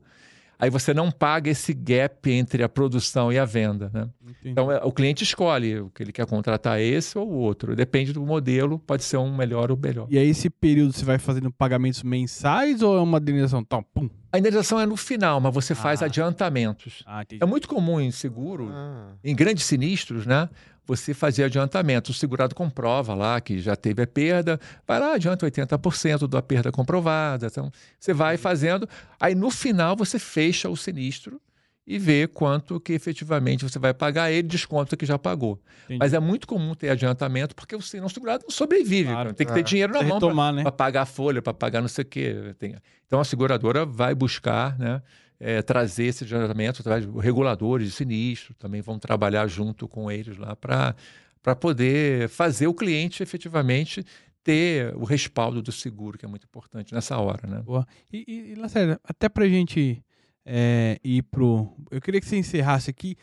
[0.61, 4.07] Aí você não paga esse gap entre a produção e a venda, né?
[4.45, 7.75] Então, é, o cliente escolhe o que ele quer contratar, esse ou o outro.
[7.75, 10.05] Depende do modelo, pode ser um melhor ou melhor.
[10.09, 13.61] E aí, esse período você vai fazendo pagamentos mensais ou é uma indenização?
[13.61, 14.07] Então, pum.
[14.31, 16.05] A indenização é no final, mas você faz Ah.
[16.05, 17.03] adiantamentos.
[17.07, 17.23] Ah.
[17.39, 19.13] É muito comum em seguro, Ah.
[19.23, 20.47] em grandes sinistros, né?
[20.95, 22.11] Você fazer adiantamento.
[22.11, 26.69] O segurado comprova lá que já teve a perda, vai lá, adianta 80% da perda
[26.71, 27.47] comprovada.
[27.47, 28.87] Então, você vai fazendo.
[29.19, 31.39] Aí, no final, você fecha o sinistro
[31.87, 35.59] e vê quanto que efetivamente você vai pagar ele, desconta que já pagou.
[35.85, 35.99] Entendi.
[35.99, 39.11] Mas é muito comum ter adiantamento, porque o não segurado não sobrevive.
[39.11, 39.33] Claro.
[39.33, 39.55] Tem que É.
[39.55, 40.61] ter dinheiro na Precisa mão para né?
[40.63, 42.53] para pagar a folha, para pagar não sei o quê.
[42.59, 42.75] Tem-
[43.07, 45.01] Então a seguradora vai buscar né,
[45.43, 50.37] eh, trazer esse adiantamento, através de reguladores de sinistro, também vão trabalhar junto com eles
[50.37, 54.05] lá para poder fazer o cliente efetivamente
[54.43, 57.47] ter o respaldo do seguro, que é muito importante nessa hora.
[57.47, 57.59] Né?
[57.63, 57.87] Boa.
[58.13, 60.03] E, e, e Lacerda, até pra gente
[60.45, 61.75] é, ir pro.
[61.89, 63.15] Eu queria que você encerrasse aqui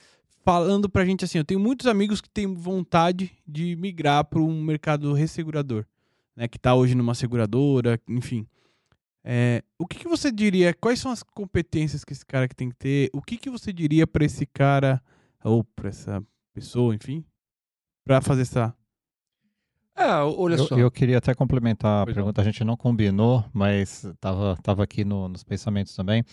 [0.45, 4.61] falando pra gente assim: eu tenho muitos amigos que têm vontade de migrar para um
[4.61, 5.85] mercado ressegurador,
[6.35, 6.49] né?
[6.49, 8.45] Que tá hoje numa seguradora, enfim.
[9.24, 10.73] É, o que, que você diria?
[10.73, 13.11] Quais são as competências que esse cara que tem que ter?
[13.12, 15.03] O que, que você diria pra esse cara,
[15.45, 16.23] ou pra essa
[16.55, 17.24] pessoa, enfim,
[18.05, 18.74] pra fazer essa.
[20.01, 20.77] Ah, olha Eu, só.
[20.79, 22.23] eu queria até complementar a Pois não.
[22.23, 26.25] pergunta, a gente não combinou, mas estava tava aqui no- nos pensamentos também,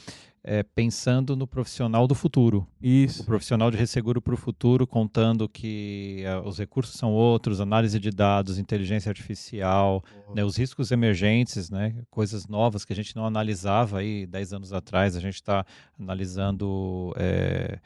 [0.43, 2.59] é, pensando no profissional do futuro.
[2.79, 3.25] O Isso.
[3.25, 8.11] profissional de resseguro para o futuro, contando que eh, os recursos são outros, análise de
[8.11, 10.03] dados, inteligência artificial,
[10.35, 14.71] né, os riscos emergentes, né, coisas novas que a gente não analisava aí 10 anos
[14.73, 15.65] atrás, a gente está
[15.99, 17.79] analisando eh,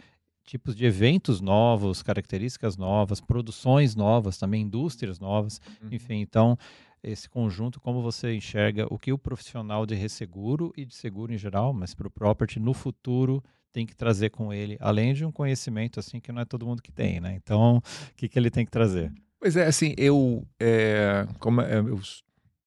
[0.50, 5.90] tipos de eventos novos, características novas, produções novas, também indústrias novas, Uhum.
[5.92, 6.58] enfim, então
[7.04, 11.38] esse conjunto, como você enxerga o que o profissional de resseguro e de seguro em
[11.38, 15.32] geral, mas para o property no futuro tem que trazer com ele, além de um
[15.32, 17.36] conhecimento assim que não é todo mundo que tem, né?
[17.36, 19.14] Então, o que, que ele tem que trazer?
[19.40, 22.00] Pois é, assim, eu, é, como é, eu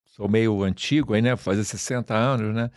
[0.06, 1.36] sou meio antigo aí, né?
[1.36, 2.70] Fazer 60 anos, né?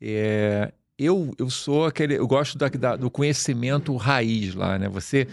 [0.00, 4.88] É, eu, eu sou aquele, eu gosto da, da- do conhecimento raiz lá, né?
[4.88, 5.26] Você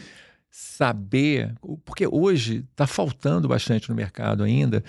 [0.50, 1.54] saber,
[1.86, 4.84] porque hoje está faltando bastante no mercado ainda.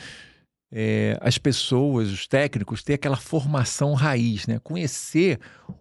[0.74, 4.58] é, as pessoas, os técnicos, ter aquela formação raiz, né?
[4.58, 5.38] Conhecer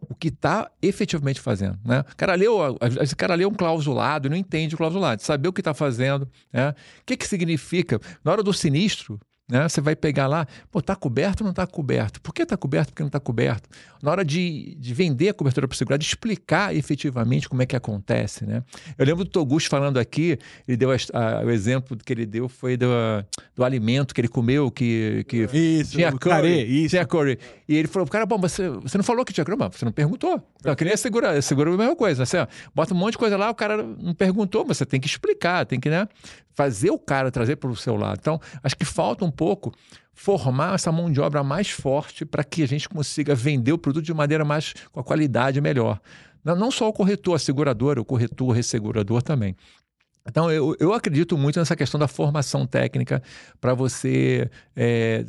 [0.10, 2.02] o que está efetivamente fazendo, né?
[2.12, 2.58] O cara leu,
[3.18, 6.72] cara leu um clausulado e não entende o clausulado, saber o que está fazendo, né?
[6.72, 8.00] O que, que significa?
[8.24, 9.18] Na hora do sinistro,
[9.52, 9.68] né?
[9.68, 12.22] Você vai pegar lá, pô, tá coberto ou não tá coberto?
[12.22, 12.90] Por que tá coberto?
[12.92, 13.70] Por que não tá coberto?
[14.02, 17.76] Na hora de, de vender a cobertura para o segurado, explicar efetivamente como é que
[17.76, 18.64] acontece, né?
[18.98, 22.48] Eu lembro do Toguchi falando aqui, ele deu as- a- o exemplo que ele deu
[22.50, 22.88] foi do,
[23.56, 26.90] do alimento que ele comeu, que, que Isso, tinha curry, carê, isso.
[26.92, 27.38] tinha curry.
[27.68, 29.58] E ele falou, cara, bom, você, você não falou que tinha curry?
[29.60, 30.42] Mas você não perguntou.
[30.60, 32.24] Então, que nem a segura, a segura é a mesma coisa.
[32.24, 35.00] Assim, ó, bota um monte de coisa lá, o cara não perguntou, mas você tem
[35.00, 36.08] que explicar, tem que, né,
[36.54, 38.20] fazer o cara trazer para o seu lado.
[38.20, 39.74] Então, acho que falta um pouco
[40.14, 44.06] formar essa mão de obra mais forte para que a gente consiga vender o produto
[44.06, 46.00] de maneira mais, com a qualidade melhor.
[46.44, 49.56] Não, só o corretor, a seguradora, o corretor, o ressegurador também.
[50.28, 53.22] Então, eu, eu acredito muito nessa questão da formação técnica
[53.60, 55.26] para você é,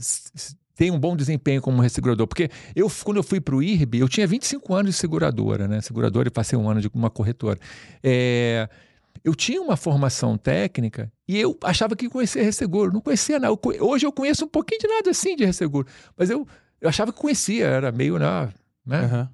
[0.75, 2.27] ter um bom desempenho como ressegurador.
[2.27, 5.81] Porque eu, quando eu fui para o IRB, eu tinha 25 anos de seguradora, né?
[5.81, 7.59] Seguradora e passei um ano de uma corretora.
[8.03, 8.69] É,
[9.25, 12.93] eu tinha uma formação técnica e eu achava que conhecia resseguro.
[12.93, 13.57] Não conhecia nada.
[13.81, 15.87] Hoje eu conheço um pouquinho de nada assim de resseguro.
[16.17, 16.47] Mas eu,
[16.81, 18.53] eu achava que conhecia, era meio, né?
[18.85, 18.99] né?
[19.05, 19.31] Aham.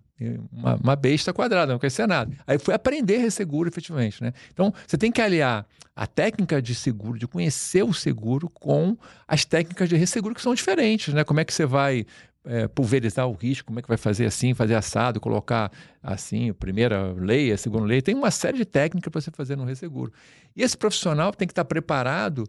[0.52, 2.32] uma, uma besta quadrada, não conhecia nada.
[2.46, 4.32] Aí fui aprender resseguro efetivamente, né?
[4.52, 5.66] Então, você tem que aliar
[5.96, 8.96] a técnica de seguro, de conhecer o seguro, com
[9.26, 11.24] as técnicas de resseguro que são diferentes, né?
[11.24, 12.06] Como é que você vai
[12.48, 15.70] é, pulverizar o risco, como é que vai fazer assim, fazer assado, colocar
[16.02, 18.00] assim, a primeira lei, a segunda lei.
[18.00, 20.12] Tem uma série de técnicas para você fazer no resseguro.
[20.56, 22.44] E esse profissional tem que estar preparado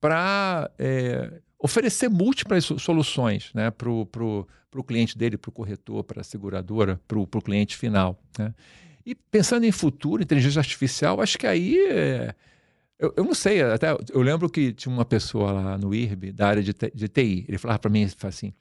[0.00, 0.70] para
[1.58, 7.00] oferecer múltiplas so- soluções né, para o cliente dele, para o corretor, para a seguradora,
[7.08, 8.20] para o cliente final.
[8.38, 8.54] Né?
[9.04, 11.78] E pensando em futuro, inteligência artificial, acho que aí.
[11.88, 12.34] é,
[12.98, 16.48] eu, eu não sei, até eu lembro que tinha uma pessoa lá no IRB, da
[16.48, 18.52] área de, de TI, ele falava para mim assim: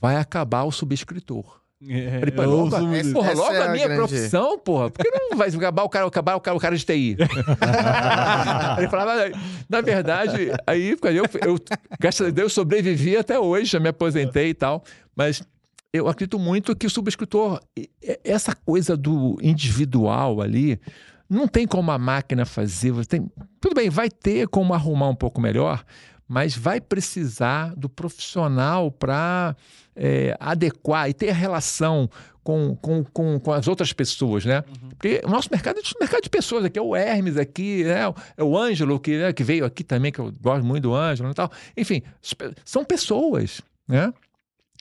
[0.00, 1.60] vai acabar o subscritor.
[1.88, 3.12] É, Falei, eu logo, muito.
[3.14, 5.88] porra, essa logo é a minha grande- profissão, porra, por que não vai acabar o
[5.88, 7.16] cara, acabar o cara, o cara de TI?
[8.78, 9.30] ele falava,
[9.68, 11.56] na verdade, aí eu, eu,
[11.98, 14.84] graças a Deus, eu sobrevivi até hoje, já me aposentei e tal,
[15.16, 15.42] mas
[15.92, 17.60] eu acredito muito que o subscritor,
[18.22, 20.78] essa coisa do individual ali,
[21.28, 22.92] não tem como a máquina fazer.
[23.06, 23.30] Tem,
[23.60, 25.82] tudo bem, vai ter como arrumar um pouco melhor,
[26.30, 29.56] mas vai precisar do profissional para
[30.38, 32.08] adequar e ter relação
[32.44, 34.62] com, com, com, com as outras pessoas, né?
[34.90, 38.02] Porque o nosso mercado é um mercado de pessoas aqui, é o Hermes aqui, né?
[38.36, 41.32] é o Ângelo que, né, que veio aqui também, que eu gosto muito do Ângelo
[41.32, 41.50] e tal.
[41.76, 42.00] Enfim,
[42.64, 44.14] são pessoas, né?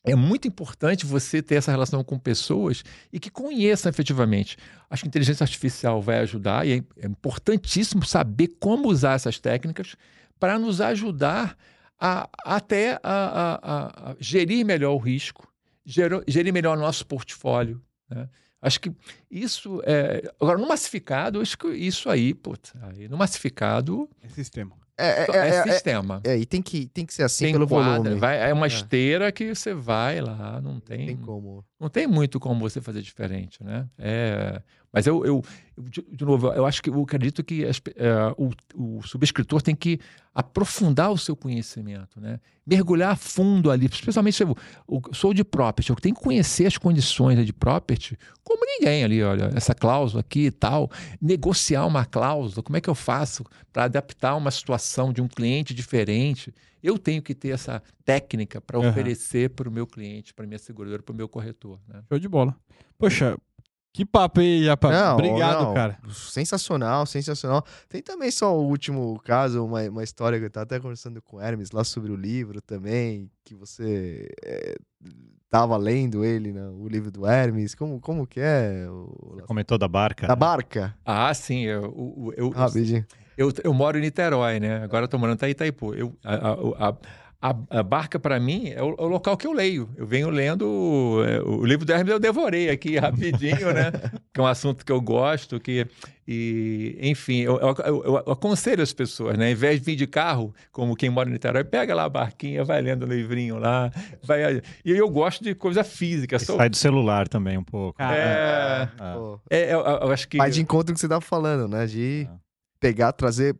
[0.05, 4.55] É muito importante você ter essa relação com pessoas e que conheçam efetivamente.
[4.87, 9.39] Acho que a inteligência artificial vai ajudar e é, é importantíssimo saber como usar essas
[9.39, 9.95] técnicas
[10.39, 11.57] para nos ajudar
[11.99, 15.51] a, até a, a- a- gerir melhor o risco,
[15.85, 17.81] gero- gerir melhor o nosso portfólio.
[18.09, 18.29] né?
[18.61, 18.91] Acho que
[19.31, 20.29] isso é.
[20.39, 24.75] Agora, no massificado, acho que isso aí, putz, aí no massificado É sistema.
[24.99, 26.21] É, é, é, é, é, sistema.
[26.23, 28.19] é, e tem que, tem que ser assim Tem pelo quadra, volume.
[28.19, 28.69] vai- é uma É.
[28.69, 31.63] esteira que você vai lá, não tem, Tem como.
[31.79, 33.87] não tem muito como você fazer diferente, né?
[33.97, 34.61] É,
[34.91, 35.43] mas eu, eu,
[35.77, 39.75] eu, de, novo, eu acho que eu acredito que as é, o, o subscritor tem
[39.75, 39.99] que
[40.33, 42.39] aprofundar o seu conhecimento, né?
[42.65, 44.55] Mergulhar fundo ali, especialmente se eu,
[44.87, 49.21] eu sou de property, eu tenho que conhecer as condições de property como ninguém ali,
[49.21, 50.89] olha, essa cláusula aqui e tal,
[51.21, 53.43] negociar uma cláusula, como é que eu faço
[53.73, 56.53] para adaptar uma situação de um cliente diferente?
[56.81, 58.89] Eu tenho que ter essa técnica para Aham.
[58.89, 62.01] oferecer para o meu cliente, para minha seguradora, para o meu corretor, né?
[62.09, 62.55] Show de bola.
[62.97, 63.37] Poxa,
[63.93, 64.91] que papo aí, Japa.
[64.91, 65.73] Não, Obrigado, não.
[65.73, 65.99] cara.
[66.11, 67.65] Sensacional, sensacional.
[67.87, 71.37] Tem também só o último caso, uma, uma história que eu tava até conversando com
[71.37, 74.75] o Hermes lá sobre o livro também, que você é,
[75.49, 77.73] tava lendo ele, né, o livro do Hermes.
[77.73, 78.87] Como, como que é?
[78.89, 80.27] O, Você comentou da barca.
[80.27, 80.39] da né?
[80.39, 80.95] barca?
[81.03, 83.05] Ah, sim, eu, eu, eu, Rapidinho.
[83.09, 83.28] eu,
[83.63, 84.83] eu moro em Niterói, né?
[84.83, 85.93] Agora eu tô morando em Itaipu.
[85.95, 86.35] Eu, a,
[86.89, 86.89] a,
[87.41, 89.89] a, a- barca, para mim, é o, é o local que eu leio.
[89.95, 93.91] Eu venho lendo é, o livro do Hermes, eu devorei aqui rapidinho, né?
[94.33, 95.87] Que é um assunto que eu gosto, que...
[96.31, 99.45] E, enfim, eu, eu, eu- eu aconselho as pessoas, né?
[99.47, 102.63] Ao invés de vir de carro, como quem mora em Niterói, pega lá a barquinha,
[102.63, 103.89] vai lendo o livrinho lá.
[104.21, 106.37] Vai, e eu gosto de coisa física.
[106.37, 107.95] Sou, Sai do celular também um pouco.
[107.99, 109.13] Ah, é, Ah.
[109.15, 110.37] Pô, é, eu, eu acho que...
[110.37, 111.87] Vai de encontro o que você tava falando, né?
[111.87, 112.35] De Ah.
[112.79, 113.55] Pegar, trazer,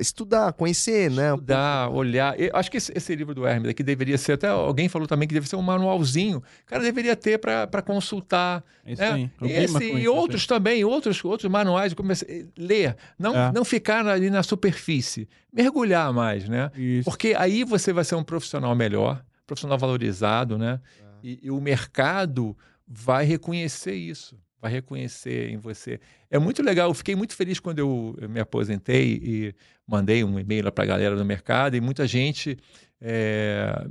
[0.00, 1.30] estudar, conhecer, né?
[1.30, 2.38] Estudar, olhar.
[2.38, 5.28] Eu acho que esse, esse livro do Hermes aqui deveria ser, até alguém falou também
[5.28, 6.38] que deve ser um manualzinho.
[6.38, 8.64] O cara deveria ter para consultar.
[8.84, 9.10] É isso né?
[9.12, 9.30] aí.
[9.40, 11.94] Eu Esse, e isso, outros também, outros, outros manuais.
[11.94, 13.52] Comece, ler, não, É.
[13.52, 15.28] não ficar ali na superfície.
[15.52, 16.70] Mergulhar mais, né?
[16.76, 17.04] Isso.
[17.08, 20.80] Porque aí você vai ser um profissional melhor, profissional valorizado, né?
[21.22, 22.56] E, e o mercado
[22.86, 26.00] vai reconhecer isso, vai reconhecer em você.
[26.30, 29.54] É muito legal, eu fiquei muito feliz quando eu, eu me aposentei e
[29.86, 32.58] mandei um e-mail para a galera do mercado e muita gente
[33.00, 33.86] é,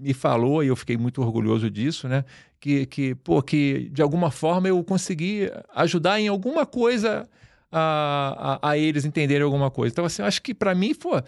[0.00, 2.24] me falou, e eu fiquei muito orgulhoso disso, né?
[2.60, 7.28] Que, que, pô, que de alguma forma eu consegui ajudar em alguma coisa
[7.70, 9.92] a, a, a eles entenderem alguma coisa.
[9.92, 11.22] Então, assim, eu acho que para mim, pô,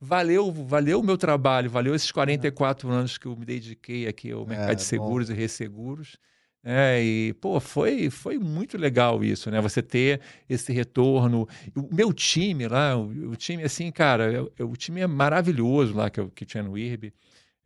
[0.00, 4.46] valeu, valeu o meu trabalho, valeu esses 44 anos que eu me dediquei aqui ao
[4.46, 4.88] mercado de bom.
[4.88, 6.18] seguros e resseguros.
[6.64, 9.60] É, e, pô, foi, foi muito legal isso, né?
[9.60, 11.46] Você ter esse retorno.
[11.76, 15.94] O meu time lá, o, o time, assim, cara, eu- eu- o time é maravilhoso
[15.94, 17.12] lá que, eu, que tinha no IRB.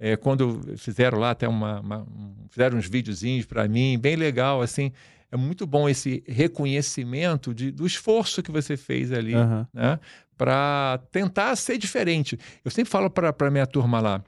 [0.01, 4.61] É, quando fizeram lá até uma, uma- um- fizeram uns videozinhos para mim, bem legal,
[4.63, 4.93] assim.
[5.31, 9.69] É muito bom esse reconhecimento de, do esforço que você fez ali Aham.
[9.73, 10.01] né?
[10.37, 12.39] Para tentar ser diferente.
[12.65, 14.25] Eu sempre falo para a minha turma lá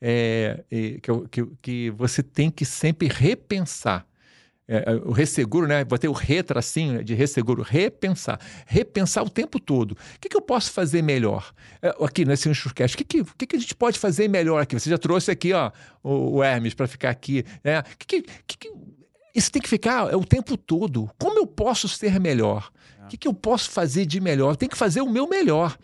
[0.00, 4.06] é, é, que, que, que você tem que sempre repensar.
[4.72, 5.84] É, é, o resseguro, né?
[5.84, 8.38] Vou ter o retracinho né, de resseguro, repensar.
[8.64, 9.92] Repensar o tempo todo.
[9.92, 11.52] O que, que eu posso fazer melhor?
[11.82, 14.78] É, aqui nesse Insurecast, o que, que, o que, a gente pode fazer melhor aqui?
[14.78, 15.72] Você já trouxe aqui ó,
[16.04, 17.44] o, o Hermes para ficar aqui.
[17.64, 17.82] Né?
[17.98, 18.72] Que, que,
[19.34, 21.10] isso tem que ficar é, o tempo todo.
[21.18, 22.70] Como eu posso ser melhor?
[23.02, 24.54] O que, que eu posso fazer de melhor?
[24.54, 25.76] Tenho que fazer o meu melhor.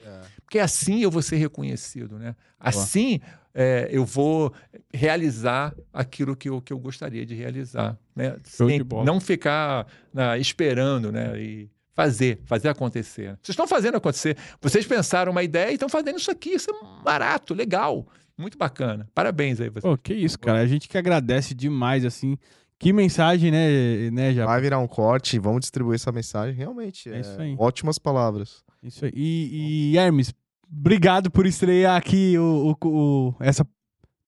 [0.45, 2.37] Porque assim eu vou ser reconhecido, né?
[2.61, 3.21] Assim
[3.59, 4.53] é, eu vou
[4.93, 8.37] realizar aquilo que eu, que eu gostaria de realizar, né?
[8.47, 9.05] Show de Sem- bola.
[9.05, 11.41] não ficar né, esperando, né?
[11.41, 13.31] E fazer, fazer acontecer.
[13.43, 14.37] Vocês estão fazendo acontecer.
[14.61, 16.51] Vocês pensaram uma ideia e estão fazendo isso aqui.
[16.51, 18.07] Isso é barato, legal.
[18.37, 19.09] muito bacana.
[19.15, 19.71] Parabéns aí.
[19.71, 19.81] Você.
[19.81, 20.61] Pô, que isso, cara.
[20.61, 22.37] A gente que agradece demais, assim.
[22.79, 24.45] Que mensagem, né, né, já?
[24.45, 26.55] Vai virar um corte, vamos distribuir essa mensagem.
[26.55, 27.57] Realmente, É isso aí.
[27.59, 28.63] ótimas palavras.
[28.83, 29.13] Isso aí.
[29.15, 30.35] E, e, Hermes,
[30.71, 33.67] obrigado por estrear aqui o, o- o- essa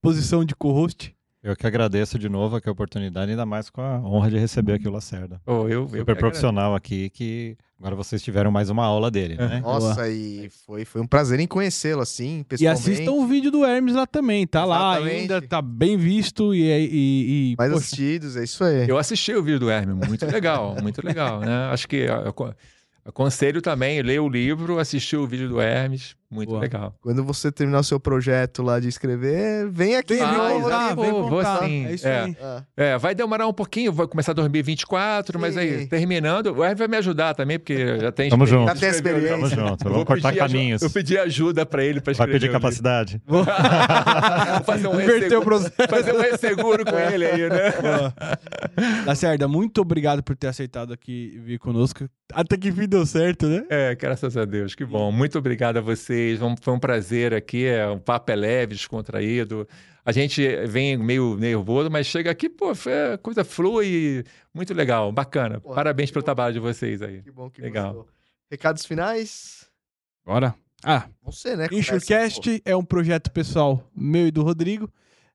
[0.00, 1.14] posição de co-host.
[1.40, 4.72] Eu que agradeço de novo aqui a oportunidade, ainda mais com a honra de receber
[4.74, 5.40] aqui o Lacerda.
[5.44, 9.36] Pô, eu, eu Super que profissional aqui, que agora vocês tiveram mais uma aula dele,
[9.36, 9.60] né?
[9.62, 12.90] Nossa, e foi, foi um prazer em conhecê-lo, assim, E pessoalmente.
[12.90, 14.46] assistam o vídeo do Hermes lá também.
[14.48, 15.20] Tá lá Exatamente.
[15.20, 16.60] ainda, tá bem visto e...
[16.64, 18.88] e, e Mais poxa, assistidos, é isso aí.
[18.88, 21.68] Eu assisti o vídeo do Hermes, muito legal, muito legal, né?
[21.72, 22.52] Acho que eu aco-
[23.04, 26.60] aconselho também ler o livro, assistir o vídeo do Hermes, muito Boa.
[26.60, 26.94] legal.
[27.00, 30.14] Quando você terminar o seu projeto lá de escrever, vem aqui.
[30.16, 31.58] Vem, vem contar, vou- vem vou contar.
[31.64, 32.20] sim, É isso é.
[32.20, 32.36] aí.
[32.40, 35.86] Ah, É, vai demorar um pouquinho, vai começar 2024, mas aí, Sim.
[35.86, 38.68] terminando, o Hermes vai me ajudar também, porque já tem Tamo experiência junto.
[38.68, 39.28] Já tem livro.
[39.28, 39.56] Tamo experiência.
[39.56, 40.82] junto, Eu vamos vou cortar pedir caminhos.
[40.82, 42.32] Eu pedi ajuda pra ele pra Vai escrever.
[42.32, 42.60] pedir o livro.
[42.60, 43.22] capacidade.
[43.28, 43.44] Vou
[44.64, 47.72] fazer um resseguro, fazer um resseguro com ele aí, né?
[49.06, 52.08] Lacerda, muito obrigado por ter aceitado aqui vir conosco.
[52.32, 53.64] Até que fim deu certo, né?
[53.70, 55.10] É, graças a Deus, que bom.
[55.10, 55.80] Muito obrigado a
[56.18, 56.40] vocês.
[56.60, 57.66] Foi um prazer aqui.
[57.66, 59.66] É, o papo é leve, descontraído.
[60.04, 64.24] A gente vem meio nervoso, mas chega aqui, pô, foi- a coisa flui.
[64.54, 65.60] Muito legal, bacana.
[65.60, 66.24] Pô, Parabéns pelo bom.
[66.24, 67.22] trabalho de vocês aí.
[67.22, 67.92] que bom que Legal.
[67.92, 68.08] gostou.
[68.50, 69.68] Recados finais?
[70.24, 70.54] Bora.
[70.82, 71.68] Ah, Você, né?
[71.68, 74.90] Começa, Insurecast é um projeto pessoal meu e do Rodrigo.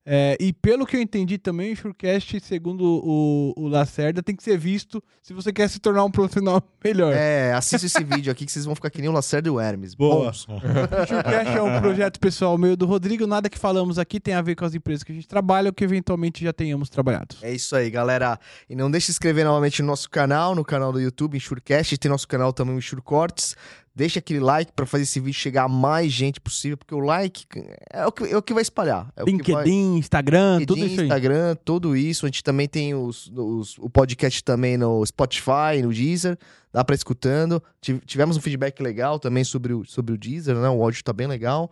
[0.05, 4.43] É, e pelo que eu entendi também, o Insurecast, segundo o, o Lacerda, tem que
[4.43, 7.13] ser visto se você quer se tornar um profissional melhor.
[7.13, 9.59] É, assista esse vídeo aqui que vocês vão ficar que nem o Lacerda e o
[9.59, 9.95] Hermes.
[9.95, 10.25] Boa.
[10.25, 10.47] Bons.
[10.53, 13.25] O Insurecast é um projeto pessoal meu e do Rodrigo.
[13.25, 15.73] Nada que falamos aqui tem a ver com as empresas que a gente trabalha ou
[15.73, 17.35] que eventualmente já tenhamos trabalhado.
[17.41, 18.39] É isso aí, galera.
[18.69, 21.97] E não deixe de se inscrever novamente no nosso canal, no canal do YouTube, Insurecast.
[21.97, 23.55] Tem nosso canal também, o Insure Cortes.
[23.95, 27.45] Deixa aquele like pra fazer esse vídeo chegar a mais gente possível, porque o like
[27.91, 29.07] é o que, é o que vai espalhar.
[29.15, 31.05] É o que vai- LinkedIn, Instagram, LinkedIn, tudo isso aí.
[31.05, 32.25] Instagram, tudo isso.
[32.25, 36.37] A gente também tem os, os- o podcast também no Spotify, no Deezer.
[36.71, 37.61] Dá pra ir escutando.
[37.79, 40.69] Tive- Tivemos um feedback legal também sobre o, sobre o Deezer, né?
[40.69, 41.71] O áudio tá bem legal.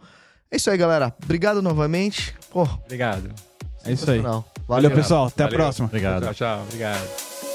[0.52, 1.11] É isso aí, galera.
[1.23, 2.35] Obrigado novamente.
[2.52, 3.31] Pô, Obrigado.
[3.84, 4.18] É isso aí.
[4.19, 4.48] sensacional.
[4.68, 5.26] Valeu, pessoal.
[5.26, 5.60] Até a Valeu.
[5.60, 5.88] próxima.
[5.88, 6.23] Obrigado.
[6.26, 6.64] Tchau, tchau.
[6.68, 7.51] Obrigado.